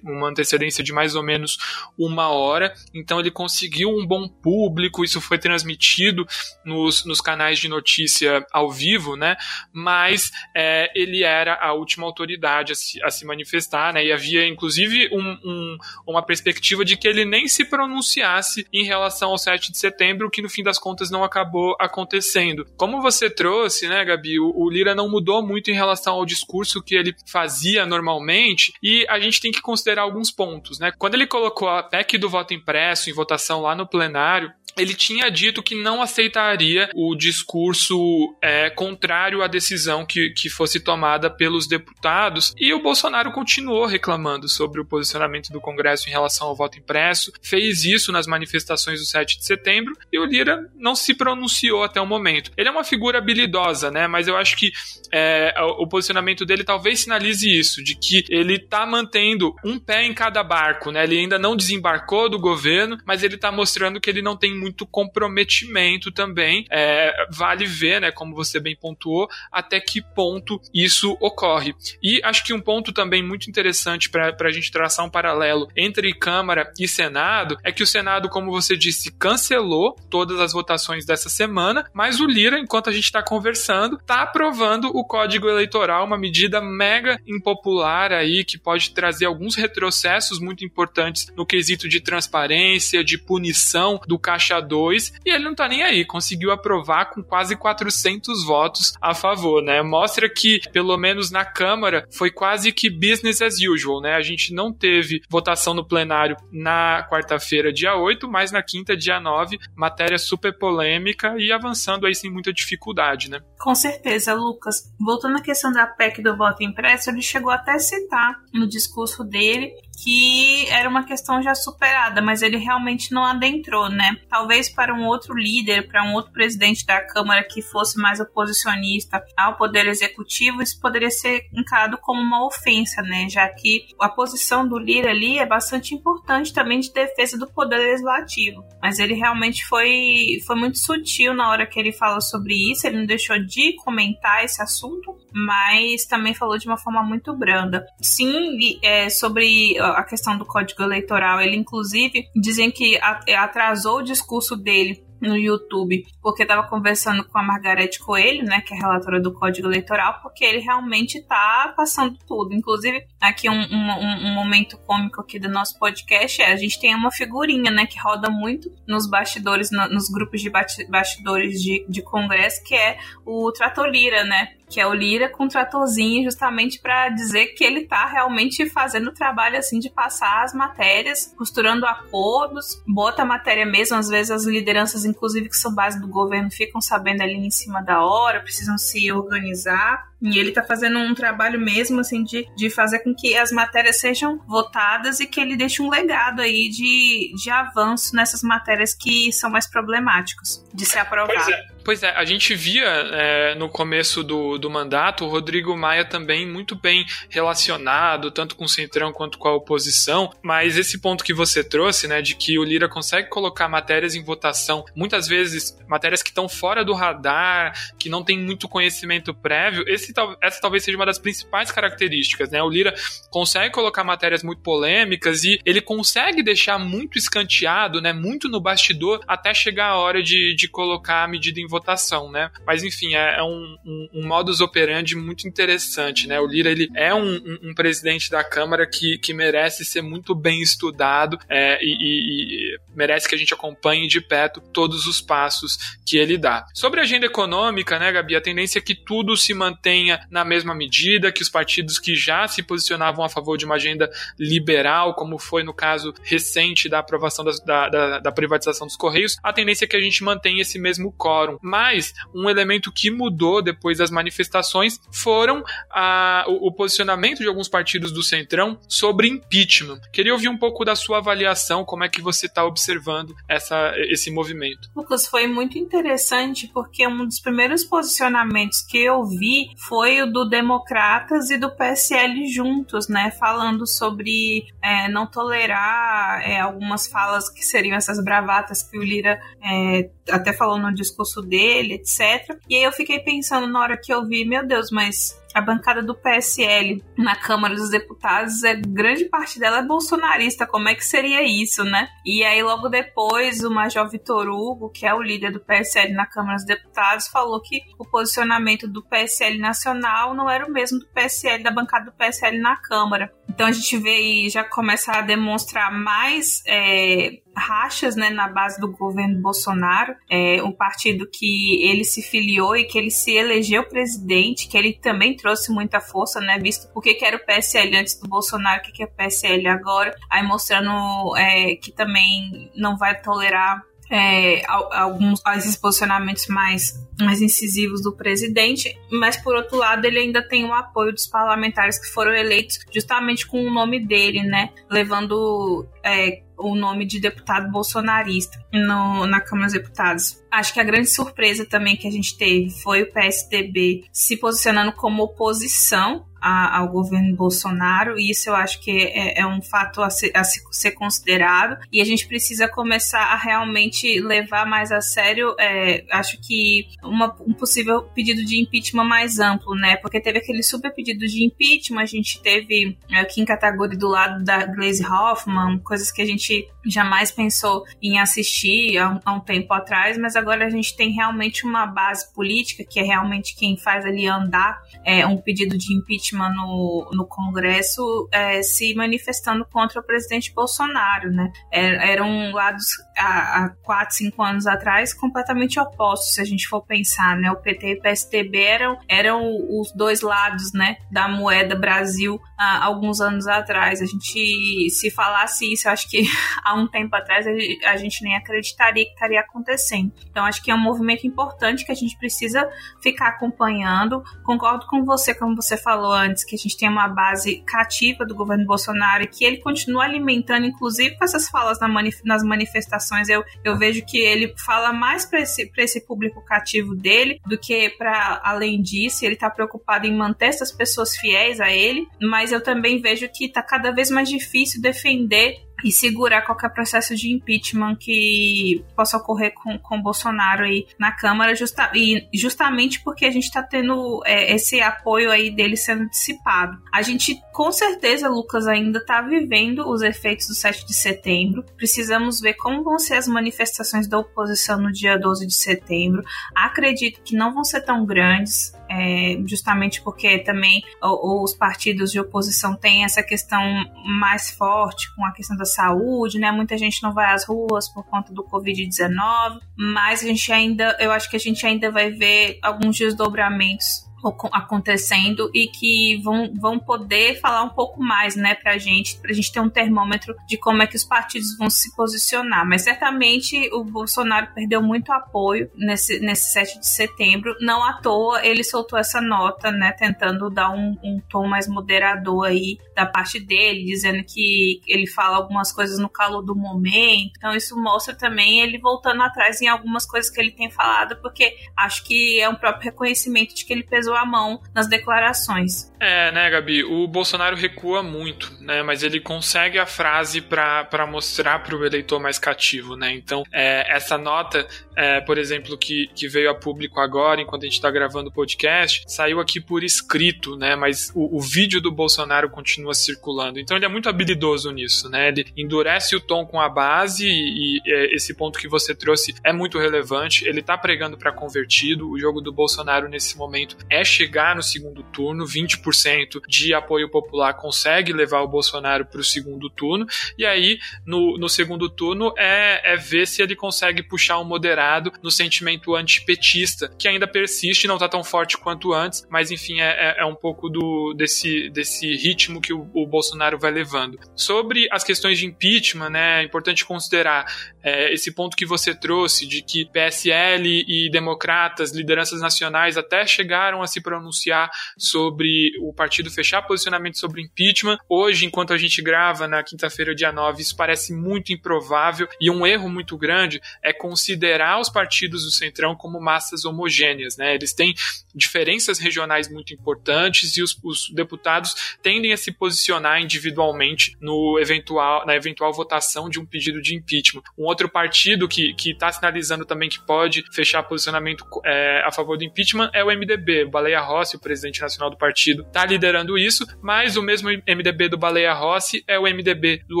uma 0.02 0.28
antecedência 0.28 0.84
de 0.84 0.92
mais 0.92 1.14
ou 1.14 1.22
menos 1.22 1.56
uma 1.96 2.28
hora. 2.28 2.74
Então 2.92 3.18
ele 3.18 3.30
conseguiu 3.30 3.88
um 3.88 4.06
bom 4.06 4.28
público, 4.28 5.02
isso 5.02 5.18
foi 5.18 5.38
transmitido 5.38 6.26
nos, 6.66 7.02
nos 7.06 7.22
canais 7.22 7.58
de 7.58 7.66
notícia 7.66 8.44
ao 8.52 8.70
vivo, 8.70 9.16
né? 9.16 9.38
Mas 9.72 10.30
é, 10.54 10.92
ele 10.94 11.22
era 11.22 11.54
a 11.54 11.72
última 11.72 12.04
autoridade 12.04 12.72
a 12.72 12.74
se, 12.74 13.02
a 13.02 13.10
se 13.10 13.24
manifestar, 13.24 13.94
né? 13.94 14.04
E 14.04 14.12
havia 14.12 14.46
inclusive 14.46 15.08
um, 15.10 15.38
um, 15.42 15.78
uma 16.06 16.20
perspectiva 16.20 16.84
de 16.84 16.94
que 16.94 17.08
ele 17.08 17.21
ele 17.22 17.30
nem 17.30 17.48
se 17.48 17.64
pronunciasse 17.64 18.66
em 18.72 18.84
relação 18.84 19.30
ao 19.30 19.38
7 19.38 19.72
de 19.72 19.78
setembro, 19.78 20.30
que 20.30 20.42
no 20.42 20.48
fim 20.48 20.62
das 20.62 20.78
contas 20.78 21.10
não 21.10 21.24
acabou 21.24 21.74
acontecendo. 21.80 22.66
Como 22.76 23.00
você 23.00 23.30
trouxe, 23.30 23.88
né, 23.88 24.04
Gabi, 24.04 24.38
o, 24.38 24.52
o 24.54 24.70
Lira 24.70 24.94
não 24.94 25.08
mudou 25.08 25.44
muito 25.44 25.70
em 25.70 25.74
relação 25.74 26.14
ao 26.14 26.26
discurso 26.26 26.82
que 26.82 26.94
ele 26.94 27.14
fazia 27.30 27.86
normalmente, 27.86 28.72
e 28.82 29.06
a 29.08 29.18
gente 29.18 29.40
tem 29.40 29.52
que 29.52 29.60
considerar 29.60 30.02
alguns 30.02 30.30
pontos, 30.30 30.78
né? 30.78 30.92
Quando 30.98 31.14
ele 31.14 31.26
colocou 31.26 31.68
a 31.68 31.82
PEC 31.82 32.18
do 32.18 32.28
voto 32.28 32.54
impresso 32.54 33.08
em 33.08 33.12
votação 33.12 33.60
lá 33.60 33.74
no 33.74 33.86
plenário, 33.86 34.52
ele 34.76 34.94
tinha 34.94 35.30
dito 35.30 35.62
que 35.62 35.74
não 35.74 36.02
aceitaria 36.02 36.90
o 36.94 37.14
discurso 37.14 38.34
é, 38.40 38.70
contrário 38.70 39.42
à 39.42 39.46
decisão 39.46 40.04
que, 40.04 40.30
que 40.30 40.48
fosse 40.48 40.80
tomada 40.80 41.30
pelos 41.30 41.66
deputados, 41.66 42.54
e 42.58 42.72
o 42.72 42.82
Bolsonaro 42.82 43.32
continuou 43.32 43.86
reclamando 43.86 44.48
sobre 44.48 44.80
o 44.80 44.84
posicionamento 44.84 45.50
do 45.50 45.60
Congresso 45.60 46.08
em 46.08 46.12
relação 46.12 46.48
ao 46.48 46.56
voto 46.56 46.78
impresso, 46.78 47.32
fez 47.42 47.84
isso 47.84 48.12
nas 48.12 48.26
manifestações 48.26 49.00
do 49.00 49.06
7 49.06 49.38
de 49.38 49.44
setembro, 49.44 49.94
e 50.12 50.18
o 50.18 50.24
Lira 50.24 50.70
não 50.74 50.94
se 50.94 51.14
pronunciou 51.14 51.82
até 51.82 52.00
o 52.00 52.06
momento. 52.06 52.50
Ele 52.56 52.68
é 52.68 52.72
uma 52.72 52.84
figura 52.84 53.18
habilidosa, 53.18 53.90
né? 53.90 54.06
Mas 54.06 54.28
eu 54.28 54.36
acho 54.36 54.56
que 54.56 54.72
é, 55.12 55.54
o 55.78 55.86
posicionamento 55.86 56.44
dele 56.44 56.64
talvez 56.64 57.00
sinalize 57.00 57.48
isso, 57.48 57.82
de 57.82 57.94
que 57.94 58.24
ele 58.28 58.54
está 58.54 58.86
mantendo 58.86 59.54
um 59.64 59.78
pé 59.78 60.04
em 60.04 60.14
cada 60.14 60.42
barco, 60.42 60.90
né? 60.90 61.04
Ele 61.04 61.18
ainda 61.18 61.38
não 61.38 61.56
desembarcou 61.56 62.28
do 62.28 62.38
governo, 62.38 62.98
mas 63.04 63.22
ele 63.22 63.34
está 63.34 63.52
mostrando 63.52 64.00
que 64.00 64.08
ele 64.08 64.22
não 64.22 64.36
tem 64.36 64.61
muito 64.62 64.86
comprometimento 64.86 66.12
também. 66.12 66.64
É, 66.70 67.26
vale 67.30 67.66
ver, 67.66 68.00
né, 68.00 68.12
como 68.12 68.34
você 68.34 68.60
bem 68.60 68.76
pontuou, 68.76 69.28
até 69.50 69.80
que 69.80 70.00
ponto 70.00 70.60
isso 70.72 71.16
ocorre. 71.20 71.74
E 72.02 72.20
acho 72.22 72.44
que 72.44 72.54
um 72.54 72.60
ponto 72.60 72.92
também 72.92 73.22
muito 73.22 73.50
interessante 73.50 74.08
para 74.08 74.34
a 74.40 74.52
gente 74.52 74.70
traçar 74.70 75.04
um 75.04 75.10
paralelo 75.10 75.68
entre 75.76 76.12
Câmara 76.14 76.72
e 76.78 76.86
Senado 76.86 77.56
é 77.64 77.72
que 77.72 77.82
o 77.82 77.86
Senado, 77.86 78.28
como 78.28 78.50
você 78.50 78.76
disse, 78.76 79.10
cancelou 79.12 79.96
todas 80.08 80.38
as 80.40 80.52
votações 80.52 81.04
dessa 81.04 81.28
semana, 81.28 81.84
mas 81.92 82.20
o 82.20 82.26
Lira, 82.26 82.58
enquanto 82.58 82.88
a 82.88 82.92
gente 82.92 83.04
está 83.04 83.22
conversando, 83.22 83.96
está 83.96 84.22
aprovando 84.22 84.88
o 84.88 85.04
Código 85.04 85.48
Eleitoral, 85.48 86.04
uma 86.04 86.18
medida 86.18 86.60
mega 86.60 87.18
impopular 87.26 88.12
aí 88.12 88.44
que 88.44 88.58
pode 88.58 88.92
trazer 88.92 89.26
alguns 89.26 89.54
retrocessos 89.54 90.38
muito 90.38 90.64
importantes 90.64 91.32
no 91.36 91.46
quesito 91.46 91.88
de 91.88 92.00
transparência, 92.00 93.04
de 93.04 93.18
punição 93.18 94.00
do 94.06 94.18
caixa 94.18 94.51
2 94.60 95.12
e 95.24 95.30
ele 95.30 95.44
não 95.44 95.54
tá 95.54 95.68
nem 95.68 95.82
aí, 95.82 96.04
conseguiu 96.04 96.50
aprovar 96.50 97.06
com 97.06 97.22
quase 97.22 97.56
400 97.56 98.44
votos 98.44 98.94
a 99.00 99.14
favor, 99.14 99.62
né? 99.62 99.82
Mostra 99.82 100.28
que, 100.28 100.60
pelo 100.70 100.96
menos 100.96 101.30
na 101.30 101.44
Câmara, 101.44 102.06
foi 102.10 102.30
quase 102.30 102.72
que 102.72 102.90
business 102.90 103.42
as 103.42 103.54
usual, 103.60 104.00
né? 104.00 104.14
A 104.14 104.22
gente 104.22 104.52
não 104.52 104.72
teve 104.72 105.22
votação 105.28 105.74
no 105.74 105.86
plenário 105.86 106.36
na 106.52 107.06
quarta-feira, 107.10 107.72
dia 107.72 107.96
8, 107.96 108.28
mas 108.28 108.52
na 108.52 108.62
quinta, 108.62 108.96
dia 108.96 109.20
9, 109.20 109.58
matéria 109.76 110.18
super 110.18 110.56
polêmica 110.56 111.34
e 111.38 111.52
avançando 111.52 112.06
aí 112.06 112.14
sem 112.14 112.30
muita 112.30 112.52
dificuldade, 112.52 113.30
né? 113.30 113.40
Com 113.58 113.74
certeza, 113.74 114.34
Lucas. 114.34 114.92
Voltando 114.98 115.36
à 115.36 115.40
questão 115.40 115.72
da 115.72 115.86
PEC 115.86 116.22
do 116.22 116.36
voto 116.36 116.62
impresso, 116.62 117.10
ele 117.10 117.22
chegou 117.22 117.50
até 117.50 117.72
a 117.72 117.78
citar 117.78 118.40
no 118.52 118.68
discurso 118.68 119.22
dele 119.24 119.72
que 120.02 120.68
era 120.68 120.88
uma 120.88 121.04
questão 121.04 121.42
já 121.42 121.54
superada, 121.54 122.20
mas 122.20 122.42
ele 122.42 122.56
realmente 122.56 123.12
não 123.12 123.24
adentrou, 123.24 123.88
né? 123.88 124.16
Talvez 124.28 124.68
para 124.68 124.94
um 124.94 125.06
outro 125.06 125.34
líder, 125.34 125.88
para 125.88 126.04
um 126.04 126.14
outro 126.14 126.32
presidente 126.32 126.84
da 126.84 127.00
Câmara 127.00 127.44
que 127.44 127.62
fosse 127.62 127.98
mais 127.98 128.18
oposicionista 128.18 129.22
ao 129.36 129.56
Poder 129.56 129.86
Executivo, 129.86 130.62
isso 130.62 130.80
poderia 130.80 131.10
ser 131.10 131.48
encarado 131.52 131.98
como 131.98 132.20
uma 132.20 132.44
ofensa, 132.46 133.02
né? 133.02 133.28
Já 133.28 133.48
que 133.48 133.86
a 134.00 134.08
posição 134.08 134.66
do 134.66 134.78
Lira 134.78 135.10
ali 135.10 135.38
é 135.38 135.46
bastante 135.46 135.94
importante 135.94 136.52
também 136.52 136.80
de 136.80 136.92
defesa 136.92 137.38
do 137.38 137.46
Poder 137.46 137.78
Legislativo. 137.78 138.64
Mas 138.80 138.98
ele 138.98 139.14
realmente 139.14 139.64
foi, 139.66 140.38
foi 140.46 140.56
muito 140.56 140.78
sutil 140.78 141.34
na 141.34 141.48
hora 141.48 141.66
que 141.66 141.78
ele 141.78 141.92
falou 141.92 142.20
sobre 142.20 142.72
isso, 142.72 142.86
ele 142.86 142.98
não 142.98 143.06
deixou 143.06 143.38
de 143.38 143.74
comentar 143.76 144.44
esse 144.44 144.60
assunto, 144.60 145.16
mas 145.32 146.04
também 146.06 146.34
falou 146.34 146.58
de 146.58 146.66
uma 146.66 146.76
forma 146.76 147.02
muito 147.02 147.34
branda. 147.36 147.86
Sim, 148.00 148.78
é, 148.82 149.08
sobre 149.08 149.76
a 149.92 150.02
questão 150.02 150.36
do 150.36 150.44
código 150.44 150.82
eleitoral, 150.82 151.40
ele 151.40 151.56
inclusive 151.56 152.28
dizem 152.34 152.70
que 152.70 152.98
atrasou 153.36 153.98
o 153.98 154.02
discurso 154.02 154.56
dele 154.56 155.02
no 155.22 155.36
YouTube, 155.36 156.04
porque 156.20 156.42
estava 156.42 156.64
conversando 156.64 157.24
com 157.24 157.38
a 157.38 157.42
Margarete 157.42 158.00
Coelho, 158.00 158.44
né, 158.44 158.60
que 158.60 158.74
é 158.74 158.76
relatora 158.76 159.20
do 159.20 159.32
Código 159.32 159.68
Eleitoral, 159.68 160.18
porque 160.20 160.44
ele 160.44 160.58
realmente 160.58 161.18
está 161.18 161.72
passando 161.76 162.18
tudo. 162.26 162.52
Inclusive, 162.52 163.06
aqui 163.20 163.48
um, 163.48 163.54
um, 163.54 164.30
um, 164.30 164.34
momento 164.34 164.76
cômico 164.78 165.20
aqui 165.20 165.38
do 165.38 165.48
nosso 165.48 165.78
podcast 165.78 166.42
é 166.42 166.52
a 166.52 166.56
gente 166.56 166.80
tem 166.80 166.94
uma 166.94 167.12
figurinha, 167.12 167.70
né, 167.70 167.86
que 167.86 167.98
roda 168.00 168.28
muito 168.28 168.68
nos 168.86 169.08
bastidores, 169.08 169.70
no, 169.70 169.88
nos 169.88 170.08
grupos 170.08 170.40
de 170.40 170.50
bastidores 170.50 171.62
de, 171.62 171.86
de 171.88 172.02
congresso, 172.02 172.62
que 172.64 172.74
é 172.74 172.98
o 173.24 173.52
Tratolira, 173.52 174.24
né, 174.24 174.48
que 174.72 174.80
é 174.80 174.86
o 174.86 174.94
Lira 174.94 175.28
com 175.28 175.44
o 175.44 175.48
tratorzinho, 175.48 176.24
justamente 176.24 176.80
para 176.80 177.10
dizer 177.10 177.48
que 177.48 177.62
ele 177.62 177.86
tá 177.86 178.06
realmente 178.06 178.68
fazendo 178.70 179.08
o 179.08 179.14
trabalho 179.14 179.58
assim 179.58 179.78
de 179.78 179.90
passar 179.90 180.44
as 180.44 180.54
matérias, 180.54 181.34
costurando 181.36 181.84
acordos, 181.84 182.82
bota 182.88 183.22
a 183.22 183.26
matéria 183.26 183.66
mesmo, 183.66 183.98
às 183.98 184.08
vezes 184.08 184.30
as 184.30 184.44
lideranças 184.44 185.04
inclusive 185.04 185.48
que 185.48 185.56
são 185.56 185.74
base 185.74 186.00
do 186.00 186.08
governo, 186.08 186.50
ficam 186.50 186.80
sabendo 186.80 187.22
ali 187.22 187.34
em 187.34 187.50
cima 187.50 187.82
da 187.82 188.02
hora, 188.02 188.40
precisam 188.40 188.78
se 188.78 189.12
organizar. 189.12 190.10
E 190.22 190.38
ele 190.38 190.50
está 190.50 190.62
fazendo 190.62 191.00
um 191.00 191.14
trabalho 191.14 191.58
mesmo, 191.58 191.98
assim, 191.98 192.22
de, 192.22 192.46
de 192.56 192.70
fazer 192.70 193.00
com 193.00 193.12
que 193.12 193.36
as 193.36 193.50
matérias 193.50 193.98
sejam 193.98 194.38
votadas 194.46 195.18
e 195.18 195.26
que 195.26 195.40
ele 195.40 195.56
deixe 195.56 195.82
um 195.82 195.90
legado 195.90 196.40
aí 196.40 196.68
de, 196.68 197.34
de 197.34 197.50
avanço 197.50 198.14
nessas 198.14 198.40
matérias 198.40 198.94
que 198.94 199.32
são 199.32 199.50
mais 199.50 199.66
problemáticas 199.66 200.64
de 200.72 200.86
ser 200.86 201.00
aprovadas. 201.00 201.44
Pois 201.44 201.56
é. 201.56 201.71
Pois 201.84 202.02
é, 202.02 202.10
a 202.10 202.24
gente 202.24 202.54
via 202.54 202.84
é, 202.84 203.54
no 203.56 203.68
começo 203.68 204.22
do, 204.22 204.56
do 204.58 204.70
mandato 204.70 205.24
o 205.24 205.28
Rodrigo 205.28 205.76
Maia 205.76 206.04
também 206.04 206.46
muito 206.46 206.76
bem 206.76 207.04
relacionado, 207.28 208.30
tanto 208.30 208.54
com 208.54 208.64
o 208.64 208.68
Centrão 208.68 209.12
quanto 209.12 209.36
com 209.38 209.48
a 209.48 209.54
oposição, 209.54 210.30
mas 210.42 210.78
esse 210.78 211.00
ponto 211.00 211.24
que 211.24 211.34
você 211.34 211.64
trouxe, 211.64 212.06
né, 212.06 212.22
de 212.22 212.34
que 212.34 212.58
o 212.58 212.64
Lira 212.64 212.88
consegue 212.88 213.28
colocar 213.28 213.68
matérias 213.68 214.14
em 214.14 214.22
votação, 214.22 214.84
muitas 214.94 215.26
vezes 215.26 215.76
matérias 215.88 216.22
que 216.22 216.30
estão 216.30 216.48
fora 216.48 216.84
do 216.84 216.94
radar, 216.94 217.72
que 217.98 218.08
não 218.08 218.22
tem 218.22 218.38
muito 218.38 218.68
conhecimento 218.68 219.34
prévio, 219.34 219.84
esse 219.88 220.12
essa 220.40 220.60
talvez 220.60 220.84
seja 220.84 220.96
uma 220.96 221.06
das 221.06 221.18
principais 221.18 221.70
características, 221.70 222.50
né? 222.50 222.62
O 222.62 222.68
Lira 222.68 222.94
consegue 223.30 223.72
colocar 223.72 224.04
matérias 224.04 224.42
muito 224.42 224.62
polêmicas 224.62 225.44
e 225.44 225.58
ele 225.64 225.80
consegue 225.80 226.42
deixar 226.42 226.78
muito 226.78 227.18
escanteado, 227.18 228.00
né? 228.00 228.12
Muito 228.12 228.48
no 228.48 228.60
bastidor 228.60 229.20
até 229.26 229.52
chegar 229.52 229.88
a 229.88 229.96
hora 229.96 230.22
de, 230.22 230.54
de 230.54 230.68
colocar 230.68 231.24
a 231.24 231.28
medida 231.28 231.60
em 231.60 231.66
votação, 231.72 232.30
né? 232.30 232.50
Mas 232.66 232.84
enfim, 232.84 233.14
é, 233.14 233.38
é 233.38 233.42
um, 233.42 233.76
um, 233.84 234.08
um 234.14 234.26
modus 234.26 234.60
operandi 234.60 235.16
muito 235.16 235.48
interessante, 235.48 236.28
né? 236.28 236.38
O 236.38 236.46
Lira 236.46 236.70
ele 236.70 236.88
é 236.94 237.14
um, 237.14 237.36
um, 237.62 237.74
presidente 237.74 238.30
da 238.30 238.44
Câmara 238.44 238.86
que, 238.86 239.18
que 239.18 239.32
merece 239.32 239.84
ser 239.84 240.02
muito 240.02 240.34
bem 240.34 240.60
estudado 240.60 241.38
é, 241.48 241.82
e, 241.82 241.88
e, 241.88 242.74
e, 242.74 242.78
merece 242.94 243.26
que 243.26 243.34
a 243.34 243.38
gente 243.38 243.54
acompanhe 243.54 244.06
de 244.06 244.20
perto 244.20 244.60
todos 244.60 245.06
os 245.06 245.20
passos 245.20 245.78
que 246.06 246.18
ele 246.18 246.36
dá. 246.36 246.66
Sobre 246.74 247.00
a 247.00 247.04
agenda 247.04 247.24
econômica, 247.24 247.98
né, 247.98 248.12
Gabi, 248.12 248.36
a 248.36 248.40
tendência 248.40 248.78
é 248.78 248.82
que 248.82 248.94
tudo 248.94 249.36
se 249.36 249.54
mantenha 249.54 250.26
na 250.30 250.44
mesma 250.44 250.74
medida, 250.74 251.32
que 251.32 251.42
os 251.42 251.48
partidos 251.48 251.98
que 251.98 252.14
já 252.14 252.46
se 252.46 252.62
posicionavam 252.62 253.24
a 253.24 253.28
favor 253.28 253.56
de 253.56 253.64
uma 253.64 253.76
agenda 253.76 254.10
liberal, 254.38 255.14
como 255.14 255.38
foi 255.38 255.62
no 255.62 255.72
caso 255.72 256.12
recente 256.22 256.88
da 256.88 256.98
aprovação 256.98 257.44
da, 257.44 257.88
da, 257.88 258.18
da 258.18 258.32
privatização 258.32 258.86
dos 258.86 258.96
Correios, 258.96 259.36
a 259.42 259.52
tendência 259.52 259.86
é 259.86 259.88
que 259.88 259.96
a 259.96 260.00
gente 260.00 260.22
mantenha 260.22 260.60
esse 260.60 260.78
mesmo 260.78 261.12
quórum. 261.12 261.58
Mas 261.62 262.12
um 262.34 262.48
elemento 262.50 262.92
que 262.92 263.10
mudou 263.10 263.62
depois 263.62 263.98
das 263.98 264.10
manifestações 264.10 265.00
foram 265.10 265.62
a, 265.90 266.44
o, 266.48 266.68
o 266.68 266.72
posicionamento 266.72 267.38
de 267.38 267.48
alguns 267.48 267.68
partidos 267.68 268.12
do 268.12 268.22
Centrão 268.22 268.78
sobre 268.88 269.28
impeachment. 269.28 270.00
Queria 270.12 270.32
ouvir 270.32 270.48
um 270.48 270.58
pouco 270.58 270.84
da 270.84 270.96
sua 270.96 271.18
avaliação, 271.18 271.84
como 271.84 272.04
é 272.04 272.08
que 272.08 272.20
você 272.20 272.46
está 272.46 272.64
observando 272.64 273.34
essa, 273.48 273.92
esse 274.08 274.30
movimento. 274.30 274.90
Lucas, 274.94 275.26
foi 275.26 275.46
muito 275.46 275.78
interessante 275.78 276.68
porque 276.72 277.06
um 277.06 277.24
dos 277.24 277.40
primeiros 277.40 277.84
posicionamentos 277.84 278.82
que 278.82 278.98
eu 278.98 279.24
vi 279.24 279.70
foi 279.76 280.22
o 280.22 280.30
do 280.30 280.44
Democratas 280.48 281.50
e 281.50 281.58
do 281.58 281.70
PSL 281.70 282.46
juntos, 282.46 283.08
né? 283.08 283.30
Falando 283.30 283.86
sobre 283.86 284.66
é, 284.82 285.08
não 285.08 285.26
tolerar 285.26 286.42
é, 286.42 286.60
algumas 286.60 287.06
falas 287.06 287.48
que 287.48 287.64
seriam 287.64 287.96
essas 287.96 288.22
bravatas 288.22 288.82
que 288.82 288.98
o 288.98 289.02
Lira 289.02 289.40
é, 289.62 290.10
até 290.30 290.52
falou 290.52 290.78
no 290.78 290.92
discurso 290.92 291.42
dele, 291.52 291.94
etc. 291.94 292.56
E 292.66 292.76
aí 292.76 292.82
eu 292.82 292.92
fiquei 292.92 293.18
pensando 293.18 293.66
na 293.66 293.78
hora 293.78 293.96
que 293.98 294.10
eu 294.10 294.26
vi, 294.26 294.42
meu 294.42 294.66
Deus, 294.66 294.90
mas 294.90 295.38
a 295.54 295.60
bancada 295.60 296.02
do 296.02 296.14
PSL 296.14 297.04
na 297.16 297.36
Câmara 297.36 297.74
dos 297.74 297.90
Deputados, 297.90 298.64
é 298.64 298.74
grande 298.74 299.26
parte 299.26 299.58
dela 299.58 299.78
é 299.78 299.82
bolsonarista. 299.82 300.66
Como 300.66 300.88
é 300.88 300.94
que 300.94 301.04
seria 301.04 301.42
isso, 301.42 301.84
né? 301.84 302.08
E 302.24 302.42
aí, 302.42 302.62
logo 302.62 302.88
depois, 302.88 303.62
o 303.62 303.70
Major 303.70 304.08
Vitor 304.08 304.48
Hugo, 304.48 304.88
que 304.88 305.06
é 305.06 305.14
o 305.14 305.20
líder 305.20 305.52
do 305.52 305.60
PSL 305.60 306.14
na 306.14 306.26
Câmara 306.26 306.56
dos 306.56 306.64
Deputados, 306.64 307.28
falou 307.28 307.60
que 307.60 307.82
o 307.98 308.04
posicionamento 308.04 308.88
do 308.88 309.02
PSL 309.02 309.58
nacional 309.58 310.34
não 310.34 310.48
era 310.48 310.66
o 310.66 310.72
mesmo 310.72 310.98
do 310.98 311.06
PSL, 311.08 311.62
da 311.62 311.70
bancada 311.70 312.06
do 312.06 312.12
PSL 312.12 312.58
na 312.58 312.76
Câmara. 312.76 313.30
Então 313.52 313.66
a 313.66 313.72
gente 313.72 313.96
vê 313.98 314.18
e 314.18 314.50
já 314.50 314.64
começa 314.64 315.12
a 315.12 315.20
demonstrar 315.20 315.92
mais 315.92 316.62
é, 316.66 317.38
rachas 317.54 318.16
né, 318.16 318.30
na 318.30 318.48
base 318.48 318.80
do 318.80 318.90
governo 318.90 319.40
Bolsonaro, 319.40 320.14
é, 320.30 320.62
um 320.62 320.72
partido 320.72 321.28
que 321.30 321.84
ele 321.84 322.02
se 322.02 322.22
filiou 322.22 322.74
e 322.76 322.84
que 322.84 322.96
ele 322.96 323.10
se 323.10 323.30
elegeu 323.32 323.86
presidente, 323.86 324.68
que 324.68 324.76
ele 324.76 324.94
também 324.94 325.36
trouxe 325.36 325.70
muita 325.70 326.00
força, 326.00 326.40
né, 326.40 326.58
visto 326.58 326.88
o 326.94 327.00
que, 327.00 327.18
era 327.22 327.36
o 327.36 327.44
PSL 327.44 327.96
antes 327.96 328.18
do 328.18 328.28
Bolsonaro, 328.28 328.80
o 328.80 328.82
que, 328.82 328.92
que 328.92 329.02
é 329.02 329.06
o 329.06 329.10
PSL 329.10 329.68
agora, 329.68 330.16
aí 330.30 330.42
mostrando 330.42 331.36
é, 331.36 331.76
que 331.76 331.92
também 331.92 332.70
não 332.74 332.96
vai 332.96 333.20
tolerar 333.20 333.82
é, 334.12 334.62
alguns 334.66 335.40
esses 335.56 335.74
posicionamentos 335.74 336.46
mais, 336.46 337.02
mais 337.18 337.40
incisivos 337.40 338.02
do 338.02 338.14
presidente, 338.14 338.94
mas 339.10 339.38
por 339.38 339.56
outro 339.56 339.78
lado 339.78 340.04
ele 340.04 340.18
ainda 340.18 340.46
tem 340.46 340.66
o 340.66 340.72
apoio 340.74 341.12
dos 341.12 341.26
parlamentares 341.26 341.98
que 341.98 342.12
foram 342.12 342.34
eleitos 342.34 342.78
justamente 342.92 343.46
com 343.46 343.64
o 343.64 343.70
nome 343.70 344.06
dele, 344.06 344.42
né, 344.42 344.68
levando 344.90 345.88
é, 346.04 346.42
o 346.58 346.74
nome 346.74 347.06
de 347.06 347.20
deputado 347.20 347.70
bolsonarista 347.70 348.62
no, 348.70 349.26
na 349.26 349.40
Câmara 349.40 349.68
dos 349.68 349.74
Deputados. 349.74 350.42
Acho 350.50 350.74
que 350.74 350.80
a 350.80 350.84
grande 350.84 351.08
surpresa 351.08 351.64
também 351.64 351.96
que 351.96 352.06
a 352.06 352.10
gente 352.10 352.36
teve 352.36 352.68
foi 352.82 353.02
o 353.02 353.12
PSDB 353.12 354.04
se 354.12 354.36
posicionando 354.36 354.92
como 354.92 355.22
oposição 355.22 356.26
a, 356.42 356.78
ao 356.78 356.88
governo 356.88 357.36
Bolsonaro, 357.36 358.18
e 358.18 358.30
isso 358.30 358.50
eu 358.50 358.54
acho 358.56 358.80
que 358.80 358.90
é, 358.90 359.40
é 359.40 359.46
um 359.46 359.62
fato 359.62 360.02
a 360.02 360.10
ser, 360.10 360.32
a 360.34 360.42
ser, 360.42 360.90
considerado, 360.90 361.78
e 361.92 362.00
a 362.00 362.04
gente 362.04 362.26
precisa 362.26 362.68
começar 362.68 363.22
a 363.22 363.36
realmente 363.36 364.20
levar 364.20 364.66
mais 364.66 364.90
a 364.90 365.00
sério, 365.00 365.54
é, 365.58 366.04
acho 366.10 366.38
que 366.40 366.88
uma, 367.02 367.34
um 367.46 367.52
possível 367.52 368.02
pedido 368.02 368.44
de 368.44 368.60
impeachment 368.60 369.04
mais 369.04 369.38
amplo, 369.38 369.74
né? 369.76 369.96
Porque 369.96 370.20
teve 370.20 370.38
aquele 370.38 370.62
super 370.62 370.92
pedido 370.92 371.26
de 371.26 371.44
impeachment, 371.44 372.02
a 372.02 372.06
gente 372.06 372.40
teve 372.42 372.98
o 373.08 373.26
Kim 373.26 373.44
Kataguiri 373.44 373.96
do 373.96 374.08
lado 374.08 374.42
da 374.44 374.66
Glaze 374.66 375.04
Hoffman, 375.06 375.78
coisas 375.78 376.10
que 376.10 376.20
a 376.20 376.26
gente 376.26 376.68
jamais 376.86 377.30
pensou 377.30 377.84
em 378.02 378.18
assistir 378.18 378.98
há 378.98 379.10
um, 379.10 379.20
há 379.24 379.32
um 379.32 379.40
tempo 379.40 379.72
atrás, 379.72 380.18
mas 380.18 380.36
agora 380.36 380.66
a 380.66 380.70
gente 380.70 380.96
tem 380.96 381.10
realmente 381.10 381.66
uma 381.66 381.86
base 381.86 382.32
política, 382.32 382.84
que 382.84 383.00
é 383.00 383.02
realmente 383.02 383.56
quem 383.56 383.76
faz 383.76 384.04
ali 384.04 384.26
andar 384.26 384.80
é, 385.04 385.26
um 385.26 385.36
pedido 385.36 385.76
de 385.76 385.94
impeachment 385.94 386.50
no, 386.50 387.10
no 387.12 387.26
Congresso 387.26 388.28
é, 388.32 388.62
se 388.62 388.94
manifestando 388.94 389.64
contra 389.64 390.00
o 390.00 390.04
presidente 390.04 390.52
Bolsonaro, 390.52 391.30
né? 391.30 391.52
É, 391.70 392.12
eram 392.12 392.52
lados 392.52 392.86
há, 393.16 393.64
há 393.64 393.68
quatro, 393.82 394.14
cinco 394.14 394.42
anos 394.42 394.66
atrás 394.66 395.12
completamente 395.14 395.78
opostos, 395.78 396.34
se 396.34 396.40
a 396.40 396.44
gente 396.44 396.66
for 396.68 396.82
pensar, 396.82 397.36
né? 397.36 397.50
O 397.50 397.56
PT 397.56 397.86
e 397.86 397.94
o 397.94 398.00
PSDB 398.00 398.62
eram, 398.62 398.98
eram 399.08 399.42
os 399.80 399.92
dois 399.92 400.20
lados, 400.20 400.72
né, 400.72 400.96
da 401.10 401.28
moeda 401.28 401.74
Brasil 401.74 402.40
há 402.58 402.84
alguns 402.84 403.20
anos 403.20 403.46
atrás. 403.46 404.00
A 404.00 404.06
gente, 404.06 404.90
se 404.90 405.10
falasse 405.10 405.72
isso, 405.72 405.88
acho 405.88 406.08
que 406.08 406.22
há 406.64 406.74
um 406.74 406.86
tempo 406.86 407.14
atrás 407.14 407.46
a 407.46 407.96
gente 407.96 408.22
nem 408.22 408.36
acreditaria 408.36 409.04
que 409.04 409.12
estaria 409.12 409.40
acontecendo. 409.40 410.12
Então, 410.30 410.44
acho 410.44 410.62
que 410.62 410.70
é 410.70 410.74
um 410.74 410.80
movimento 410.80 411.26
importante 411.26 411.84
que 411.84 411.92
a 411.92 411.94
gente 411.94 412.16
precisa 412.18 412.68
ficar 413.02 413.28
acompanhando. 413.28 414.22
Concordo 414.44 414.86
com 414.86 415.04
você, 415.04 415.34
como 415.34 415.54
você 415.54 415.76
falou 415.76 416.12
antes, 416.12 416.44
que 416.44 416.54
a 416.54 416.58
gente 416.58 416.76
tem 416.76 416.88
uma 416.88 417.08
base 417.08 417.62
cativa 417.66 418.24
do 418.24 418.34
governo 418.34 418.66
Bolsonaro 418.66 419.24
e 419.24 419.26
que 419.26 419.44
ele 419.44 419.58
continua 419.58 420.04
alimentando, 420.04 420.66
inclusive 420.66 421.16
com 421.16 421.24
essas 421.24 421.48
falas 421.48 421.78
nas 422.24 422.42
manifestações. 422.42 423.01
Eu, 423.28 423.44
eu 423.64 423.76
vejo 423.76 424.04
que 424.04 424.18
ele 424.18 424.54
fala 424.64 424.92
mais 424.92 425.24
para 425.24 425.40
esse, 425.40 425.70
esse 425.76 426.00
público 426.06 426.44
cativo 426.44 426.94
dele 426.94 427.40
do 427.46 427.58
que 427.58 427.90
para 427.90 428.40
além 428.44 428.80
disso. 428.80 429.24
Ele 429.24 429.34
está 429.34 429.50
preocupado 429.50 430.06
em 430.06 430.16
manter 430.16 430.46
essas 430.46 430.72
pessoas 430.72 431.16
fiéis 431.16 431.60
a 431.60 431.70
ele, 431.70 432.06
mas 432.20 432.52
eu 432.52 432.62
também 432.62 433.00
vejo 433.00 433.28
que 433.28 433.46
está 433.46 433.62
cada 433.62 433.90
vez 433.90 434.10
mais 434.10 434.28
difícil 434.28 434.80
defender 434.80 435.56
e 435.84 435.90
segurar 435.90 436.42
qualquer 436.42 436.70
processo 436.70 437.14
de 437.14 437.32
impeachment 437.32 437.96
que 437.96 438.84
possa 438.96 439.16
ocorrer 439.16 439.52
com, 439.54 439.78
com 439.78 440.02
Bolsonaro 440.02 440.64
aí 440.64 440.86
na 440.98 441.12
Câmara, 441.12 441.54
justa, 441.54 441.90
e 441.94 442.28
justamente 442.34 443.02
porque 443.02 443.24
a 443.24 443.30
gente 443.30 443.44
está 443.44 443.62
tendo 443.62 444.22
é, 444.24 444.54
esse 444.54 444.80
apoio 444.80 445.30
aí 445.30 445.50
dele 445.50 445.76
sendo 445.76 446.08
dissipado. 446.08 446.78
A 446.92 447.02
gente, 447.02 447.40
com 447.52 447.70
certeza, 447.72 448.28
Lucas, 448.28 448.66
ainda 448.66 448.98
está 448.98 449.20
vivendo 449.20 449.88
os 449.88 450.02
efeitos 450.02 450.46
do 450.46 450.54
7 450.54 450.86
de 450.86 450.94
setembro. 450.94 451.64
Precisamos 451.76 452.40
ver 452.40 452.54
como 452.54 452.82
vão 452.82 452.98
ser 452.98 453.14
as 453.14 453.28
manifestações 453.28 454.08
da 454.08 454.18
oposição 454.18 454.80
no 454.80 454.92
dia 454.92 455.18
12 455.18 455.46
de 455.46 455.54
setembro. 455.54 456.22
Acredito 456.54 457.22
que 457.22 457.36
não 457.36 457.52
vão 457.52 457.64
ser 457.64 457.82
tão 457.82 458.04
grandes 458.04 458.72
é, 458.92 459.38
justamente 459.46 460.02
porque 460.02 460.38
também 460.38 460.82
os 461.02 461.54
partidos 461.54 462.12
de 462.12 462.20
oposição 462.20 462.74
têm 462.74 463.04
essa 463.04 463.22
questão 463.22 463.62
mais 464.04 464.50
forte 464.50 465.14
com 465.16 465.24
a 465.24 465.32
questão 465.32 465.56
da 465.56 465.64
saúde, 465.64 466.38
né? 466.38 466.52
Muita 466.52 466.76
gente 466.76 467.02
não 467.02 467.12
vai 467.12 467.32
às 467.32 467.44
ruas 467.46 467.88
por 467.88 468.04
conta 468.04 468.34
do 468.34 468.44
Covid-19, 468.44 469.60
mas 469.76 470.22
a 470.22 470.26
gente 470.26 470.52
ainda, 470.52 470.96
eu 471.00 471.10
acho 471.10 471.30
que 471.30 471.36
a 471.36 471.40
gente 471.40 471.66
ainda 471.66 471.90
vai 471.90 472.10
ver 472.10 472.58
alguns 472.62 472.98
desdobramentos 472.98 474.11
acontecendo 474.52 475.50
e 475.54 475.66
que 475.68 476.20
vão, 476.22 476.52
vão 476.54 476.78
poder 476.78 477.40
falar 477.40 477.62
um 477.62 477.70
pouco 477.70 478.02
mais, 478.02 478.36
né, 478.36 478.54
pra 478.54 478.78
gente, 478.78 479.18
pra 479.18 479.32
gente 479.32 479.52
ter 479.52 479.60
um 479.60 479.68
termômetro 479.68 480.34
de 480.46 480.56
como 480.56 480.82
é 480.82 480.86
que 480.86 480.96
os 480.96 481.04
partidos 481.04 481.56
vão 481.56 481.68
se 481.68 481.94
posicionar. 481.96 482.66
Mas 482.66 482.82
certamente 482.82 483.68
o 483.72 483.84
Bolsonaro 483.84 484.48
perdeu 484.54 484.82
muito 484.82 485.12
apoio 485.12 485.70
nesse, 485.74 486.20
nesse 486.20 486.52
7 486.52 486.80
de 486.80 486.86
setembro. 486.86 487.56
Não 487.60 487.82
à 487.82 487.94
toa 487.94 488.44
ele 488.44 488.64
soltou 488.64 488.98
essa 488.98 489.20
nota, 489.20 489.70
né, 489.70 489.92
tentando 489.92 490.50
dar 490.50 490.70
um, 490.70 490.96
um 491.02 491.20
tom 491.28 491.46
mais 491.46 491.66
moderador 491.68 492.46
aí 492.46 492.78
da 492.94 493.06
parte 493.06 493.40
dele, 493.40 493.84
dizendo 493.84 494.22
que 494.24 494.80
ele 494.86 495.06
fala 495.06 495.36
algumas 495.36 495.72
coisas 495.72 495.98
no 495.98 496.08
calor 496.08 496.42
do 496.42 496.54
momento. 496.54 497.32
Então 497.36 497.54
isso 497.54 497.76
mostra 497.76 498.14
também 498.14 498.60
ele 498.60 498.78
voltando 498.78 499.22
atrás 499.22 499.60
em 499.60 499.68
algumas 499.68 500.06
coisas 500.06 500.30
que 500.30 500.40
ele 500.40 500.50
tem 500.52 500.70
falado, 500.70 501.16
porque 501.20 501.56
acho 501.76 502.04
que 502.04 502.40
é 502.40 502.48
um 502.48 502.54
próprio 502.54 502.84
reconhecimento 502.84 503.54
de 503.54 503.64
que 503.64 503.72
ele 503.72 503.82
pesou 503.82 504.11
a 504.16 504.24
mão 504.24 504.60
nas 504.74 504.88
declarações. 504.88 505.92
É, 506.00 506.32
né, 506.32 506.50
Gabi? 506.50 506.82
O 506.82 507.06
Bolsonaro 507.06 507.54
recua 507.54 508.02
muito, 508.02 508.52
né? 508.60 508.82
Mas 508.82 509.04
ele 509.04 509.20
consegue 509.20 509.78
a 509.78 509.86
frase 509.86 510.40
para 510.40 511.06
mostrar 511.08 511.60
para 511.60 511.76
o 511.76 511.86
eleitor 511.86 512.18
mais 512.18 512.40
cativo, 512.40 512.96
né? 512.96 513.12
Então, 513.14 513.44
é, 513.52 513.84
essa 513.94 514.18
nota, 514.18 514.66
é, 514.96 515.20
por 515.20 515.38
exemplo, 515.38 515.78
que, 515.78 516.08
que 516.12 516.26
veio 516.26 516.50
a 516.50 516.54
público 516.56 516.98
agora, 516.98 517.40
enquanto 517.40 517.62
a 517.62 517.66
gente 517.66 517.74
está 517.74 517.88
gravando 517.88 518.30
o 518.30 518.32
podcast, 518.32 519.04
saiu 519.06 519.38
aqui 519.38 519.60
por 519.60 519.84
escrito, 519.84 520.56
né? 520.56 520.74
Mas 520.74 521.12
o, 521.14 521.36
o 521.36 521.40
vídeo 521.40 521.80
do 521.80 521.92
Bolsonaro 521.92 522.50
continua 522.50 522.94
circulando. 522.94 523.60
Então, 523.60 523.76
ele 523.76 523.86
é 523.86 523.88
muito 523.88 524.08
habilidoso 524.08 524.72
nisso, 524.72 525.08
né? 525.08 525.28
Ele 525.28 525.46
endurece 525.56 526.16
o 526.16 526.20
tom 526.20 526.44
com 526.44 526.60
a 526.60 526.68
base 526.68 527.28
e, 527.28 527.76
e 527.76 527.80
é, 527.86 528.14
esse 528.16 528.34
ponto 528.34 528.58
que 528.58 528.66
você 528.66 528.92
trouxe 528.92 529.36
é 529.44 529.52
muito 529.52 529.78
relevante. 529.78 530.48
Ele 530.48 530.58
está 530.58 530.76
pregando 530.76 531.16
para 531.16 531.30
convertido. 531.30 532.10
O 532.10 532.18
jogo 532.18 532.40
do 532.40 532.52
Bolsonaro 532.52 533.08
nesse 533.08 533.38
momento 533.38 533.76
é 533.88 534.01
chegar 534.04 534.54
no 534.56 534.62
segundo 534.62 535.02
turno, 535.02 535.44
20% 535.44 536.40
de 536.48 536.74
apoio 536.74 537.10
popular 537.10 537.54
consegue 537.54 538.12
levar 538.12 538.40
o 538.40 538.48
Bolsonaro 538.48 539.04
para 539.06 539.20
o 539.20 539.24
segundo 539.24 539.68
turno, 539.70 540.06
e 540.36 540.44
aí 540.44 540.78
no, 541.06 541.38
no 541.38 541.48
segundo 541.48 541.88
turno 541.88 542.32
é, 542.36 542.92
é 542.92 542.96
ver 542.96 543.26
se 543.26 543.42
ele 543.42 543.56
consegue 543.56 544.02
puxar 544.02 544.38
um 544.38 544.44
moderado 544.44 545.12
no 545.22 545.30
sentimento 545.30 545.94
antipetista, 545.94 546.94
que 546.98 547.08
ainda 547.08 547.26
persiste, 547.26 547.86
não 547.86 547.94
está 547.94 548.08
tão 548.08 548.24
forte 548.24 548.56
quanto 548.58 548.92
antes, 548.92 549.26
mas 549.30 549.50
enfim, 549.50 549.80
é, 549.80 550.16
é, 550.16 550.20
é 550.20 550.24
um 550.24 550.34
pouco 550.34 550.68
do, 550.68 551.14
desse, 551.14 551.70
desse 551.70 552.14
ritmo 552.16 552.60
que 552.60 552.72
o, 552.72 552.88
o, 552.94 553.06
Bolsonaro 553.06 553.58
vai 553.58 553.70
levando. 553.70 554.18
Sobre 554.34 554.88
as 554.90 555.04
questões 555.04 555.38
de 555.38 555.46
impeachment, 555.46 556.10
né, 556.10 556.40
é 556.40 556.44
importante 556.44 556.84
considerar 556.84 557.46
é, 557.82 558.12
esse 558.12 558.32
ponto 558.32 558.56
que 558.56 558.66
você 558.66 558.94
trouxe 558.94 559.46
de 559.46 559.62
que 559.62 559.84
PSL 559.86 560.84
e 560.86 561.10
democratas, 561.10 561.92
lideranças 561.92 562.40
nacionais, 562.40 562.96
até 562.96 563.26
chegaram 563.26 563.82
a 563.82 563.86
se 563.92 564.00
pronunciar 564.00 564.70
sobre 564.96 565.72
o 565.80 565.92
partido 565.92 566.30
fechar 566.30 566.62
posicionamento 566.62 567.18
sobre 567.18 567.42
impeachment. 567.42 567.98
Hoje, 568.08 568.46
enquanto 568.46 568.72
a 568.72 568.78
gente 568.78 569.02
grava 569.02 569.46
na 569.46 569.62
quinta-feira, 569.62 570.14
dia 570.14 570.32
9, 570.32 570.62
isso 570.62 570.76
parece 570.76 571.12
muito 571.12 571.52
improvável 571.52 572.28
e 572.40 572.50
um 572.50 572.66
erro 572.66 572.88
muito 572.88 573.16
grande 573.16 573.60
é 573.82 573.92
considerar 573.92 574.80
os 574.80 574.88
partidos 574.88 575.44
do 575.44 575.50
Centrão 575.50 575.94
como 575.94 576.20
massas 576.20 576.64
homogêneas. 576.64 577.36
Né? 577.36 577.54
Eles 577.54 577.72
têm 577.72 577.94
diferenças 578.34 578.98
regionais 578.98 579.48
muito 579.48 579.74
importantes 579.74 580.56
e 580.56 580.62
os, 580.62 580.78
os 580.82 581.10
deputados 581.10 581.96
tendem 582.02 582.32
a 582.32 582.36
se 582.36 582.52
posicionar 582.52 583.20
individualmente 583.20 584.16
no 584.20 584.58
eventual, 584.58 585.26
na 585.26 585.34
eventual 585.34 585.72
votação 585.72 586.28
de 586.28 586.40
um 586.40 586.46
pedido 586.46 586.80
de 586.80 586.94
impeachment. 586.94 587.42
Um 587.56 587.64
outro 587.64 587.88
partido 587.88 588.48
que 588.48 588.74
está 588.84 589.10
sinalizando 589.12 589.64
também 589.64 589.88
que 589.88 590.00
pode 590.00 590.44
fechar 590.52 590.82
posicionamento 590.82 591.44
é, 591.64 592.02
a 592.04 592.12
favor 592.12 592.36
do 592.36 592.44
impeachment 592.44 592.90
é 592.92 593.04
o 593.04 593.08
MDB. 593.08 593.64
O 593.64 593.70
Baleia 593.70 594.00
Rossi, 594.00 594.36
o 594.36 594.40
presidente 594.40 594.80
nacional 594.80 595.10
do 595.10 595.16
partido, 595.16 595.62
está 595.62 595.84
liderando 595.84 596.38
isso, 596.38 596.66
mas 596.80 597.16
o 597.16 597.22
mesmo 597.22 597.48
MDB 597.50 598.08
do 598.08 598.18
Baleia 598.18 598.52
Rossi 598.52 599.04
é 599.06 599.18
o 599.18 599.22
MDB 599.22 599.84
do 599.86 600.00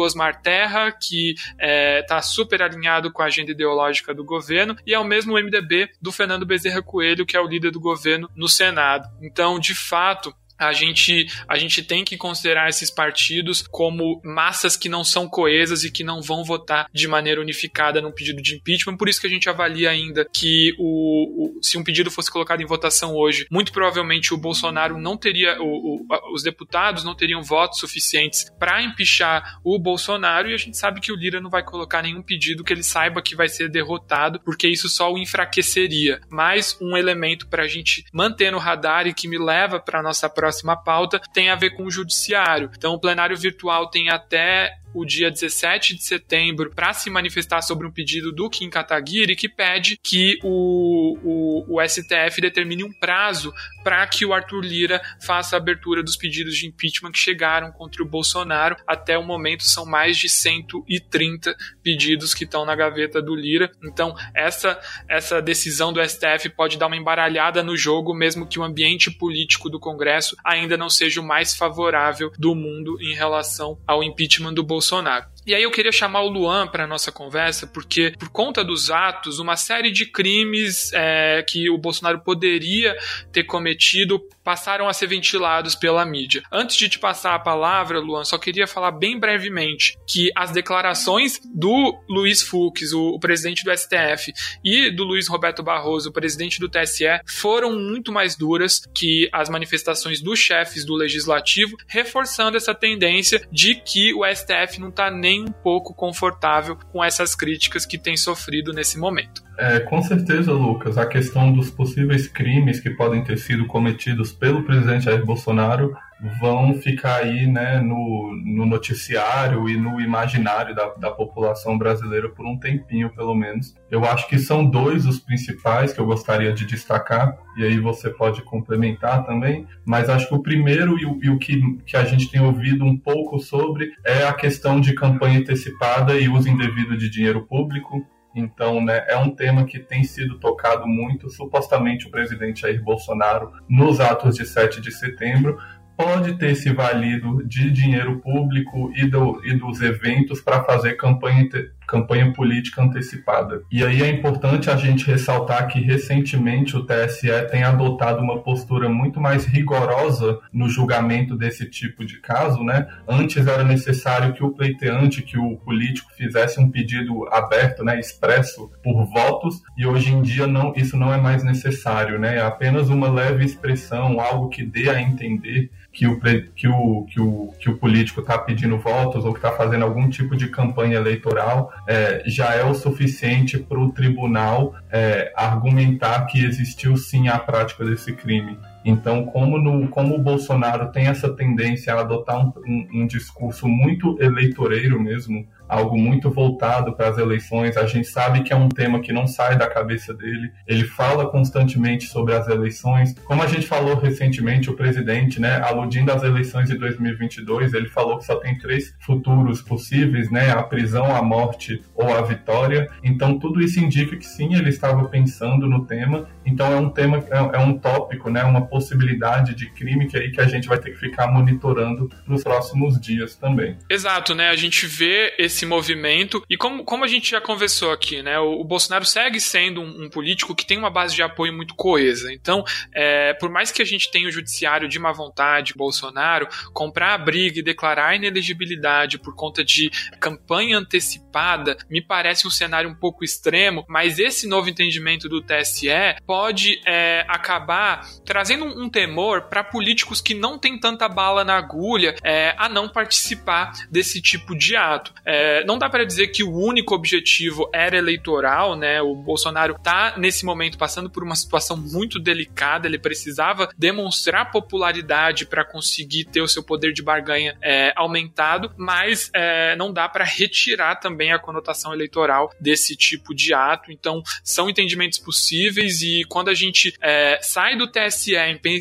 Osmar 0.00 0.40
Terra, 0.40 0.90
que 0.92 1.32
está 1.32 1.56
é, 1.58 2.02
tá 2.02 2.22
super 2.22 2.62
alinhado 2.62 3.12
com 3.12 3.22
a 3.22 3.26
agenda 3.26 3.50
ideológica 3.50 4.14
do 4.14 4.24
governo, 4.24 4.76
e 4.86 4.94
é 4.94 4.98
o 4.98 5.04
mesmo 5.04 5.34
MDB 5.34 5.90
do 6.00 6.12
Fernando 6.12 6.46
Bezerra 6.46 6.82
Coelho, 6.82 7.26
que 7.26 7.36
é 7.36 7.40
o 7.40 7.46
líder 7.46 7.70
do 7.70 7.80
governo 7.80 8.21
no 8.34 8.48
Senado. 8.48 9.08
Então, 9.20 9.58
de 9.58 9.74
fato, 9.74 10.34
a 10.58 10.72
gente, 10.72 11.26
a 11.48 11.58
gente 11.58 11.82
tem 11.82 12.04
que 12.04 12.16
considerar 12.16 12.68
esses 12.68 12.90
partidos 12.90 13.62
como 13.70 14.20
massas 14.24 14.76
que 14.76 14.88
não 14.88 15.04
são 15.04 15.28
coesas 15.28 15.84
e 15.84 15.90
que 15.90 16.04
não 16.04 16.20
vão 16.20 16.44
votar 16.44 16.88
de 16.92 17.08
maneira 17.08 17.40
unificada 17.40 18.00
num 18.00 18.12
pedido 18.12 18.42
de 18.42 18.56
impeachment. 18.56 18.96
Por 18.96 19.08
isso 19.08 19.20
que 19.20 19.26
a 19.26 19.30
gente 19.30 19.48
avalia 19.48 19.90
ainda 19.90 20.26
que 20.32 20.74
o, 20.78 21.58
o 21.58 21.62
se 21.62 21.78
um 21.78 21.84
pedido 21.84 22.10
fosse 22.10 22.30
colocado 22.30 22.60
em 22.60 22.66
votação 22.66 23.14
hoje, 23.14 23.46
muito 23.50 23.72
provavelmente 23.72 24.34
o 24.34 24.38
Bolsonaro 24.38 24.98
não 24.98 25.16
teria, 25.16 25.60
o, 25.60 26.06
o, 26.06 26.34
os 26.34 26.42
deputados 26.42 27.04
não 27.04 27.14
teriam 27.14 27.42
votos 27.42 27.78
suficientes 27.78 28.50
para 28.58 28.82
empichar 28.82 29.60
o 29.64 29.78
Bolsonaro 29.78 30.50
e 30.50 30.54
a 30.54 30.56
gente 30.56 30.76
sabe 30.76 31.00
que 31.00 31.12
o 31.12 31.16
Lira 31.16 31.40
não 31.40 31.50
vai 31.50 31.62
colocar 31.62 32.02
nenhum 32.02 32.22
pedido 32.22 32.64
que 32.64 32.72
ele 32.72 32.82
saiba 32.82 33.22
que 33.22 33.36
vai 33.36 33.48
ser 33.48 33.68
derrotado, 33.68 34.40
porque 34.40 34.68
isso 34.68 34.88
só 34.88 35.12
o 35.12 35.18
enfraqueceria. 35.18 36.20
Mais 36.30 36.76
um 36.80 36.96
elemento 36.96 37.48
para 37.48 37.64
a 37.64 37.68
gente 37.68 38.04
manter 38.12 38.50
no 38.50 38.58
radar 38.58 39.06
e 39.06 39.14
que 39.14 39.28
me 39.28 39.38
leva 39.38 39.80
para 39.80 40.02
nossa 40.02 40.28
próxima 40.42 40.76
pauta 40.76 41.20
tem 41.32 41.50
a 41.50 41.54
ver 41.54 41.70
com 41.70 41.84
o 41.84 41.90
judiciário. 41.90 42.68
Então, 42.76 42.94
o 42.94 42.98
plenário 42.98 43.36
virtual 43.36 43.86
tem 43.86 44.10
até 44.10 44.76
o 44.94 45.04
dia 45.04 45.30
17 45.30 45.96
de 45.96 46.04
setembro 46.04 46.70
para 46.74 46.92
se 46.92 47.10
manifestar 47.10 47.62
sobre 47.62 47.86
um 47.86 47.90
pedido 47.90 48.32
do 48.32 48.48
Kim 48.48 48.70
Kataguiri 48.70 49.36
que 49.36 49.48
pede 49.48 49.98
que 50.02 50.38
o, 50.42 51.18
o, 51.22 51.76
o 51.76 51.88
STF 51.88 52.40
determine 52.40 52.84
um 52.84 52.92
prazo 52.92 53.52
para 53.82 54.06
que 54.06 54.24
o 54.24 54.32
Arthur 54.32 54.60
Lira 54.60 55.02
faça 55.20 55.56
a 55.56 55.58
abertura 55.58 56.02
dos 56.02 56.16
pedidos 56.16 56.56
de 56.56 56.66
impeachment 56.66 57.12
que 57.12 57.18
chegaram 57.18 57.72
contra 57.72 58.02
o 58.02 58.06
Bolsonaro. 58.06 58.76
Até 58.86 59.18
o 59.18 59.24
momento 59.24 59.64
são 59.64 59.84
mais 59.84 60.16
de 60.16 60.28
130 60.28 61.54
pedidos 61.82 62.34
que 62.34 62.44
estão 62.44 62.64
na 62.64 62.74
gaveta 62.74 63.20
do 63.20 63.34
Lira. 63.34 63.70
Então, 63.84 64.14
essa, 64.34 64.80
essa 65.08 65.42
decisão 65.42 65.92
do 65.92 66.02
STF 66.02 66.48
pode 66.50 66.78
dar 66.78 66.86
uma 66.86 66.96
embaralhada 66.96 67.62
no 67.62 67.76
jogo, 67.76 68.14
mesmo 68.14 68.46
que 68.46 68.58
o 68.58 68.64
ambiente 68.64 69.10
político 69.10 69.68
do 69.68 69.80
Congresso 69.80 70.36
ainda 70.44 70.76
não 70.76 70.88
seja 70.88 71.20
o 71.20 71.26
mais 71.26 71.54
favorável 71.54 72.32
do 72.38 72.54
mundo 72.54 72.96
em 73.00 73.14
relação 73.14 73.78
ao 73.86 74.02
impeachment 74.02 74.54
do 74.54 74.62
Bolsonaro. 74.62 74.81
Bolsonaro. 74.82 75.31
E 75.44 75.54
aí 75.54 75.62
eu 75.62 75.70
queria 75.70 75.90
chamar 75.90 76.22
o 76.22 76.28
Luan 76.28 76.68
para 76.68 76.86
nossa 76.86 77.10
conversa, 77.10 77.66
porque 77.66 78.14
por 78.18 78.28
conta 78.28 78.62
dos 78.64 78.90
atos, 78.90 79.38
uma 79.38 79.56
série 79.56 79.90
de 79.90 80.06
crimes 80.06 80.92
é, 80.92 81.42
que 81.42 81.68
o 81.68 81.76
Bolsonaro 81.76 82.20
poderia 82.20 82.96
ter 83.32 83.44
cometido 83.44 84.22
passaram 84.42 84.88
a 84.88 84.92
ser 84.92 85.06
ventilados 85.06 85.74
pela 85.74 86.04
mídia. 86.04 86.42
Antes 86.50 86.76
de 86.76 86.88
te 86.88 86.98
passar 86.98 87.34
a 87.34 87.38
palavra, 87.38 88.00
Luan, 88.00 88.24
só 88.24 88.38
queria 88.38 88.66
falar 88.66 88.92
bem 88.92 89.18
brevemente 89.18 89.96
que 90.06 90.30
as 90.34 90.50
declarações 90.50 91.40
do 91.54 91.96
Luiz 92.08 92.42
Fux, 92.42 92.92
o, 92.92 93.10
o 93.10 93.20
presidente 93.20 93.64
do 93.64 93.76
STF, 93.76 94.32
e 94.64 94.90
do 94.90 95.04
Luiz 95.04 95.28
Roberto 95.28 95.62
Barroso, 95.62 96.10
o 96.10 96.12
presidente 96.12 96.58
do 96.58 96.68
TSE, 96.68 97.04
foram 97.26 97.72
muito 97.72 98.12
mais 98.12 98.36
duras 98.36 98.82
que 98.94 99.28
as 99.32 99.48
manifestações 99.48 100.20
dos 100.20 100.38
chefes 100.38 100.84
do 100.84 100.94
legislativo, 100.94 101.76
reforçando 101.86 102.56
essa 102.56 102.74
tendência 102.74 103.46
de 103.50 103.76
que 103.76 104.12
o 104.12 104.24
STF 104.26 104.80
não 104.80 104.88
está 104.88 105.10
nem 105.10 105.31
nem 105.32 105.44
um 105.44 105.52
pouco 105.52 105.94
confortável 105.94 106.76
com 106.92 107.02
essas 107.02 107.34
críticas 107.34 107.86
que 107.86 107.96
tem 107.96 108.16
sofrido 108.16 108.72
nesse 108.72 108.98
momento. 108.98 109.42
É, 109.58 109.80
com 109.80 110.02
certeza, 110.02 110.52
Lucas, 110.52 110.98
a 110.98 111.06
questão 111.06 111.52
dos 111.52 111.70
possíveis 111.70 112.28
crimes 112.28 112.80
que 112.80 112.90
podem 112.90 113.24
ter 113.24 113.38
sido 113.38 113.66
cometidos 113.66 114.32
pelo 114.32 114.62
presidente 114.62 115.04
Jair 115.04 115.24
Bolsonaro 115.24 115.96
vão 116.40 116.74
ficar 116.74 117.16
aí 117.16 117.46
né, 117.46 117.80
no, 117.80 118.32
no 118.44 118.64
noticiário 118.64 119.68
e 119.68 119.76
no 119.76 120.00
imaginário 120.00 120.74
da, 120.74 120.88
da 120.94 121.10
população 121.10 121.76
brasileira 121.76 122.28
por 122.28 122.46
um 122.46 122.56
tempinho, 122.56 123.10
pelo 123.10 123.34
menos. 123.34 123.74
Eu 123.90 124.04
acho 124.04 124.28
que 124.28 124.38
são 124.38 124.64
dois 124.64 125.04
os 125.04 125.18
principais 125.18 125.92
que 125.92 126.00
eu 126.00 126.06
gostaria 126.06 126.52
de 126.52 126.64
destacar, 126.64 127.36
e 127.56 127.64
aí 127.64 127.78
você 127.78 128.08
pode 128.08 128.42
complementar 128.42 129.24
também, 129.26 129.66
mas 129.84 130.08
acho 130.08 130.28
que 130.28 130.34
o 130.34 130.42
primeiro 130.42 130.98
e 130.98 131.04
o, 131.04 131.18
e 131.22 131.28
o 131.28 131.38
que, 131.38 131.60
que 131.84 131.96
a 131.96 132.04
gente 132.04 132.30
tem 132.30 132.40
ouvido 132.40 132.84
um 132.84 132.96
pouco 132.96 133.38
sobre 133.38 133.90
é 134.04 134.24
a 134.24 134.32
questão 134.32 134.80
de 134.80 134.94
campanha 134.94 135.40
antecipada 135.40 136.14
e 136.18 136.28
uso 136.28 136.48
indevido 136.48 136.96
de 136.96 137.10
dinheiro 137.10 137.46
público. 137.46 138.06
Então, 138.34 138.82
né, 138.82 139.04
é 139.08 139.16
um 139.16 139.28
tema 139.28 139.64
que 139.64 139.78
tem 139.78 140.04
sido 140.04 140.38
tocado 140.38 140.86
muito. 140.86 141.28
Supostamente, 141.28 142.06
o 142.06 142.10
presidente 142.10 142.62
Jair 142.62 142.82
Bolsonaro, 142.82 143.52
nos 143.68 144.00
atos 144.00 144.36
de 144.36 144.46
7 144.46 144.80
de 144.80 144.90
setembro, 144.90 145.58
pode 145.96 146.38
ter 146.38 146.54
se 146.54 146.72
valido 146.72 147.46
de 147.46 147.70
dinheiro 147.70 148.20
público 148.20 148.92
e, 148.94 149.06
do, 149.06 149.44
e 149.44 149.54
dos 149.54 149.80
eventos 149.80 150.40
para 150.40 150.64
fazer 150.64 150.94
campanha, 150.94 151.48
campanha 151.92 152.32
política 152.32 152.82
antecipada. 152.82 153.64
E 153.70 153.84
aí 153.84 154.02
é 154.02 154.08
importante 154.08 154.70
a 154.70 154.76
gente 154.76 155.06
ressaltar 155.06 155.68
que 155.68 155.78
recentemente 155.78 156.74
o 156.74 156.86
TSE 156.86 157.28
tem 157.50 157.64
adotado 157.64 158.22
uma 158.22 158.40
postura 158.42 158.88
muito 158.88 159.20
mais 159.20 159.44
rigorosa 159.44 160.40
no 160.50 160.70
julgamento 160.70 161.36
desse 161.36 161.68
tipo 161.68 162.02
de 162.02 162.18
caso, 162.18 162.64
né? 162.64 162.86
Antes 163.06 163.46
era 163.46 163.62
necessário 163.62 164.32
que 164.32 164.42
o 164.42 164.52
pleiteante, 164.52 165.20
que 165.20 165.38
o 165.38 165.56
político 165.58 166.10
fizesse 166.16 166.58
um 166.58 166.70
pedido 166.70 167.28
aberto, 167.30 167.84
né, 167.84 168.00
expresso 168.00 168.70
por 168.82 169.04
votos, 169.04 169.60
e 169.76 169.84
hoje 169.84 170.12
em 170.12 170.22
dia 170.22 170.46
não, 170.46 170.72
isso 170.74 170.96
não 170.96 171.12
é 171.12 171.18
mais 171.18 171.44
necessário, 171.44 172.18
né? 172.18 172.38
É 172.38 172.40
apenas 172.40 172.88
uma 172.88 173.10
leve 173.10 173.44
expressão, 173.44 174.18
algo 174.18 174.48
que 174.48 174.64
dê 174.64 174.88
a 174.88 174.98
entender 174.98 175.70
que 175.92 176.06
o, 176.06 176.18
que 176.18 176.66
o, 176.68 177.04
que 177.04 177.20
o, 177.20 177.54
que 177.60 177.70
o 177.70 177.76
político 177.76 178.20
está 178.20 178.38
pedindo 178.38 178.78
votos 178.78 179.24
ou 179.24 179.32
que 179.32 179.38
está 179.38 179.52
fazendo 179.52 179.84
algum 179.84 180.08
tipo 180.08 180.34
de 180.34 180.48
campanha 180.48 180.96
eleitoral, 180.96 181.70
é, 181.86 182.22
já 182.26 182.54
é 182.54 182.64
o 182.64 182.74
suficiente 182.74 183.58
para 183.58 183.78
o 183.78 183.92
tribunal 183.92 184.74
é, 184.90 185.32
argumentar 185.36 186.26
que 186.26 186.42
existiu 186.42 186.96
sim 186.96 187.28
a 187.28 187.38
prática 187.38 187.84
desse 187.84 188.12
crime. 188.14 188.58
Então, 188.84 189.26
como, 189.26 189.58
no, 189.58 189.86
como 189.88 190.14
o 190.14 190.18
Bolsonaro 190.18 190.90
tem 190.90 191.06
essa 191.06 191.28
tendência 191.28 191.94
a 191.94 192.00
adotar 192.00 192.38
um, 192.44 192.52
um, 192.66 193.02
um 193.02 193.06
discurso 193.06 193.68
muito 193.68 194.16
eleitoreiro 194.20 195.00
mesmo, 195.00 195.46
algo 195.72 195.98
muito 195.98 196.30
voltado 196.30 196.92
para 196.92 197.08
as 197.08 197.18
eleições. 197.18 197.76
A 197.76 197.86
gente 197.86 198.06
sabe 198.06 198.42
que 198.42 198.52
é 198.52 198.56
um 198.56 198.68
tema 198.68 199.00
que 199.00 199.12
não 199.12 199.26
sai 199.26 199.56
da 199.56 199.66
cabeça 199.66 200.12
dele. 200.12 200.52
Ele 200.66 200.84
fala 200.84 201.30
constantemente 201.30 202.04
sobre 202.04 202.34
as 202.34 202.46
eleições. 202.46 203.14
Como 203.24 203.42
a 203.42 203.46
gente 203.46 203.66
falou 203.66 203.96
recentemente, 203.96 204.68
o 204.68 204.74
presidente, 204.74 205.40
né, 205.40 205.60
aludindo 205.62 206.12
às 206.12 206.22
eleições 206.22 206.68
de 206.68 206.76
2022, 206.76 207.72
ele 207.72 207.88
falou 207.88 208.18
que 208.18 208.26
só 208.26 208.36
tem 208.36 208.58
três 208.58 208.94
futuros 209.00 209.62
possíveis, 209.62 210.30
né, 210.30 210.50
a 210.50 210.62
prisão, 210.62 211.16
a 211.16 211.22
morte 211.22 211.82
ou 211.94 212.12
a 212.12 212.20
vitória. 212.20 212.88
Então 213.02 213.38
tudo 213.38 213.60
isso 213.62 213.80
indica 213.80 214.16
que 214.16 214.26
sim, 214.26 214.54
ele 214.54 214.68
estava 214.68 215.04
pensando 215.08 215.66
no 215.66 215.86
tema. 215.86 216.28
Então 216.44 216.72
é 216.72 216.76
um 216.76 216.90
tema, 216.90 217.18
é, 217.18 217.56
é 217.56 217.58
um 217.58 217.78
tópico, 217.78 218.30
né, 218.30 218.42
uma 218.42 218.66
possibilidade 218.66 219.54
de 219.54 219.70
crime 219.70 220.08
que 220.08 220.16
aí 220.16 220.30
que 220.30 220.40
a 220.40 220.46
gente 220.46 220.68
vai 220.68 220.78
ter 220.78 220.90
que 220.90 220.98
ficar 220.98 221.26
monitorando 221.26 222.10
nos 222.26 222.42
próximos 222.42 223.00
dias 223.00 223.34
também. 223.36 223.78
Exato, 223.88 224.34
né? 224.34 224.48
A 224.48 224.56
gente 224.56 224.86
vê 224.86 225.34
esse 225.38 225.64
movimento. 225.66 226.42
E 226.48 226.56
como, 226.56 226.84
como 226.84 227.04
a 227.04 227.08
gente 227.08 227.30
já 227.30 227.40
conversou 227.40 227.92
aqui, 227.92 228.22
né? 228.22 228.38
O, 228.38 228.60
o 228.60 228.64
Bolsonaro 228.64 229.04
segue 229.04 229.40
sendo 229.40 229.80
um, 229.80 230.04
um, 230.04 230.10
político 230.10 230.54
que 230.54 230.66
tem 230.66 230.78
uma 230.78 230.90
base 230.90 231.14
de 231.14 231.22
apoio 231.22 231.52
muito 231.52 231.74
coesa. 231.74 232.32
Então, 232.32 232.64
é, 232.94 233.34
por 233.34 233.50
mais 233.50 233.70
que 233.70 233.82
a 233.82 233.84
gente 233.84 234.10
tenha 234.10 234.28
o 234.28 234.32
judiciário 234.32 234.88
de 234.88 234.98
má 234.98 235.12
vontade, 235.12 235.74
Bolsonaro, 235.76 236.48
comprar 236.72 237.14
a 237.14 237.18
briga 237.18 237.58
e 237.58 237.62
declarar 237.62 238.16
inelegibilidade 238.16 239.18
por 239.18 239.34
conta 239.34 239.64
de 239.64 239.90
campanha 240.20 240.78
antecipada, 240.78 241.76
me 241.90 242.02
parece 242.02 242.46
um 242.46 242.50
cenário 242.50 242.90
um 242.90 242.94
pouco 242.94 243.24
extremo, 243.24 243.84
mas 243.88 244.18
esse 244.18 244.46
novo 244.46 244.68
entendimento 244.68 245.28
do 245.28 245.42
TSE 245.42 245.88
pode 246.32 246.80
é, 246.86 247.26
acabar 247.28 248.08
trazendo 248.24 248.64
um, 248.64 248.84
um 248.84 248.88
temor 248.88 249.42
para 249.50 249.62
políticos 249.62 250.18
que 250.22 250.32
não 250.32 250.58
têm 250.58 250.80
tanta 250.80 251.06
bala 251.06 251.44
na 251.44 251.58
agulha 251.58 252.16
é, 252.24 252.54
a 252.56 252.70
não 252.70 252.88
participar 252.88 253.72
desse 253.90 254.18
tipo 254.22 254.56
de 254.56 254.74
ato. 254.74 255.12
É, 255.26 255.62
não 255.66 255.76
dá 255.76 255.90
para 255.90 256.06
dizer 256.06 256.28
que 256.28 256.42
o 256.42 256.50
único 256.50 256.94
objetivo 256.94 257.68
era 257.70 257.98
eleitoral, 257.98 258.74
né? 258.76 259.02
O 259.02 259.14
Bolsonaro 259.14 259.74
está 259.76 260.14
nesse 260.16 260.46
momento 260.46 260.78
passando 260.78 261.10
por 261.10 261.22
uma 261.22 261.36
situação 261.36 261.76
muito 261.76 262.18
delicada, 262.18 262.86
ele 262.86 262.98
precisava 262.98 263.68
demonstrar 263.76 264.50
popularidade 264.50 265.44
para 265.44 265.66
conseguir 265.66 266.24
ter 266.24 266.40
o 266.40 266.48
seu 266.48 266.62
poder 266.62 266.94
de 266.94 267.02
barganha 267.02 267.58
é, 267.60 267.92
aumentado, 267.94 268.72
mas 268.78 269.30
é, 269.34 269.76
não 269.76 269.92
dá 269.92 270.08
para 270.08 270.24
retirar 270.24 270.96
também 270.96 271.30
a 271.30 271.38
conotação 271.38 271.92
eleitoral 271.92 272.50
desse 272.58 272.96
tipo 272.96 273.34
de 273.34 273.52
ato. 273.52 273.92
Então, 273.92 274.22
são 274.42 274.70
entendimentos 274.70 275.18
possíveis 275.18 276.00
e 276.00 276.21
quando 276.24 276.48
a 276.48 276.54
gente 276.54 276.94
é, 277.00 277.38
sai 277.42 277.76
do 277.76 277.86
TSE 277.86 278.34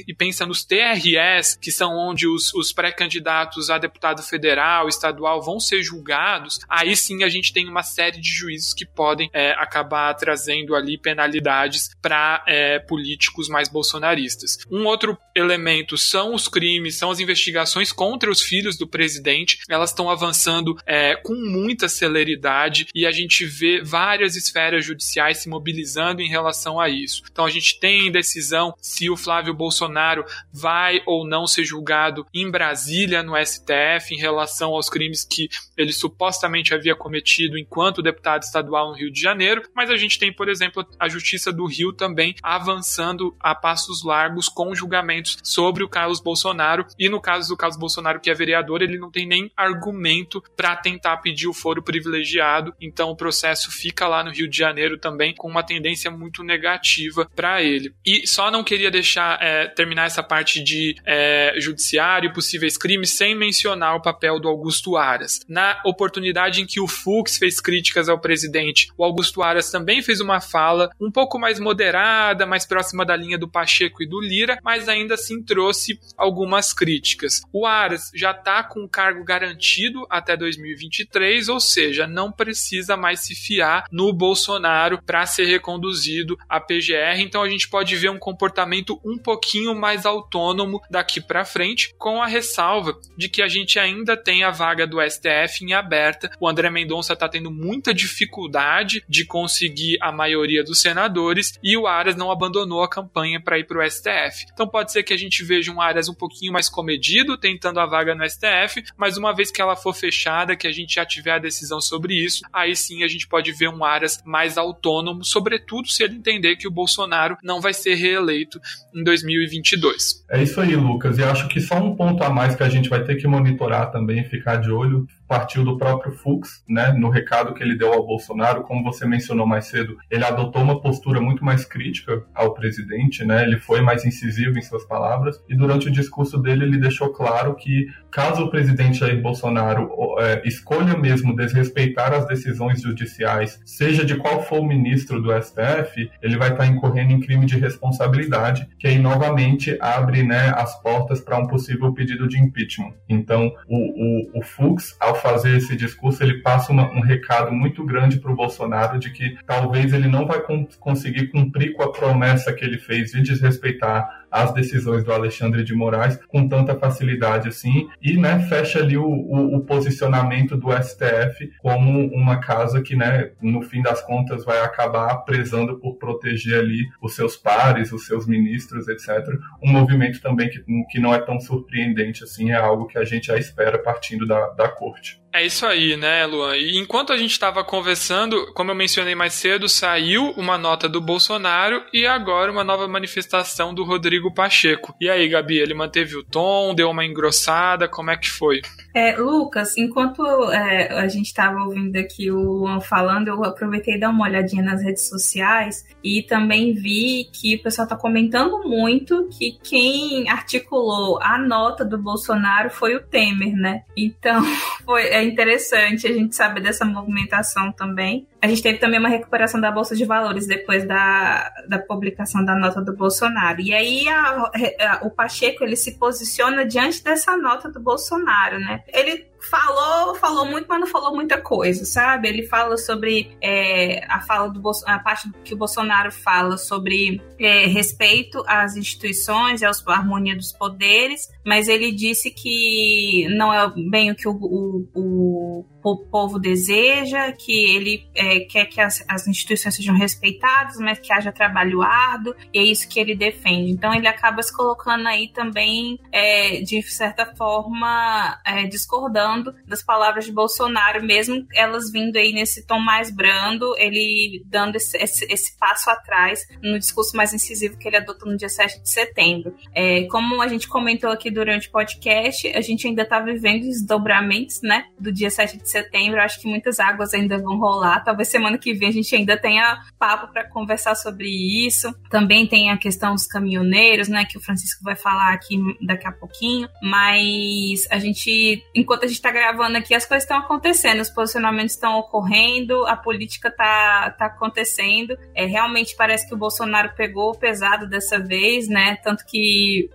e 0.07 0.13
pensa 0.13 0.45
nos 0.45 0.63
TRS, 0.63 1.57
que 1.61 1.71
são 1.71 1.95
onde 1.95 2.27
os, 2.27 2.53
os 2.53 2.71
pré-candidatos 2.71 3.69
a 3.69 3.77
deputado 3.77 4.21
federal, 4.23 4.87
estadual 4.87 5.41
vão 5.41 5.59
ser 5.59 5.81
julgados, 5.81 6.59
aí 6.69 6.95
sim 6.95 7.23
a 7.23 7.29
gente 7.29 7.53
tem 7.53 7.67
uma 7.67 7.83
série 7.83 8.19
de 8.19 8.29
juízos 8.29 8.73
que 8.73 8.85
podem 8.85 9.29
é, 9.33 9.51
acabar 9.51 10.13
trazendo 10.13 10.75
ali 10.75 10.97
penalidades 10.97 11.91
para 12.01 12.43
é, 12.47 12.79
políticos 12.79 13.47
mais 13.49 13.69
bolsonaristas. 13.69 14.59
Um 14.69 14.85
outro 14.85 15.17
elemento 15.35 15.97
são 15.97 16.33
os 16.33 16.47
crimes, 16.47 16.95
são 16.95 17.11
as 17.11 17.19
investigações 17.19 17.91
contra 17.91 18.29
os 18.29 18.41
filhos 18.41 18.77
do 18.77 18.87
presidente. 18.87 19.59
Elas 19.69 19.91
estão 19.91 20.09
avançando 20.09 20.75
é, 20.85 21.15
com 21.15 21.33
muita 21.33 21.87
celeridade 21.87 22.87
e 22.93 23.05
a 23.05 23.11
gente 23.11 23.45
vê 23.45 23.81
várias 23.81 24.35
esferas 24.35 24.85
judiciais 24.85 25.37
se 25.37 25.49
mobilizando 25.49 26.21
em 26.21 26.29
relação 26.29 26.79
a 26.79 26.89
isso. 26.89 27.23
Então 27.31 27.45
a 27.45 27.49
gente 27.49 27.79
tem 27.79 28.11
decisão 28.11 28.73
se 28.81 29.09
o 29.09 29.17
Flávio 29.17 29.53
Bolsonaro 29.53 30.25
vai 30.51 31.01
ou 31.05 31.25
não 31.27 31.47
ser 31.47 31.63
julgado 31.63 32.25
em 32.33 32.49
Brasília, 32.49 33.23
no 33.23 33.33
STF, 33.35 34.13
em 34.13 34.17
relação 34.17 34.71
aos 34.71 34.89
crimes 34.89 35.23
que 35.23 35.49
ele 35.77 35.93
supostamente 35.93 36.73
havia 36.73 36.95
cometido 36.95 37.57
enquanto 37.57 38.01
deputado 38.01 38.43
estadual 38.43 38.89
no 38.89 38.97
Rio 38.97 39.11
de 39.11 39.21
Janeiro. 39.21 39.63
Mas 39.73 39.89
a 39.89 39.97
gente 39.97 40.19
tem, 40.19 40.31
por 40.31 40.49
exemplo, 40.49 40.85
a 40.99 41.07
Justiça 41.07 41.51
do 41.51 41.65
Rio 41.65 41.93
também 41.93 42.35
avançando 42.43 43.35
a 43.39 43.55
passos 43.55 44.03
largos 44.03 44.49
com 44.49 44.75
julgamentos 44.75 45.37
sobre 45.43 45.83
o 45.83 45.89
Carlos 45.89 46.19
Bolsonaro. 46.19 46.85
E 46.97 47.09
no 47.09 47.21
caso 47.21 47.49
do 47.49 47.57
Carlos 47.57 47.77
Bolsonaro, 47.77 48.19
que 48.19 48.29
é 48.29 48.33
vereador, 48.33 48.81
ele 48.81 48.97
não 48.97 49.11
tem 49.11 49.25
nem 49.25 49.51
argumento 49.55 50.43
para 50.55 50.75
tentar 50.75 51.17
pedir 51.17 51.47
o 51.47 51.53
foro 51.53 51.81
privilegiado. 51.81 52.73
Então 52.79 53.09
o 53.09 53.15
processo 53.15 53.71
fica 53.71 54.07
lá 54.07 54.23
no 54.23 54.31
Rio 54.31 54.49
de 54.49 54.57
Janeiro 54.57 54.97
também 54.97 55.33
com 55.33 55.47
uma 55.47 55.63
tendência 55.63 56.11
muito 56.11 56.43
negativa 56.43 57.20
para 57.35 57.61
ele. 57.61 57.93
E 58.05 58.27
só 58.27 58.51
não 58.51 58.63
queria 58.63 58.91
deixar 58.91 59.41
é, 59.41 59.67
terminar 59.67 60.05
essa 60.05 60.23
parte 60.23 60.63
de 60.63 60.95
é, 61.05 61.53
judiciário 61.57 62.29
e 62.29 62.33
possíveis 62.33 62.77
crimes 62.77 63.11
sem 63.11 63.35
mencionar 63.35 63.95
o 63.95 64.01
papel 64.01 64.39
do 64.39 64.47
Augusto 64.47 64.97
Aras. 64.97 65.41
Na 65.47 65.81
oportunidade 65.85 66.61
em 66.61 66.65
que 66.65 66.79
o 66.79 66.87
Fux 66.87 67.37
fez 67.37 67.59
críticas 67.59 68.09
ao 68.09 68.19
presidente, 68.19 68.91
o 68.97 69.03
Augusto 69.03 69.41
Aras 69.41 69.71
também 69.71 70.01
fez 70.01 70.19
uma 70.19 70.39
fala 70.39 70.89
um 70.99 71.11
pouco 71.11 71.39
mais 71.39 71.59
moderada, 71.59 72.45
mais 72.45 72.65
próxima 72.65 73.05
da 73.05 73.15
linha 73.15 73.37
do 73.37 73.47
Pacheco 73.47 74.03
e 74.03 74.07
do 74.07 74.19
Lira, 74.19 74.59
mas 74.63 74.87
ainda 74.87 75.15
assim 75.15 75.41
trouxe 75.43 75.99
algumas 76.17 76.73
críticas. 76.73 77.41
O 77.51 77.65
Aras 77.65 78.11
já 78.13 78.31
está 78.31 78.63
com 78.63 78.83
o 78.83 78.89
cargo 78.89 79.23
garantido 79.23 80.05
até 80.09 80.35
2023, 80.35 81.49
ou 81.49 81.59
seja, 81.59 82.07
não 82.07 82.31
precisa 82.31 82.95
mais 82.97 83.21
se 83.21 83.35
fiar 83.35 83.85
no 83.91 84.11
Bolsonaro 84.13 85.01
para 85.03 85.25
ser 85.25 85.45
reconduzido 85.45 86.37
à 86.47 86.59
PGR, 86.59 87.10
então 87.19 87.41
a 87.41 87.49
gente 87.49 87.69
pode 87.69 87.95
ver 87.95 88.09
um 88.09 88.19
comportamento 88.19 88.99
um 89.03 89.17
pouquinho 89.17 89.75
mais 89.75 90.05
autônomo 90.05 90.81
daqui 90.89 91.19
para 91.19 91.45
frente, 91.45 91.93
com 91.97 92.21
a 92.21 92.27
ressalva 92.27 92.97
de 93.17 93.29
que 93.29 93.41
a 93.41 93.47
gente 93.47 93.79
ainda 93.79 94.15
tem 94.15 94.43
a 94.43 94.51
vaga 94.51 94.87
do 94.87 95.01
STF 95.01 95.63
em 95.63 95.73
aberta. 95.73 96.29
O 96.39 96.47
André 96.47 96.69
Mendonça 96.69 97.13
está 97.13 97.27
tendo 97.27 97.51
muita 97.51 97.93
dificuldade 97.93 99.03
de 99.07 99.25
conseguir 99.25 99.97
a 100.01 100.11
maioria 100.11 100.63
dos 100.63 100.79
senadores 100.79 101.57
e 101.63 101.77
o 101.77 101.87
Aras 101.87 102.15
não 102.15 102.31
abandonou 102.31 102.83
a 102.83 102.89
campanha 102.89 103.41
para 103.41 103.59
ir 103.59 103.65
para 103.65 103.79
o 103.79 103.89
STF. 103.89 104.45
Então 104.53 104.67
pode 104.67 104.91
ser 104.91 105.03
que 105.03 105.13
a 105.13 105.17
gente 105.17 105.43
veja 105.43 105.71
um 105.71 105.81
Aras 105.81 106.09
um 106.09 106.13
pouquinho 106.13 106.53
mais 106.53 106.69
comedido, 106.69 107.37
tentando 107.37 107.79
a 107.79 107.85
vaga 107.85 108.15
no 108.15 108.27
STF, 108.27 108.83
mas 108.97 109.17
uma 109.17 109.33
vez 109.33 109.51
que 109.51 109.61
ela 109.61 109.75
for 109.75 109.93
fechada, 109.93 110.55
que 110.55 110.67
a 110.67 110.71
gente 110.71 110.95
já 110.95 111.05
tiver 111.05 111.31
a 111.31 111.39
decisão 111.39 111.81
sobre 111.81 112.13
isso, 112.13 112.43
aí 112.51 112.75
sim 112.75 113.03
a 113.03 113.07
gente 113.07 113.27
pode 113.27 113.51
ver 113.51 113.69
um 113.69 113.83
Aras 113.83 114.21
mais 114.25 114.57
autônomo, 114.57 115.23
sobretudo 115.23 115.87
se 115.87 116.03
ele 116.03 116.15
entender 116.15 116.55
que 116.55 116.67
o 116.67 116.71
Bolsonaro 116.71 117.00
não 117.43 117.61
vai 117.61 117.73
ser 117.73 117.95
reeleito 117.95 118.59
em 118.93 119.03
2022. 119.03 120.25
É 120.29 120.41
isso 120.41 120.59
aí, 120.59 120.75
Lucas. 120.75 121.17
E 121.17 121.23
acho 121.23 121.47
que 121.47 121.59
só 121.59 121.75
um 121.75 121.95
ponto 121.95 122.23
a 122.23 122.29
mais 122.29 122.55
que 122.55 122.63
a 122.63 122.69
gente 122.69 122.89
vai 122.89 123.03
ter 123.03 123.15
que 123.15 123.27
monitorar 123.27 123.91
também, 123.91 124.23
ficar 124.23 124.57
de 124.57 124.71
olho, 124.71 125.07
partiu 125.31 125.63
do 125.63 125.77
próprio 125.77 126.11
Fux, 126.11 126.61
né, 126.67 126.91
no 126.91 127.09
recado 127.09 127.53
que 127.53 127.63
ele 127.63 127.77
deu 127.77 127.93
ao 127.93 128.05
Bolsonaro, 128.05 128.63
como 128.63 128.83
você 128.83 129.07
mencionou 129.07 129.47
mais 129.47 129.67
cedo, 129.67 129.95
ele 130.09 130.25
adotou 130.25 130.61
uma 130.61 130.81
postura 130.81 131.21
muito 131.21 131.45
mais 131.45 131.63
crítica 131.63 132.21
ao 132.35 132.53
presidente, 132.53 133.23
né, 133.23 133.43
ele 133.43 133.57
foi 133.57 133.79
mais 133.79 134.03
incisivo 134.03 134.59
em 134.59 134.61
suas 134.61 134.83
palavras, 134.83 135.41
e 135.47 135.55
durante 135.55 135.87
o 135.87 135.91
discurso 135.91 136.37
dele 136.37 136.65
ele 136.65 136.77
deixou 136.77 137.13
claro 137.13 137.55
que 137.55 137.87
caso 138.11 138.43
o 138.43 138.49
presidente 138.49 138.99
Jair 138.99 139.21
Bolsonaro 139.21 139.89
é, 140.19 140.45
escolha 140.45 140.97
mesmo 140.97 141.33
desrespeitar 141.33 142.11
as 142.11 142.27
decisões 142.27 142.81
judiciais, 142.81 143.61
seja 143.65 144.03
de 144.03 144.17
qual 144.17 144.43
for 144.43 144.59
o 144.59 144.67
ministro 144.67 145.21
do 145.21 145.31
STF, 145.41 146.11
ele 146.21 146.35
vai 146.35 146.51
estar 146.51 146.65
incorrendo 146.65 147.13
em 147.13 147.21
crime 147.21 147.45
de 147.45 147.57
responsabilidade, 147.57 148.67
que 148.77 148.85
aí 148.85 148.99
novamente 148.99 149.77
abre 149.79 150.23
né, 150.23 150.51
as 150.57 150.77
portas 150.81 151.21
para 151.21 151.37
um 151.37 151.47
possível 151.47 151.93
pedido 151.93 152.27
de 152.27 152.37
impeachment. 152.37 152.91
Então, 153.07 153.49
o, 153.69 154.35
o, 154.35 154.39
o 154.39 154.43
Fux, 154.43 154.97
ao 154.99 155.20
fazer 155.21 155.57
esse 155.57 155.75
discurso, 155.75 156.23
ele 156.23 156.41
passa 156.41 156.71
uma, 156.71 156.91
um 156.91 157.01
recado 157.01 157.51
muito 157.51 157.85
grande 157.85 158.19
para 158.19 158.31
o 158.31 158.35
Bolsonaro 158.35 158.99
de 158.99 159.11
que 159.11 159.37
talvez 159.45 159.93
ele 159.93 160.07
não 160.07 160.25
vai 160.25 160.41
conseguir 160.79 161.27
cumprir 161.27 161.73
com 161.73 161.83
a 161.83 161.91
promessa 161.91 162.53
que 162.53 162.65
ele 162.65 162.77
fez 162.77 163.11
de 163.11 163.21
desrespeitar 163.21 164.20
as 164.31 164.53
decisões 164.53 165.03
do 165.03 165.11
Alexandre 165.11 165.63
de 165.63 165.73
Moraes 165.73 166.17
com 166.27 166.47
tanta 166.47 166.75
facilidade 166.75 167.49
assim 167.49 167.87
e 168.01 168.17
né, 168.17 168.39
fecha 168.47 168.79
ali 168.79 168.97
o, 168.97 169.05
o, 169.05 169.57
o, 169.57 169.61
posicionamento 169.61 170.57
do 170.57 170.71
STF 170.71 171.51
como 171.59 172.07
uma 172.07 172.39
casa 172.39 172.81
que 172.81 172.95
né, 172.95 173.31
no 173.41 173.61
fim 173.61 173.81
das 173.81 174.01
contas 174.01 174.45
vai 174.45 174.61
acabar 174.61 175.17
prezando 175.17 175.79
por 175.79 175.97
proteger 175.97 176.59
ali 176.59 176.87
os 177.01 177.15
seus 177.15 177.35
pares, 177.35 177.91
os 177.91 178.05
seus 178.05 178.25
ministros, 178.25 178.87
etc. 178.87 179.27
Um 179.61 179.71
movimento 179.71 180.21
também 180.21 180.49
que, 180.49 180.63
que 180.89 180.99
não 180.99 181.13
é 181.13 181.19
tão 181.19 181.39
surpreendente 181.39 182.23
assim, 182.23 182.51
é 182.51 182.55
algo 182.55 182.87
que 182.87 182.97
a 182.97 183.03
gente 183.03 183.27
já 183.27 183.37
espera 183.37 183.77
partindo 183.77 184.25
da, 184.25 184.49
da 184.49 184.69
corte. 184.69 185.20
É 185.33 185.45
isso 185.45 185.65
aí, 185.65 185.95
né, 185.95 186.25
Luan? 186.25 186.57
E 186.57 186.77
enquanto 186.77 187.13
a 187.13 187.17
gente 187.17 187.31
estava 187.31 187.63
conversando, 187.63 188.51
como 188.53 188.71
eu 188.71 188.75
mencionei 188.75 189.15
mais 189.15 189.33
cedo, 189.33 189.69
saiu 189.69 190.31
uma 190.31 190.57
nota 190.57 190.89
do 190.89 190.99
Bolsonaro 190.99 191.81
e 191.93 192.05
agora 192.05 192.51
uma 192.51 192.65
nova 192.65 192.85
manifestação 192.85 193.73
do 193.73 193.85
Rodrigo 193.85 194.33
Pacheco. 194.33 194.93
E 194.99 195.09
aí, 195.09 195.29
Gabi, 195.29 195.57
ele 195.57 195.73
manteve 195.73 196.17
o 196.17 196.23
tom, 196.23 196.75
deu 196.75 196.89
uma 196.89 197.05
engrossada, 197.05 197.87
como 197.87 198.11
é 198.11 198.17
que 198.17 198.29
foi? 198.29 198.61
É, 198.93 199.15
Lucas, 199.15 199.77
enquanto 199.77 200.21
é, 200.51 200.99
a 200.99 201.07
gente 201.07 201.27
estava 201.27 201.63
ouvindo 201.63 201.95
aqui 201.95 202.29
o 202.29 202.41
Luan 202.41 202.81
falando, 202.81 203.29
eu 203.29 203.41
aproveitei 203.45 203.97
dar 203.97 204.09
uma 204.09 204.25
olhadinha 204.25 204.61
nas 204.61 204.83
redes 204.83 205.07
sociais 205.07 205.85
e 206.03 206.23
também 206.23 206.73
vi 206.73 207.29
que 207.31 207.55
o 207.55 207.63
pessoal 207.63 207.85
está 207.85 207.95
comentando 207.95 208.67
muito 208.67 209.29
que 209.29 209.57
quem 209.63 210.29
articulou 210.29 211.21
a 211.21 211.37
nota 211.37 211.85
do 211.85 211.97
Bolsonaro 211.97 212.69
foi 212.69 212.95
o 212.95 213.01
Temer, 213.01 213.55
né? 213.55 213.83
Então, 213.95 214.43
foi, 214.83 215.03
é 215.03 215.20
interessante 215.23 216.07
a 216.07 216.13
gente 216.13 216.35
saber 216.35 216.61
dessa 216.61 216.85
movimentação 216.85 217.71
também. 217.71 218.27
A 218.41 218.47
gente 218.47 218.61
teve 218.61 218.79
também 218.79 218.99
uma 218.99 219.09
recuperação 219.09 219.59
da 219.59 219.71
Bolsa 219.71 219.95
de 219.95 220.05
Valores 220.05 220.47
depois 220.47 220.85
da, 220.87 221.51
da 221.67 221.79
publicação 221.79 222.43
da 222.43 222.55
nota 222.55 222.81
do 222.81 222.95
Bolsonaro. 222.95 223.61
E 223.61 223.73
aí 223.73 224.07
a, 224.07 224.51
a, 224.79 224.99
o 225.03 225.09
Pacheco 225.09 225.63
ele 225.63 225.75
se 225.75 225.97
posiciona 225.97 226.65
diante 226.65 227.03
dessa 227.03 227.37
nota 227.37 227.69
do 227.69 227.79
Bolsonaro, 227.79 228.59
né? 228.59 228.83
Ele 228.87 229.30
falou, 229.49 230.15
falou 230.15 230.45
muito, 230.45 230.67
mas 230.67 230.79
não 230.79 230.87
falou 230.87 231.15
muita 231.15 231.41
coisa, 231.41 231.83
sabe? 231.83 232.27
Ele 232.27 232.43
fala 232.43 232.77
sobre 232.77 233.35
é, 233.41 234.05
a 234.07 234.21
fala 234.21 234.49
do 234.49 234.61
a 234.85 234.99
parte 234.99 235.29
que 235.43 235.53
o 235.53 235.57
Bolsonaro 235.57 236.11
fala 236.11 236.57
sobre 236.57 237.21
é, 237.39 237.65
respeito 237.65 238.43
às 238.47 238.75
instituições 238.75 239.61
e 239.61 239.65
à 239.65 239.71
harmonia 239.87 240.35
dos 240.35 240.51
poderes, 240.51 241.29
mas 241.45 241.67
ele 241.67 241.91
disse 241.91 242.29
que 242.29 243.27
não 243.29 243.53
é 243.53 243.71
bem 243.89 244.11
o 244.11 244.15
que 244.15 244.27
o, 244.27 244.33
o, 244.33 244.87
o 244.93 245.65
o 245.83 245.97
povo 245.97 246.39
deseja, 246.39 247.31
que 247.31 247.51
ele 247.51 248.07
é, 248.15 248.41
quer 248.41 248.65
que 248.65 248.79
as, 248.79 249.03
as, 249.07 249.27
instituições 249.27 249.75
sejam 249.75 249.95
respeitadas, 249.95 250.77
mas 250.77 250.99
que 250.99 251.11
haja 251.11 251.31
trabalho 251.31 251.81
árduo, 251.81 252.35
e 252.53 252.59
é 252.59 252.63
isso 252.63 252.87
que 252.87 252.99
ele 252.99 253.15
defende. 253.15 253.71
Então 253.71 253.93
ele 253.93 254.07
acaba 254.07 254.41
se 254.43 254.55
colocando 254.55 255.07
aí 255.07 255.29
também, 255.29 255.99
é, 256.11 256.61
de 256.61 256.81
certa 256.83 257.25
forma, 257.35 258.39
é, 258.45 258.63
discordando 258.65 259.53
das 259.65 259.83
palavras 259.83 260.25
de 260.25 260.31
Bolsonaro, 260.31 261.03
mesmo 261.03 261.45
elas 261.53 261.91
vindo 261.91 262.17
aí 262.17 262.33
nesse 262.33 262.65
tom 262.65 262.79
mais 262.79 263.09
brando, 263.09 263.75
ele 263.77 264.43
dando 264.45 264.75
esse, 264.75 264.97
esse, 264.97 265.25
esse 265.25 265.57
passo 265.57 265.89
atrás 265.89 266.45
no 266.61 266.77
discurso 266.77 267.15
mais 267.15 267.33
incisivo 267.33 267.77
que 267.77 267.87
ele 267.87 267.97
adotou 267.97 268.29
no 268.29 268.37
dia 268.37 268.49
7 268.49 268.81
de 268.81 268.89
setembro. 268.89 269.55
É, 269.73 270.03
como 270.03 270.41
a 270.41 270.47
gente 270.47 270.67
comentou 270.67 271.09
aqui 271.09 271.31
durante 271.31 271.67
o 271.67 271.71
podcast, 271.71 272.47
a 272.49 272.61
gente 272.61 272.87
ainda 272.87 273.03
está 273.03 273.19
vivendo 273.19 273.63
os 273.63 273.81
desdobramentos 273.81 274.61
né, 274.61 274.85
do 274.99 275.11
dia 275.11 275.29
7 275.29 275.57
de 275.57 275.69
setembro. 275.71 276.21
Acho 276.21 276.39
que 276.39 276.47
muitas 276.47 276.79
águas 276.79 277.13
ainda 277.13 277.37
vão 277.37 277.57
rolar. 277.57 278.03
Talvez 278.03 278.27
semana 278.27 278.57
que 278.57 278.73
vem 278.73 278.89
a 278.89 278.91
gente 278.91 279.15
ainda 279.15 279.37
tenha 279.37 279.79
papo 279.97 280.31
para 280.31 280.47
conversar 280.47 280.95
sobre 280.95 281.27
isso. 281.27 281.93
Também 282.09 282.47
tem 282.47 282.71
a 282.71 282.77
questão 282.77 283.13
dos 283.13 283.25
caminhoneiros, 283.25 284.07
né, 284.07 284.25
que 284.25 284.37
o 284.37 284.41
Francisco 284.41 284.83
vai 284.83 284.95
falar 284.95 285.33
aqui 285.33 285.57
daqui 285.81 286.07
a 286.07 286.11
pouquinho. 286.11 286.67
Mas 286.81 287.87
a 287.89 287.99
gente, 287.99 288.63
enquanto 288.75 289.03
a 289.03 289.07
gente 289.07 289.17
está 289.17 289.31
gravando 289.31 289.77
aqui, 289.77 289.93
as 289.93 290.05
coisas 290.05 290.23
estão 290.23 290.37
acontecendo, 290.37 291.01
os 291.01 291.09
posicionamentos 291.09 291.73
estão 291.73 291.97
ocorrendo, 291.97 292.85
a 292.85 292.95
política 292.95 293.49
está 293.49 294.11
tá 294.17 294.25
acontecendo. 294.25 295.17
É, 295.33 295.45
realmente 295.45 295.95
parece 295.95 296.27
que 296.27 296.33
o 296.33 296.37
Bolsonaro 296.37 296.93
pegou 296.95 297.35
pesado 297.35 297.87
dessa 297.87 298.19
vez, 298.19 298.67
né? 298.67 298.97
Tanto 299.03 299.25
que 299.25 299.89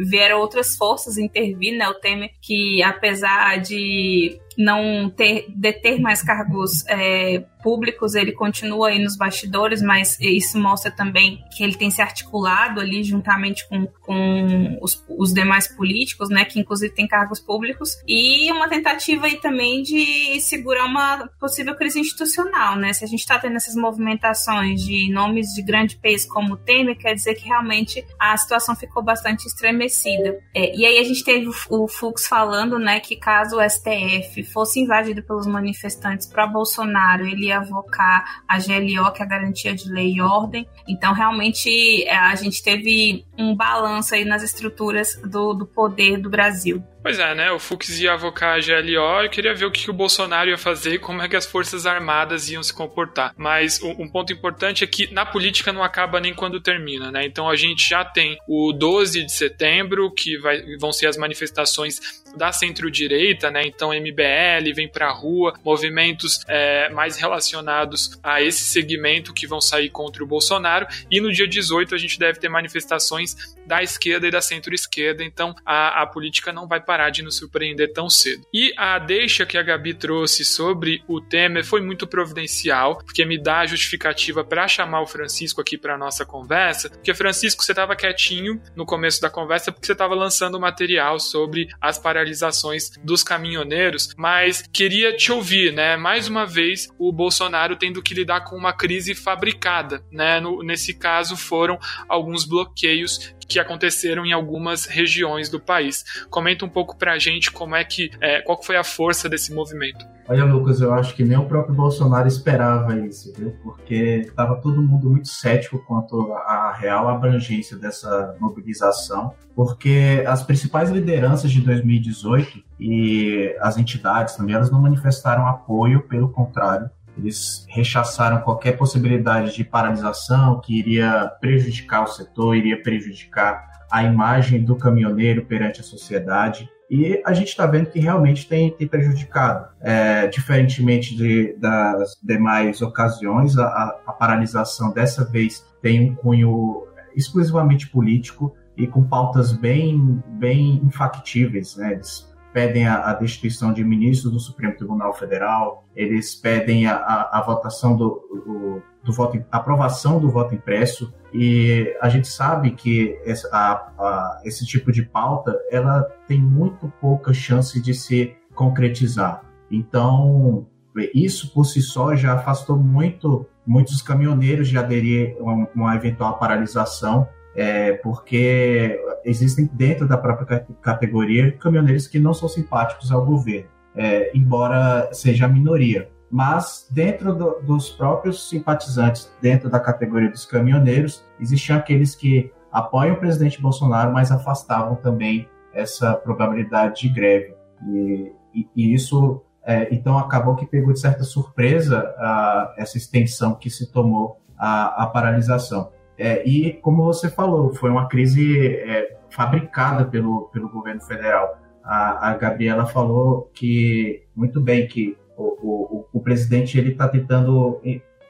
vieram 0.00 0.38
outras 0.38 0.76
forças 0.76 1.18
intervir, 1.18 1.76
né? 1.76 1.88
O 1.88 1.94
Temer, 1.94 2.30
que 2.40 2.82
apesar 2.82 3.58
de 3.60 4.38
não 4.58 5.10
ter 5.10 5.46
deter 5.48 6.00
mais 6.00 6.22
cargos 6.22 6.84
é, 6.88 7.44
públicos, 7.62 8.14
ele 8.14 8.32
continua 8.32 8.88
aí 8.88 8.98
nos 8.98 9.16
bastidores, 9.16 9.80
mas 9.80 10.18
isso 10.20 10.58
mostra 10.58 10.90
também 10.90 11.42
que 11.56 11.62
ele 11.62 11.74
tem 11.74 11.90
se 11.90 12.02
articulado 12.02 12.80
ali 12.80 13.02
juntamente 13.04 13.66
com, 13.68 13.86
com 13.86 14.78
os, 14.80 15.04
os 15.08 15.32
demais 15.32 15.68
políticos, 15.68 16.28
né, 16.28 16.44
que 16.44 16.58
inclusive 16.58 16.94
tem 16.94 17.06
cargos 17.06 17.40
públicos, 17.40 17.96
e 18.06 18.50
uma 18.52 18.68
tentativa 18.68 19.26
aí 19.26 19.36
também 19.36 19.82
de 19.82 20.40
segurar 20.40 20.86
uma 20.86 21.28
possível 21.40 21.74
crise 21.76 22.00
institucional, 22.00 22.76
né? 22.76 22.92
Se 22.92 23.04
a 23.04 23.08
gente 23.08 23.20
está 23.20 23.38
tendo 23.38 23.56
essas 23.56 23.74
movimentações 23.74 24.82
de 24.82 25.10
nomes 25.10 25.48
de 25.54 25.62
grande 25.62 25.96
peso 25.96 26.28
como 26.28 26.54
o 26.54 26.56
Temer, 26.56 26.96
quer 26.96 27.14
dizer 27.14 27.34
que 27.34 27.46
realmente 27.46 28.04
a 28.18 28.36
situação 28.36 28.74
ficou 28.74 29.02
bastante 29.02 29.46
estremecida. 29.46 30.38
É, 30.54 30.74
e 30.76 30.84
aí 30.84 30.98
a 30.98 31.04
gente 31.04 31.24
teve 31.24 31.48
o, 31.48 31.52
o 31.70 31.88
Fux 31.88 32.26
falando, 32.26 32.78
né, 32.78 33.00
que 33.00 33.16
caso 33.16 33.56
o 33.56 33.70
STF 33.70 34.42
fosse 34.44 34.80
invadido 34.80 35.22
pelos 35.22 35.46
manifestantes 35.46 36.26
para 36.26 36.46
Bolsonaro, 36.46 37.26
ele 37.26 37.51
avocar 37.52 38.42
a 38.48 38.58
GLO, 38.58 39.12
que 39.12 39.22
é 39.22 39.24
a 39.24 39.28
Garantia 39.28 39.74
de 39.74 39.90
Lei 39.90 40.14
e 40.14 40.20
Ordem. 40.20 40.66
Então, 40.86 41.12
realmente, 41.12 42.04
é, 42.04 42.16
a 42.16 42.34
gente 42.34 42.62
teve 42.62 43.24
um 43.38 43.54
balanço 43.54 44.14
aí 44.14 44.24
nas 44.24 44.42
estruturas 44.42 45.16
do, 45.24 45.54
do 45.54 45.66
poder 45.66 46.18
do 46.18 46.30
Brasil. 46.30 46.82
Pois 47.02 47.18
é, 47.18 47.34
né? 47.34 47.50
O 47.50 47.58
Fux 47.58 48.00
ia 48.00 48.12
avocar 48.12 48.56
a 48.56 48.60
GLO, 48.60 49.24
eu 49.24 49.28
queria 49.28 49.52
ver 49.52 49.64
o 49.64 49.72
que 49.72 49.90
o 49.90 49.92
Bolsonaro 49.92 50.48
ia 50.48 50.56
fazer 50.56 50.94
e 50.94 50.98
como 51.00 51.20
é 51.20 51.28
que 51.28 51.34
as 51.34 51.44
Forças 51.44 51.84
Armadas 51.84 52.48
iam 52.48 52.62
se 52.62 52.72
comportar. 52.72 53.34
Mas 53.36 53.82
um 53.82 54.08
ponto 54.08 54.32
importante 54.32 54.84
é 54.84 54.86
que 54.86 55.12
na 55.12 55.26
política 55.26 55.72
não 55.72 55.82
acaba 55.82 56.20
nem 56.20 56.32
quando 56.32 56.60
termina, 56.60 57.10
né? 57.10 57.24
Então 57.26 57.50
a 57.50 57.56
gente 57.56 57.88
já 57.88 58.04
tem 58.04 58.38
o 58.46 58.72
12 58.72 59.24
de 59.24 59.32
setembro, 59.32 60.12
que 60.12 60.38
vai, 60.38 60.62
vão 60.78 60.92
ser 60.92 61.08
as 61.08 61.16
manifestações 61.16 62.21
da 62.36 62.52
centro-direita, 62.52 63.50
né? 63.50 63.62
Então 63.64 63.90
MBL 63.90 64.74
vem 64.74 64.88
pra 64.88 65.10
rua, 65.10 65.54
movimentos 65.64 66.40
é, 66.48 66.88
mais 66.90 67.16
relacionados 67.16 68.18
a 68.22 68.42
esse 68.42 68.62
segmento 68.64 69.32
que 69.32 69.46
vão 69.46 69.60
sair 69.60 69.90
contra 69.90 70.22
o 70.22 70.26
Bolsonaro. 70.26 70.86
E 71.10 71.20
no 71.20 71.32
dia 71.32 71.46
18 71.46 71.94
a 71.94 71.98
gente 71.98 72.18
deve 72.18 72.38
ter 72.38 72.48
manifestações 72.48 73.56
da 73.66 73.82
esquerda 73.82 74.26
e 74.26 74.30
da 74.30 74.40
centro-esquerda. 74.40 75.22
Então 75.24 75.54
a, 75.64 76.02
a 76.02 76.06
política 76.06 76.52
não 76.52 76.66
vai 76.66 76.80
parar 76.80 77.10
de 77.10 77.22
nos 77.22 77.36
surpreender 77.36 77.92
tão 77.92 78.08
cedo. 78.08 78.46
E 78.52 78.72
a 78.76 78.98
deixa 78.98 79.46
que 79.46 79.58
a 79.58 79.62
Gabi 79.62 79.94
trouxe 79.94 80.44
sobre 80.44 81.02
o 81.08 81.20
Temer 81.20 81.64
foi 81.64 81.80
muito 81.80 82.06
providencial, 82.06 82.98
porque 82.98 83.24
me 83.24 83.40
dá 83.40 83.60
a 83.60 83.66
justificativa 83.66 84.44
para 84.44 84.66
chamar 84.68 85.02
o 85.02 85.06
Francisco 85.06 85.60
aqui 85.60 85.76
para 85.76 85.98
nossa 85.98 86.24
conversa, 86.24 86.90
porque 86.90 87.14
Francisco, 87.14 87.62
você 87.62 87.72
estava 87.72 87.96
quietinho 87.96 88.60
no 88.74 88.84
começo 88.84 89.20
da 89.20 89.30
conversa 89.30 89.70
porque 89.72 89.86
você 89.86 89.92
estava 89.92 90.14
lançando 90.14 90.58
material 90.58 91.18
sobre 91.18 91.68
as 91.80 91.98
paralisações 92.22 92.90
dos 93.02 93.24
caminhoneiros, 93.24 94.14
mas 94.16 94.62
queria 94.72 95.16
te 95.16 95.32
ouvir, 95.32 95.72
né? 95.72 95.96
Mais 95.96 96.28
uma 96.28 96.46
vez, 96.46 96.88
o 96.98 97.12
Bolsonaro 97.12 97.76
tendo 97.76 98.02
que 98.02 98.14
lidar 98.14 98.42
com 98.42 98.56
uma 98.56 98.72
crise 98.72 99.14
fabricada, 99.14 100.04
né? 100.10 100.40
No, 100.40 100.62
nesse 100.62 100.94
caso, 100.94 101.36
foram 101.36 101.78
alguns 102.08 102.44
bloqueios 102.44 103.34
que 103.48 103.58
aconteceram 103.58 104.24
em 104.24 104.32
algumas 104.32 104.86
regiões 104.86 105.48
do 105.48 105.60
país. 105.60 106.04
Comenta 106.30 106.64
um 106.64 106.68
pouco 106.68 106.96
pra 106.96 107.18
gente 107.18 107.50
como 107.50 107.74
é 107.74 107.84
que 107.84 108.10
é, 108.20 108.40
qual 108.40 108.62
foi 108.62 108.76
a 108.76 108.84
força 108.84 109.28
desse 109.28 109.52
movimento. 109.52 110.06
Olha, 110.32 110.46
Lucas, 110.46 110.80
eu 110.80 110.94
acho 110.94 111.14
que 111.14 111.22
nem 111.22 111.36
o 111.36 111.44
próprio 111.44 111.74
Bolsonaro 111.74 112.26
esperava 112.26 112.98
isso, 112.98 113.34
viu? 113.36 113.54
Porque 113.62 114.24
estava 114.26 114.56
todo 114.56 114.80
mundo 114.80 115.10
muito 115.10 115.28
cético 115.28 115.78
quanto 115.80 116.32
à 116.32 116.72
real 116.72 117.06
abrangência 117.06 117.76
dessa 117.76 118.34
mobilização, 118.40 119.34
porque 119.54 120.24
as 120.26 120.42
principais 120.42 120.88
lideranças 120.88 121.52
de 121.52 121.60
2018 121.60 122.64
e 122.80 123.54
as 123.60 123.76
entidades 123.76 124.34
também, 124.34 124.54
elas 124.54 124.70
não 124.70 124.80
manifestaram 124.80 125.46
apoio, 125.46 126.00
pelo 126.08 126.30
contrário, 126.30 126.88
eles 127.18 127.66
rechaçaram 127.68 128.40
qualquer 128.40 128.78
possibilidade 128.78 129.54
de 129.54 129.62
paralisação 129.62 130.62
que 130.62 130.78
iria 130.78 131.30
prejudicar 131.42 132.04
o 132.04 132.06
setor, 132.06 132.56
iria 132.56 132.82
prejudicar 132.82 133.70
a 133.90 134.02
imagem 134.02 134.64
do 134.64 134.76
caminhoneiro 134.76 135.44
perante 135.44 135.82
a 135.82 135.84
sociedade. 135.84 136.70
E 136.92 137.22
a 137.24 137.32
gente 137.32 137.48
está 137.48 137.64
vendo 137.64 137.86
que 137.86 137.98
realmente 137.98 138.46
tem, 138.46 138.70
tem 138.70 138.86
prejudicado. 138.86 139.66
É, 139.80 140.26
diferentemente 140.26 141.16
de, 141.16 141.56
das 141.56 142.18
demais 142.22 142.82
ocasiões, 142.82 143.56
a, 143.56 143.98
a 144.06 144.12
paralisação 144.12 144.92
dessa 144.92 145.24
vez 145.24 145.64
tem 145.80 146.10
um 146.10 146.14
cunho 146.14 146.86
exclusivamente 147.16 147.88
político 147.88 148.54
e 148.76 148.86
com 148.86 149.02
pautas 149.02 149.52
bem, 149.52 150.22
bem 150.32 150.82
infactíveis. 150.84 151.76
Né? 151.76 151.94
Eles 151.94 152.30
pedem 152.52 152.86
a, 152.86 153.10
a, 153.10 153.14
destituição 153.14 153.72
de 153.72 153.84
ministros 153.84 154.32
do 154.32 154.38
Supremo 154.38 154.76
Tribunal 154.76 155.14
Federal, 155.14 155.84
eles 155.96 156.34
pedem 156.34 156.86
a, 156.86 156.96
a, 156.96 157.38
a 157.38 157.42
votação 157.42 157.96
do, 157.96 158.22
do, 158.30 158.82
do, 159.02 159.12
voto, 159.12 159.42
aprovação 159.50 160.20
do 160.20 160.30
voto 160.30 160.54
impresso, 160.54 161.12
e 161.32 161.96
a 162.00 162.08
gente 162.08 162.28
sabe 162.28 162.72
que 162.72 163.18
essa, 163.24 164.40
esse 164.44 164.66
tipo 164.66 164.92
de 164.92 165.02
pauta 165.02 165.58
ela 165.70 166.02
tem 166.28 166.40
muito 166.40 166.92
pouca 167.00 167.32
chance 167.32 167.80
de 167.80 167.94
se 167.94 168.36
concretizar. 168.54 169.42
Então, 169.70 170.66
isso 171.14 171.52
por 171.54 171.64
si 171.64 171.80
só 171.80 172.14
já 172.14 172.34
afastou 172.34 172.76
muito 172.76 173.46
muitos 173.64 174.02
caminhoneiros 174.02 174.68
de 174.68 174.76
aderir 174.76 175.36
a 175.38 175.42
uma 175.74 175.94
eventual 175.94 176.36
paralisação 176.36 177.28
é, 177.54 177.92
porque 177.92 178.98
existem 179.24 179.68
dentro 179.72 180.06
da 180.06 180.16
própria 180.16 180.66
categoria 180.80 181.52
caminhoneiros 181.52 182.06
que 182.06 182.18
não 182.18 182.34
são 182.34 182.48
simpáticos 182.48 183.12
ao 183.12 183.24
governo, 183.24 183.68
é, 183.94 184.36
embora 184.36 185.08
seja 185.12 185.46
a 185.46 185.48
minoria. 185.48 186.10
Mas 186.30 186.88
dentro 186.90 187.34
do, 187.34 187.60
dos 187.60 187.90
próprios 187.90 188.48
simpatizantes, 188.48 189.30
dentro 189.40 189.68
da 189.68 189.78
categoria 189.78 190.30
dos 190.30 190.46
caminhoneiros, 190.46 191.22
existiam 191.38 191.76
aqueles 191.76 192.14
que 192.14 192.50
apoiam 192.72 193.14
o 193.14 193.18
presidente 193.18 193.60
Bolsonaro, 193.60 194.12
mas 194.12 194.32
afastavam 194.32 194.96
também 194.96 195.46
essa 195.74 196.14
probabilidade 196.14 197.02
de 197.02 197.08
greve. 197.10 197.54
E, 197.86 198.32
e, 198.54 198.68
e 198.74 198.94
isso, 198.94 199.42
é, 199.62 199.94
então, 199.94 200.16
acabou 200.16 200.56
que 200.56 200.66
pegou 200.66 200.92
de 200.94 201.00
certa 201.00 201.22
surpresa 201.22 201.98
a, 202.16 202.74
essa 202.78 202.96
extensão 202.96 203.54
que 203.54 203.68
se 203.68 203.92
tomou 203.92 204.40
a, 204.56 205.02
a 205.02 205.06
paralisação. 205.06 205.90
É, 206.22 206.48
e, 206.48 206.74
como 206.74 207.02
você 207.02 207.28
falou, 207.28 207.74
foi 207.74 207.90
uma 207.90 208.06
crise 208.06 208.76
é, 208.76 209.16
fabricada 209.28 210.04
pelo, 210.04 210.42
pelo 210.52 210.68
governo 210.68 211.00
federal. 211.00 211.58
A, 211.82 212.30
a 212.30 212.36
Gabriela 212.36 212.86
falou 212.86 213.50
que, 213.52 214.22
muito 214.36 214.60
bem, 214.60 214.86
que 214.86 215.16
o, 215.36 215.42
o, 215.42 216.06
o 216.12 216.20
presidente 216.20 216.78
ele 216.78 216.92
está 216.92 217.08
tentando 217.08 217.80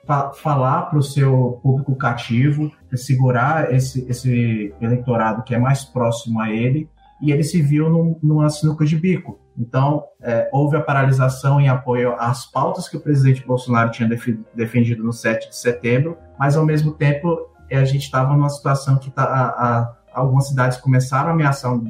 fa 0.07 0.32
falar 0.32 0.86
para 0.86 0.99
o 0.99 1.03
seu 1.03 1.61
público 1.62 1.95
cativo, 1.95 2.72
segurar 2.95 3.74
esse, 3.74 4.09
esse 4.09 4.74
eleitorado 4.80 5.43
que 5.43 5.55
é 5.55 5.59
mais 5.59 5.84
próximo 5.84 6.40
a 6.40 6.51
ele, 6.51 6.88
e 7.20 7.30
ele 7.30 7.45
se 7.45 7.61
viu 7.61 7.90
num, 7.90 8.18
numa 8.22 8.49
sinuca 8.49 8.86
de 8.86 8.97
bico. 8.97 9.38
Então, 9.57 10.05
é, 10.22 10.49
houve 10.51 10.78
a 10.78 10.80
paralisação 10.80 11.61
em 11.61 11.68
apoio 11.68 12.14
às 12.18 12.51
pautas 12.51 12.88
que 12.88 12.97
o 12.97 13.01
presidente 13.01 13.47
Bolsonaro 13.47 13.90
tinha 13.90 14.09
defendido 14.55 15.05
no 15.05 15.12
7 15.12 15.51
de 15.51 15.57
setembro, 15.57 16.16
mas, 16.38 16.57
ao 16.57 16.64
mesmo 16.64 16.93
tempo, 16.93 17.51
a 17.77 17.85
gente 17.85 18.03
estava 18.03 18.35
numa 18.35 18.49
situação 18.49 18.97
que 18.97 19.11
tá, 19.11 19.25
a, 19.25 19.81
a, 19.81 19.97
algumas 20.12 20.49
cidades 20.49 20.79
começaram 20.79 21.31
a 21.31 21.33
ameaçar 21.33 21.73
um 21.73 21.85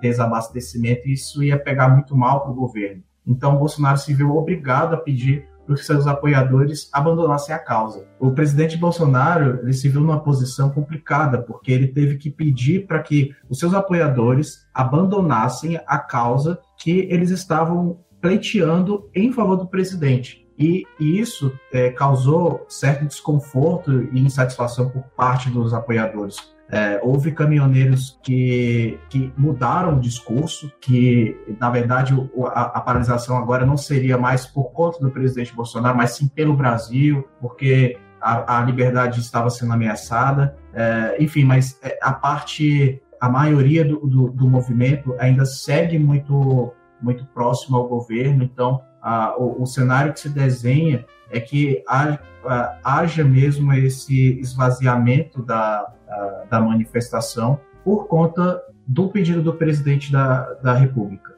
desabastecimento 0.00 1.08
e 1.08 1.12
isso 1.12 1.42
ia 1.42 1.58
pegar 1.58 1.88
muito 1.88 2.16
mal 2.16 2.42
para 2.42 2.50
o 2.50 2.54
governo. 2.54 3.02
Então, 3.26 3.56
Bolsonaro 3.56 3.98
se 3.98 4.12
viu 4.12 4.36
obrigado 4.36 4.94
a 4.94 4.98
pedir 4.98 5.48
para 5.64 5.74
os 5.74 5.86
seus 5.86 6.06
apoiadores 6.06 6.90
abandonassem 6.92 7.54
a 7.54 7.58
causa. 7.58 8.06
O 8.20 8.32
presidente 8.32 8.76
Bolsonaro 8.76 9.60
ele 9.62 9.72
se 9.72 9.88
viu 9.88 10.00
numa 10.00 10.20
posição 10.20 10.70
complicada, 10.70 11.38
porque 11.38 11.72
ele 11.72 11.88
teve 11.88 12.16
que 12.16 12.30
pedir 12.30 12.86
para 12.86 13.02
que 13.02 13.34
os 13.48 13.58
seus 13.58 13.72
apoiadores 13.72 14.66
abandonassem 14.74 15.80
a 15.86 15.98
causa 15.98 16.58
que 16.78 17.08
eles 17.10 17.30
estavam 17.30 17.98
pleiteando 18.20 19.08
em 19.14 19.32
favor 19.32 19.56
do 19.56 19.66
presidente. 19.66 20.43
E, 20.58 20.84
e 21.00 21.18
isso 21.18 21.52
é, 21.72 21.90
causou 21.90 22.64
certo 22.68 23.04
desconforto 23.06 24.08
e 24.12 24.20
insatisfação 24.20 24.88
por 24.88 25.02
parte 25.16 25.50
dos 25.50 25.74
apoiadores. 25.74 26.54
É, 26.70 26.98
houve 27.02 27.30
caminhoneiros 27.30 28.18
que, 28.22 28.98
que 29.10 29.32
mudaram 29.36 29.96
o 29.96 30.00
discurso, 30.00 30.72
que, 30.80 31.36
na 31.60 31.68
verdade, 31.70 32.14
a, 32.46 32.62
a, 32.62 32.80
paralisação 32.80 33.36
agora 33.36 33.66
não 33.66 33.76
seria 33.76 34.16
mais 34.16 34.46
por 34.46 34.72
conta 34.72 34.98
do 34.98 35.10
presidente 35.10 35.54
Bolsonaro, 35.54 35.96
mas 35.96 36.12
sim 36.12 36.26
pelo 36.26 36.56
Brasil, 36.56 37.28
porque 37.38 37.98
a, 38.20 38.58
a 38.58 38.64
liberdade 38.64 39.20
estava 39.20 39.50
sendo 39.50 39.74
ameaçada. 39.74 40.56
É, 40.72 41.16
enfim, 41.22 41.44
mas 41.44 41.78
é, 41.82 41.98
a 42.02 42.12
parte, 42.12 43.00
a 43.20 43.28
maioria 43.28 43.84
do, 43.84 43.98
do, 43.98 44.30
do, 44.30 44.48
movimento 44.48 45.14
ainda 45.18 45.44
segue 45.44 45.98
muito, 45.98 46.72
muito 47.00 47.26
próximo 47.26 47.76
ao 47.76 47.86
governo, 47.86 48.42
então 48.42 48.80
a, 49.04 49.36
o, 49.36 49.62
o 49.62 49.66
cenário 49.66 50.14
que 50.14 50.20
se 50.20 50.30
desenha 50.30 51.04
é 51.30 51.38
que 51.38 51.84
haja 52.82 53.22
mesmo 53.24 53.72
esse 53.74 54.40
esvaziamento 54.40 55.42
da, 55.42 55.92
da 56.50 56.60
manifestação 56.60 57.60
por 57.84 58.06
conta 58.06 58.62
do 58.86 59.08
pedido 59.08 59.42
do 59.42 59.52
presidente 59.52 60.10
da, 60.10 60.54
da 60.54 60.72
República. 60.74 61.34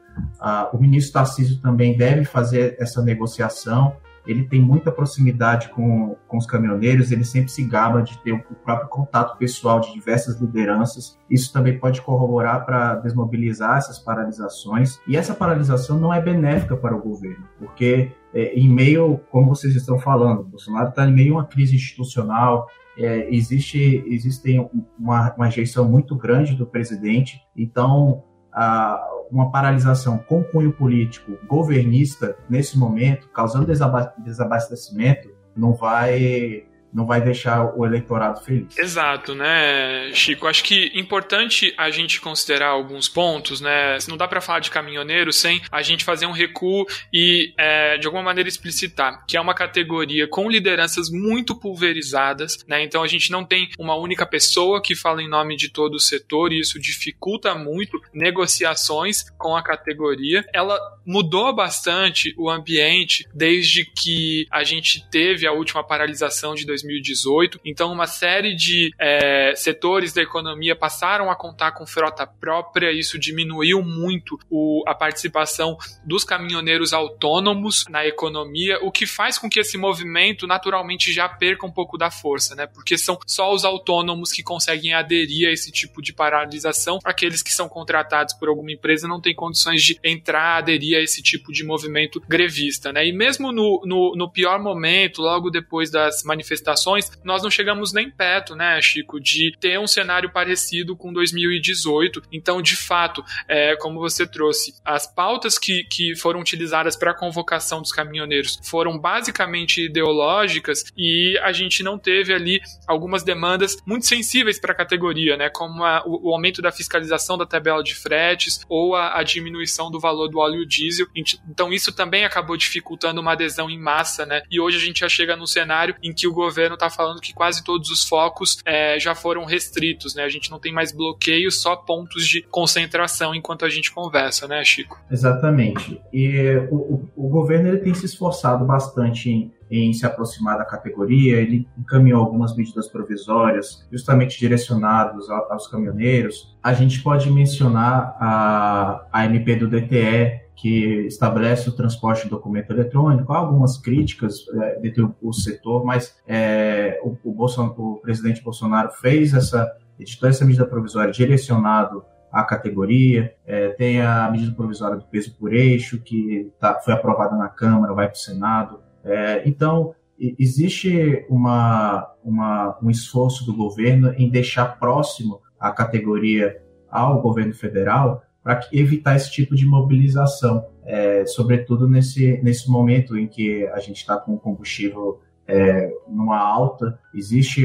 O 0.71 0.77
ministro 0.77 1.13
Tarcísio 1.13 1.61
também 1.61 1.97
deve 1.97 2.23
fazer 2.25 2.75
essa 2.79 3.01
negociação. 3.01 3.95
Ele 4.27 4.43
tem 4.43 4.61
muita 4.61 4.91
proximidade 4.91 5.69
com, 5.69 6.15
com 6.27 6.37
os 6.37 6.45
caminhoneiros, 6.45 7.11
ele 7.11 7.23
sempre 7.23 7.49
se 7.49 7.63
gaba 7.63 8.01
de 8.01 8.17
ter 8.19 8.33
o 8.33 8.41
próprio 8.63 8.89
contato 8.89 9.37
pessoal 9.37 9.79
de 9.79 9.93
diversas 9.93 10.39
lideranças. 10.39 11.17
Isso 11.29 11.51
também 11.53 11.79
pode 11.79 12.01
corroborar 12.01 12.65
para 12.65 12.95
desmobilizar 12.95 13.77
essas 13.77 13.97
paralisações. 13.99 14.99
E 15.07 15.15
essa 15.15 15.33
paralisação 15.33 15.97
não 15.99 16.13
é 16.13 16.21
benéfica 16.21 16.75
para 16.75 16.95
o 16.95 17.01
governo, 17.01 17.47
porque 17.57 18.11
é, 18.33 18.53
em 18.53 18.69
meio, 18.69 19.19
como 19.31 19.47
vocês 19.47 19.75
estão 19.75 19.97
falando, 19.97 20.43
Bolsonaro 20.43 20.89
está 20.89 21.07
em 21.07 21.13
meio 21.13 21.33
a 21.33 21.37
uma 21.37 21.45
crise 21.45 21.75
institucional, 21.75 22.67
é, 22.97 23.33
existe 23.33 24.03
existem 24.07 24.69
uma, 24.99 25.33
uma 25.35 25.45
rejeição 25.45 25.87
muito 25.87 26.15
grande 26.15 26.55
do 26.55 26.65
presidente, 26.65 27.39
então 27.55 28.23
a, 28.57 29.07
uma 29.29 29.51
paralisação 29.51 30.17
com 30.17 30.43
cunho 30.43 30.73
político 30.73 31.37
governista 31.47 32.35
nesse 32.49 32.75
momento, 32.75 33.29
causando 33.29 33.67
desabastecimento, 33.67 35.29
não 35.55 35.73
vai 35.73 36.65
não 36.97 37.05
vai 37.05 37.21
deixar 37.21 37.77
o 37.77 37.85
eleitorado 37.85 38.41
feliz. 38.41 38.75
Exato, 38.75 39.35
né, 39.35 40.09
Chico? 40.13 40.47
Acho 40.47 40.63
que 40.63 40.91
é 40.95 40.99
importante 40.99 41.71
a 41.77 41.91
gente 41.91 42.19
considerar 42.19 42.69
alguns 42.69 43.07
pontos, 43.07 43.61
né? 43.61 43.99
Não 44.07 44.17
dá 44.17 44.27
para 44.27 44.41
falar 44.41 44.61
de 44.61 44.71
caminhoneiro 44.71 45.31
sem 45.31 45.61
a 45.71 45.83
gente 45.83 46.03
fazer 46.03 46.25
um 46.25 46.31
recuo 46.31 46.87
e, 47.13 47.53
é, 47.55 47.99
de 47.99 48.07
alguma 48.07 48.23
maneira, 48.23 48.49
explicitar 48.49 49.23
que 49.27 49.37
é 49.37 49.41
uma 49.41 49.53
categoria 49.53 50.27
com 50.27 50.49
lideranças 50.49 51.11
muito 51.11 51.55
pulverizadas, 51.55 52.65
né? 52.67 52.83
Então 52.83 53.03
a 53.03 53.07
gente 53.07 53.31
não 53.31 53.45
tem 53.45 53.69
uma 53.77 53.95
única 53.95 54.25
pessoa 54.25 54.81
que 54.81 54.95
fala 54.95 55.21
em 55.21 55.29
nome 55.29 55.55
de 55.55 55.69
todo 55.69 55.93
o 55.93 55.99
setor 55.99 56.51
e 56.51 56.59
isso 56.59 56.79
dificulta 56.79 57.53
muito 57.53 58.01
negociações 58.11 59.29
com 59.37 59.55
a 59.55 59.61
categoria. 59.61 60.43
Ela 60.51 60.79
mudou 61.05 61.53
bastante 61.53 62.33
o 62.39 62.49
ambiente 62.49 63.27
desde 63.31 63.85
que 63.85 64.47
a 64.49 64.63
gente 64.63 65.07
teve 65.11 65.45
a 65.45 65.51
última 65.51 65.83
paralisação 65.83 66.55
de 66.55 66.65
2018. 66.87 67.59
Então, 67.65 67.91
uma 67.91 68.07
série 68.07 68.55
de 68.55 68.93
é, 68.99 69.53
setores 69.55 70.13
da 70.13 70.21
economia 70.21 70.75
passaram 70.75 71.29
a 71.29 71.35
contar 71.35 71.71
com 71.71 71.85
frota 71.85 72.25
própria. 72.25 72.91
Isso 72.91 73.19
diminuiu 73.19 73.81
muito 73.83 74.39
o, 74.49 74.83
a 74.87 74.95
participação 74.95 75.77
dos 76.03 76.23
caminhoneiros 76.23 76.93
autônomos 76.93 77.85
na 77.89 78.05
economia, 78.05 78.79
o 78.81 78.91
que 78.91 79.05
faz 79.05 79.37
com 79.37 79.49
que 79.49 79.59
esse 79.59 79.77
movimento 79.77 80.47
naturalmente 80.47 81.11
já 81.11 81.27
perca 81.27 81.65
um 81.65 81.71
pouco 81.71 81.97
da 81.97 82.09
força, 82.09 82.55
né? 82.55 82.65
Porque 82.67 82.97
são 82.97 83.19
só 83.25 83.53
os 83.53 83.65
autônomos 83.65 84.31
que 84.31 84.43
conseguem 84.43 84.93
aderir 84.93 85.47
a 85.47 85.51
esse 85.51 85.71
tipo 85.71 86.01
de 86.01 86.13
paralisação. 86.13 86.99
Aqueles 87.03 87.41
que 87.41 87.53
são 87.53 87.67
contratados 87.67 88.33
por 88.33 88.49
alguma 88.49 88.71
empresa 88.71 89.07
não 89.07 89.21
têm 89.21 89.35
condições 89.35 89.83
de 89.83 89.99
entrar, 90.03 90.57
aderir 90.57 90.97
a 90.97 91.01
esse 91.01 91.21
tipo 91.21 91.51
de 91.51 91.63
movimento 91.63 92.21
grevista, 92.27 92.91
né? 92.91 93.05
E 93.05 93.11
mesmo 93.11 93.51
no, 93.51 93.81
no, 93.85 94.15
no 94.15 94.31
pior 94.31 94.59
momento, 94.59 95.21
logo 95.21 95.49
depois 95.49 95.89
das 95.89 96.23
manifestações 96.23 96.66
manifestações, 96.67 97.11
nós 97.23 97.41
não 97.41 97.49
chegamos 97.49 97.93
nem 97.93 98.09
perto, 98.09 98.55
né, 98.55 98.79
Chico, 98.81 99.19
de 99.19 99.55
ter 99.59 99.79
um 99.79 99.87
cenário 99.87 100.31
parecido 100.31 100.95
com 100.95 101.13
2018. 101.13 102.23
Então, 102.31 102.61
de 102.61 102.75
fato, 102.75 103.23
é, 103.47 103.75
como 103.77 103.99
você 103.99 104.27
trouxe, 104.27 104.73
as 104.83 105.07
pautas 105.07 105.57
que, 105.57 105.83
que 105.85 106.15
foram 106.15 106.41
utilizadas 106.41 106.95
para 106.95 107.11
a 107.11 107.17
convocação 107.17 107.81
dos 107.81 107.91
caminhoneiros 107.91 108.59
foram 108.63 108.99
basicamente 108.99 109.85
ideológicas 109.85 110.83
e 110.97 111.37
a 111.43 111.51
gente 111.51 111.83
não 111.83 111.97
teve 111.97 112.33
ali 112.33 112.59
algumas 112.87 113.23
demandas 113.23 113.77
muito 113.85 114.05
sensíveis 114.05 114.59
para 114.59 114.73
a 114.73 114.75
categoria, 114.75 115.37
né, 115.37 115.49
como 115.49 115.83
a, 115.83 116.03
o, 116.05 116.29
o, 116.29 116.33
aumento 116.33 116.61
da 116.61 116.71
fiscalização 116.71 117.37
da 117.37 117.45
tabela 117.45 117.83
de 117.83 117.95
fretes 117.95 118.61
ou 118.67 118.95
a, 118.95 119.19
a 119.19 119.23
diminuição 119.23 119.89
do 119.89 119.99
valor 119.99 120.27
do 120.27 120.39
óleo 120.39 120.65
diesel. 120.65 121.07
Então, 121.47 121.71
isso 121.71 121.91
também 121.91 122.25
acabou 122.25 122.57
dificultando 122.57 123.21
uma 123.21 123.33
adesão 123.33 123.69
em 123.69 123.79
massa, 123.79 124.25
né? 124.25 124.41
E 124.49 124.59
hoje 124.59 124.77
a 124.77 124.79
gente 124.79 124.99
já 124.99 125.09
chega 125.09 125.35
num 125.35 125.45
cenário 125.45 125.95
em 126.01 126.13
que 126.13 126.27
o 126.27 126.33
governo 126.33 126.56
governo 126.57 126.73
está 126.73 126.89
falando 126.89 127.21
que 127.21 127.33
quase 127.33 127.63
todos 127.63 127.91
os 127.91 128.03
focos 128.03 128.57
é, 128.65 128.99
já 128.99 129.13
foram 129.13 129.45
restritos, 129.45 130.15
né? 130.15 130.23
A 130.23 130.29
gente 130.29 130.49
não 130.49 130.59
tem 130.59 130.73
mais 130.73 130.91
bloqueio, 130.91 131.51
só 131.51 131.75
pontos 131.75 132.27
de 132.27 132.41
concentração 132.41 133.35
enquanto 133.35 133.63
a 133.63 133.69
gente 133.69 133.91
conversa, 133.91 134.47
né, 134.47 134.63
Chico? 134.63 134.99
Exatamente. 135.11 136.01
E 136.11 136.55
o, 136.71 136.75
o, 136.75 137.09
o 137.15 137.29
governo 137.29 137.69
ele 137.69 137.77
tem 137.77 137.93
se 137.93 138.05
esforçado 138.05 138.65
bastante 138.65 139.29
em 139.29 139.55
em 139.69 139.91
se 139.91 140.05
aproximar 140.05 140.57
da 140.57 140.63
categoria, 140.63 141.41
ele 141.41 141.67
encaminhou 141.77 142.21
algumas 142.21 142.55
medidas 142.55 142.87
provisórias 142.87 143.85
justamente 143.91 144.39
direcionadas 144.39 145.29
aos 145.29 145.67
caminhoneiros. 145.67 146.55
A 146.63 146.73
gente 146.73 147.01
pode 147.03 147.29
mencionar 147.29 148.15
a, 148.17 149.05
a 149.11 149.25
MP 149.25 149.57
do 149.57 149.67
DTE, 149.67 150.46
que 150.57 151.05
estabelece 151.05 151.69
o 151.69 151.71
transporte 151.71 152.23
de 152.23 152.29
documento 152.29 152.71
eletrônico. 152.71 153.31
Há 153.31 153.37
algumas 153.37 153.77
críticas 153.77 154.43
é, 154.55 154.79
dentro 154.79 155.15
do 155.21 155.31
setor, 155.31 155.85
mas 155.85 156.17
é, 156.27 156.99
o, 157.03 157.15
o, 157.23 157.45
o, 157.45 157.95
presidente 157.97 158.43
Bolsonaro 158.43 158.91
fez 158.93 159.35
essa, 159.35 159.71
editou 159.99 160.27
essa 160.27 160.43
medida 160.43 160.65
provisória 160.65 161.11
direcionado 161.11 162.03
à 162.31 162.43
categoria. 162.43 163.35
É, 163.45 163.69
tem 163.69 164.01
a 164.01 164.29
medida 164.31 164.51
provisória 164.55 164.97
do 164.97 165.05
peso 165.05 165.37
por 165.37 165.53
eixo, 165.53 166.01
que 166.01 166.51
tá, 166.59 166.79
foi 166.79 166.95
aprovada 166.95 167.37
na 167.37 167.49
Câmara, 167.49 167.93
vai 167.93 168.07
para 168.07 168.15
o 168.15 168.19
Senado. 168.19 168.79
É, 169.03 169.47
então, 169.47 169.93
existe 170.17 171.23
uma, 171.29 172.11
uma, 172.23 172.79
um 172.81 172.89
esforço 172.89 173.45
do 173.45 173.55
governo 173.55 174.11
em 174.17 174.27
deixar 174.27 174.79
próximo 174.79 175.39
a 175.59 175.71
categoria 175.71 176.59
ao 176.89 177.21
governo 177.21 177.53
federal 177.53 178.23
para 178.47 178.61
evitar 178.71 179.17
esse 179.17 179.29
tipo 179.29 179.53
de 179.53 179.65
mobilização, 179.65 180.67
é, 180.85 181.25
sobretudo 181.25 181.85
nesse, 181.85 182.39
nesse 182.41 182.71
momento 182.71 183.17
em 183.17 183.27
que 183.27 183.67
a 183.67 183.79
gente 183.81 183.97
está 183.97 184.15
com 184.15 184.35
o 184.35 184.39
combustível 184.39 185.19
é, 185.45 185.91
numa 186.07 186.37
alta, 186.37 186.97
existe, 187.13 187.63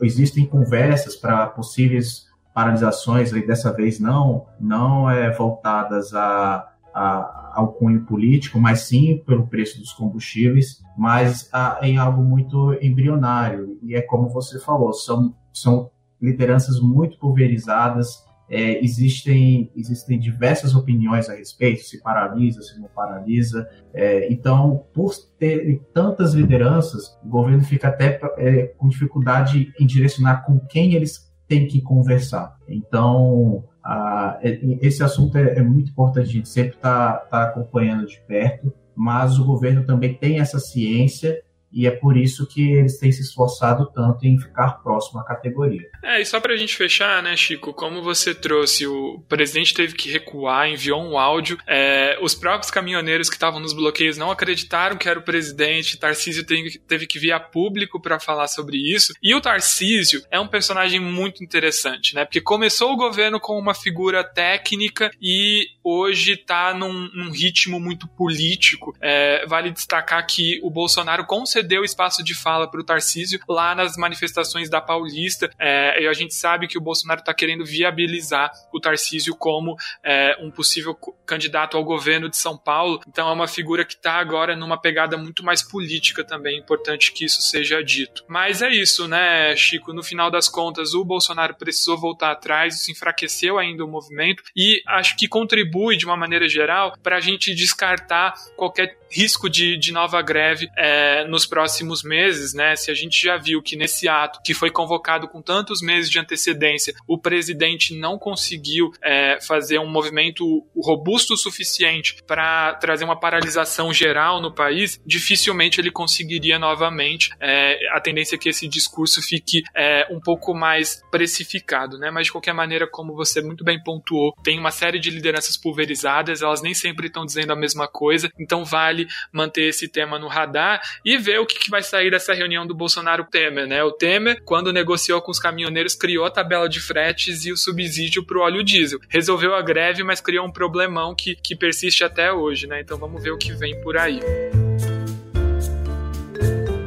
existem 0.00 0.46
conversas 0.46 1.16
para 1.16 1.48
possíveis 1.48 2.28
paralisações, 2.54 3.30
e 3.32 3.46
dessa 3.46 3.74
vez 3.74 4.00
não, 4.00 4.46
não 4.58 5.10
é, 5.10 5.30
voltadas 5.30 6.14
a, 6.14 6.66
a, 6.94 7.52
ao 7.54 7.74
cunho 7.74 8.06
político, 8.06 8.58
mas 8.58 8.80
sim 8.88 9.22
pelo 9.26 9.46
preço 9.46 9.78
dos 9.78 9.92
combustíveis, 9.92 10.82
mas 10.96 11.46
a, 11.52 11.78
em 11.82 11.98
algo 11.98 12.22
muito 12.22 12.72
embrionário. 12.80 13.78
E 13.82 13.94
é 13.94 14.00
como 14.00 14.30
você 14.30 14.58
falou, 14.58 14.94
são, 14.94 15.34
são 15.52 15.90
lideranças 16.18 16.80
muito 16.80 17.18
pulverizadas, 17.18 18.24
é, 18.48 18.84
existem, 18.84 19.70
existem 19.74 20.18
diversas 20.18 20.74
opiniões 20.74 21.28
a 21.28 21.34
respeito, 21.34 21.82
se 21.82 22.02
paralisa, 22.02 22.60
se 22.62 22.78
não 22.80 22.88
paralisa. 22.88 23.68
É, 23.94 24.30
então, 24.32 24.84
por 24.92 25.14
ter 25.38 25.80
tantas 25.94 26.34
lideranças, 26.34 27.18
o 27.24 27.28
governo 27.28 27.64
fica 27.64 27.88
até 27.88 28.20
é, 28.36 28.64
com 28.76 28.88
dificuldade 28.88 29.72
em 29.80 29.86
direcionar 29.86 30.44
com 30.44 30.58
quem 30.58 30.94
eles 30.94 31.32
têm 31.48 31.66
que 31.66 31.80
conversar. 31.80 32.56
Então, 32.68 33.64
a, 33.82 34.38
é, 34.42 34.58
esse 34.80 35.02
assunto 35.02 35.36
é, 35.36 35.58
é, 35.58 35.62
muito 35.62 35.90
importante, 35.90 36.28
a 36.28 36.32
gente 36.32 36.48
sempre 36.48 36.76
está 36.76 37.14
tá 37.16 37.44
acompanhando 37.44 38.06
de 38.06 38.20
perto, 38.26 38.72
mas 38.94 39.38
o 39.38 39.44
governo 39.44 39.84
também 39.84 40.14
tem 40.14 40.40
essa 40.40 40.58
ciência 40.58 41.42
e 41.72 41.86
é 41.86 41.90
por 41.90 42.16
isso 42.16 42.46
que 42.46 42.72
eles 42.72 42.98
têm 42.98 43.10
se 43.10 43.22
esforçado 43.22 43.90
tanto 43.92 44.26
em 44.26 44.38
ficar 44.38 44.82
próximo 44.82 45.20
à 45.20 45.24
categoria. 45.24 45.88
É, 46.02 46.20
e 46.20 46.26
só 46.26 46.40
para 46.40 46.52
a 46.52 46.56
gente 46.56 46.76
fechar, 46.76 47.22
né, 47.22 47.36
Chico, 47.36 47.72
como 47.72 48.02
você 48.02 48.34
trouxe, 48.34 48.86
o 48.86 49.20
presidente 49.28 49.74
teve 49.74 49.94
que 49.94 50.10
recuar, 50.10 50.68
enviou 50.68 51.02
um 51.02 51.18
áudio, 51.18 51.58
é, 51.66 52.18
os 52.20 52.34
próprios 52.34 52.70
caminhoneiros 52.70 53.28
que 53.28 53.36
estavam 53.36 53.60
nos 53.60 53.72
bloqueios 53.72 54.16
não 54.16 54.30
acreditaram 54.30 54.96
que 54.96 55.08
era 55.08 55.18
o 55.18 55.22
presidente, 55.22 55.98
Tarcísio 55.98 56.44
teve, 56.44 57.06
que 57.06 57.18
vir 57.18 57.32
a 57.32 57.40
público 57.40 58.00
para 58.00 58.18
falar 58.18 58.48
sobre 58.48 58.76
isso, 58.76 59.12
e 59.22 59.34
o 59.34 59.40
Tarcísio 59.40 60.22
é 60.30 60.38
um 60.38 60.48
personagem 60.48 61.00
muito 61.00 61.42
interessante, 61.42 62.14
né, 62.14 62.24
porque 62.24 62.40
começou 62.40 62.92
o 62.92 62.96
governo 62.96 63.40
com 63.40 63.58
uma 63.58 63.74
figura 63.74 64.24
técnica 64.24 65.10
e 65.20 65.66
hoje 65.84 66.32
está 66.32 66.74
num, 66.74 67.08
num, 67.12 67.30
ritmo 67.30 67.80
muito 67.80 68.06
político. 68.08 68.94
É, 69.00 69.46
vale 69.46 69.70
destacar 69.70 70.24
que 70.26 70.60
o 70.62 70.70
Bolsonaro 70.70 71.26
concedeu 71.62 71.84
espaço 71.84 72.22
de 72.22 72.34
fala 72.34 72.68
para 72.68 72.80
o 72.80 72.84
Tarcísio 72.84 73.40
lá 73.48 73.74
nas 73.74 73.96
manifestações 73.96 74.68
da 74.68 74.80
Paulista. 74.80 75.50
É, 75.58 76.02
e 76.02 76.08
a 76.08 76.12
gente 76.12 76.34
sabe 76.34 76.66
que 76.66 76.76
o 76.76 76.80
Bolsonaro 76.80 77.20
está 77.20 77.32
querendo 77.32 77.64
viabilizar 77.64 78.50
o 78.72 78.80
Tarcísio 78.80 79.34
como 79.36 79.76
é, 80.02 80.36
um 80.40 80.50
possível 80.50 80.94
candidato 81.24 81.76
ao 81.76 81.84
governo 81.84 82.28
de 82.28 82.36
São 82.36 82.56
Paulo. 82.56 83.00
Então 83.06 83.28
é 83.28 83.32
uma 83.32 83.46
figura 83.46 83.84
que 83.84 83.94
está 83.94 84.14
agora 84.14 84.56
numa 84.56 84.80
pegada 84.80 85.16
muito 85.16 85.44
mais 85.44 85.62
política 85.62 86.24
também. 86.24 86.56
É 86.56 86.58
importante 86.58 87.12
que 87.12 87.24
isso 87.24 87.40
seja 87.42 87.82
dito. 87.82 88.24
Mas 88.26 88.60
é 88.60 88.70
isso, 88.70 89.06
né, 89.06 89.54
Chico? 89.56 89.92
No 89.92 90.02
final 90.02 90.30
das 90.30 90.48
contas, 90.48 90.94
o 90.94 91.04
Bolsonaro 91.04 91.54
precisou 91.54 91.98
voltar 91.98 92.32
atrás, 92.32 92.80
isso 92.80 92.90
enfraqueceu 92.90 93.58
ainda 93.58 93.84
o 93.84 93.88
movimento 93.88 94.42
e 94.56 94.82
acho 94.88 95.16
que 95.16 95.28
contribui 95.28 95.96
de 95.96 96.04
uma 96.04 96.16
maneira 96.16 96.48
geral 96.48 96.94
para 97.02 97.16
a 97.16 97.20
gente 97.20 97.54
descartar 97.54 98.34
qualquer 98.56 98.96
risco 99.10 99.48
de, 99.48 99.76
de 99.76 99.92
nova 99.92 100.20
greve 100.22 100.68
é, 100.76 101.24
nos 101.24 101.46
próximos 101.52 102.02
meses, 102.02 102.54
né? 102.54 102.74
Se 102.76 102.90
a 102.90 102.94
gente 102.94 103.22
já 103.22 103.36
viu 103.36 103.60
que 103.60 103.76
nesse 103.76 104.08
ato 104.08 104.40
que 104.42 104.54
foi 104.54 104.70
convocado 104.70 105.28
com 105.28 105.42
tantos 105.42 105.82
meses 105.82 106.10
de 106.10 106.18
antecedência, 106.18 106.94
o 107.06 107.18
presidente 107.18 107.94
não 107.94 108.18
conseguiu 108.18 108.90
é, 109.02 109.38
fazer 109.38 109.78
um 109.78 109.86
movimento 109.86 110.66
robusto 110.74 111.34
o 111.34 111.36
suficiente 111.36 112.16
para 112.26 112.72
trazer 112.76 113.04
uma 113.04 113.20
paralisação 113.20 113.92
geral 113.92 114.40
no 114.40 114.50
país, 114.50 114.98
dificilmente 115.04 115.78
ele 115.78 115.90
conseguiria 115.90 116.58
novamente. 116.58 117.28
É, 117.38 117.76
a 117.94 118.00
tendência 118.00 118.36
é 118.36 118.38
que 118.38 118.48
esse 118.48 118.66
discurso 118.66 119.20
fique 119.20 119.62
é, 119.76 120.06
um 120.10 120.20
pouco 120.20 120.54
mais 120.54 121.02
precificado, 121.10 121.98
né? 121.98 122.10
Mas 122.10 122.28
de 122.28 122.32
qualquer 122.32 122.54
maneira, 122.54 122.88
como 122.90 123.14
você 123.14 123.42
muito 123.42 123.62
bem 123.62 123.78
pontuou, 123.82 124.34
tem 124.42 124.58
uma 124.58 124.70
série 124.70 124.98
de 124.98 125.10
lideranças 125.10 125.58
pulverizadas, 125.58 126.40
elas 126.40 126.62
nem 126.62 126.72
sempre 126.72 127.08
estão 127.08 127.26
dizendo 127.26 127.52
a 127.52 127.56
mesma 127.56 127.86
coisa, 127.86 128.30
então 128.40 128.64
vale 128.64 129.06
manter 129.30 129.68
esse 129.68 129.86
tema 129.86 130.18
no 130.18 130.28
radar 130.28 130.80
e 131.04 131.18
ver 131.18 131.41
o 131.42 131.46
que, 131.46 131.58
que 131.58 131.70
vai 131.70 131.82
sair 131.82 132.10
dessa 132.10 132.32
reunião 132.32 132.66
do 132.66 132.74
Bolsonaro-Temer, 132.74 133.66
né? 133.66 133.82
O 133.82 133.92
Temer, 133.92 134.42
quando 134.44 134.72
negociou 134.72 135.20
com 135.20 135.30
os 135.30 135.38
caminhoneiros, 135.38 135.94
criou 135.94 136.24
a 136.24 136.30
tabela 136.30 136.68
de 136.68 136.80
fretes 136.80 137.44
e 137.44 137.52
o 137.52 137.56
subsídio 137.56 138.24
para 138.24 138.38
o 138.38 138.42
óleo 138.42 138.62
diesel. 138.62 139.00
Resolveu 139.08 139.54
a 139.54 139.62
greve, 139.62 140.02
mas 140.02 140.20
criou 140.20 140.46
um 140.46 140.52
problemão 140.52 141.14
que, 141.14 141.36
que 141.36 141.54
persiste 141.54 142.04
até 142.04 142.32
hoje, 142.32 142.66
né? 142.66 142.80
Então 142.80 142.98
vamos 142.98 143.22
ver 143.22 143.30
o 143.30 143.38
que 143.38 143.52
vem 143.52 143.80
por 143.80 143.96
aí. 143.96 144.20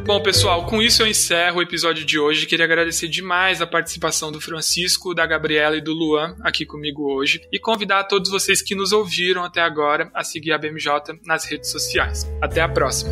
Bom, 0.05 0.21
pessoal, 0.21 0.67
com 0.67 0.83
isso 0.83 1.01
eu 1.01 1.07
encerro 1.07 1.57
o 1.57 1.61
episódio 1.63 2.05
de 2.05 2.19
hoje. 2.19 2.45
Queria 2.45 2.65
agradecer 2.65 3.07
demais 3.07 3.59
a 3.59 3.65
participação 3.65 4.31
do 4.31 4.39
Francisco, 4.39 5.15
da 5.15 5.25
Gabriela 5.25 5.75
e 5.75 5.81
do 5.81 5.93
Luan 5.93 6.35
aqui 6.41 6.63
comigo 6.63 7.11
hoje 7.11 7.41
e 7.51 7.57
convidar 7.57 8.01
a 8.01 8.03
todos 8.03 8.29
vocês 8.29 8.61
que 8.61 8.75
nos 8.75 8.91
ouviram 8.91 9.43
até 9.43 9.61
agora 9.61 10.11
a 10.13 10.23
seguir 10.23 10.51
a 10.51 10.59
BMJ 10.59 11.19
nas 11.25 11.45
redes 11.45 11.71
sociais. 11.71 12.31
Até 12.39 12.61
a 12.61 12.69
próxima. 12.69 13.11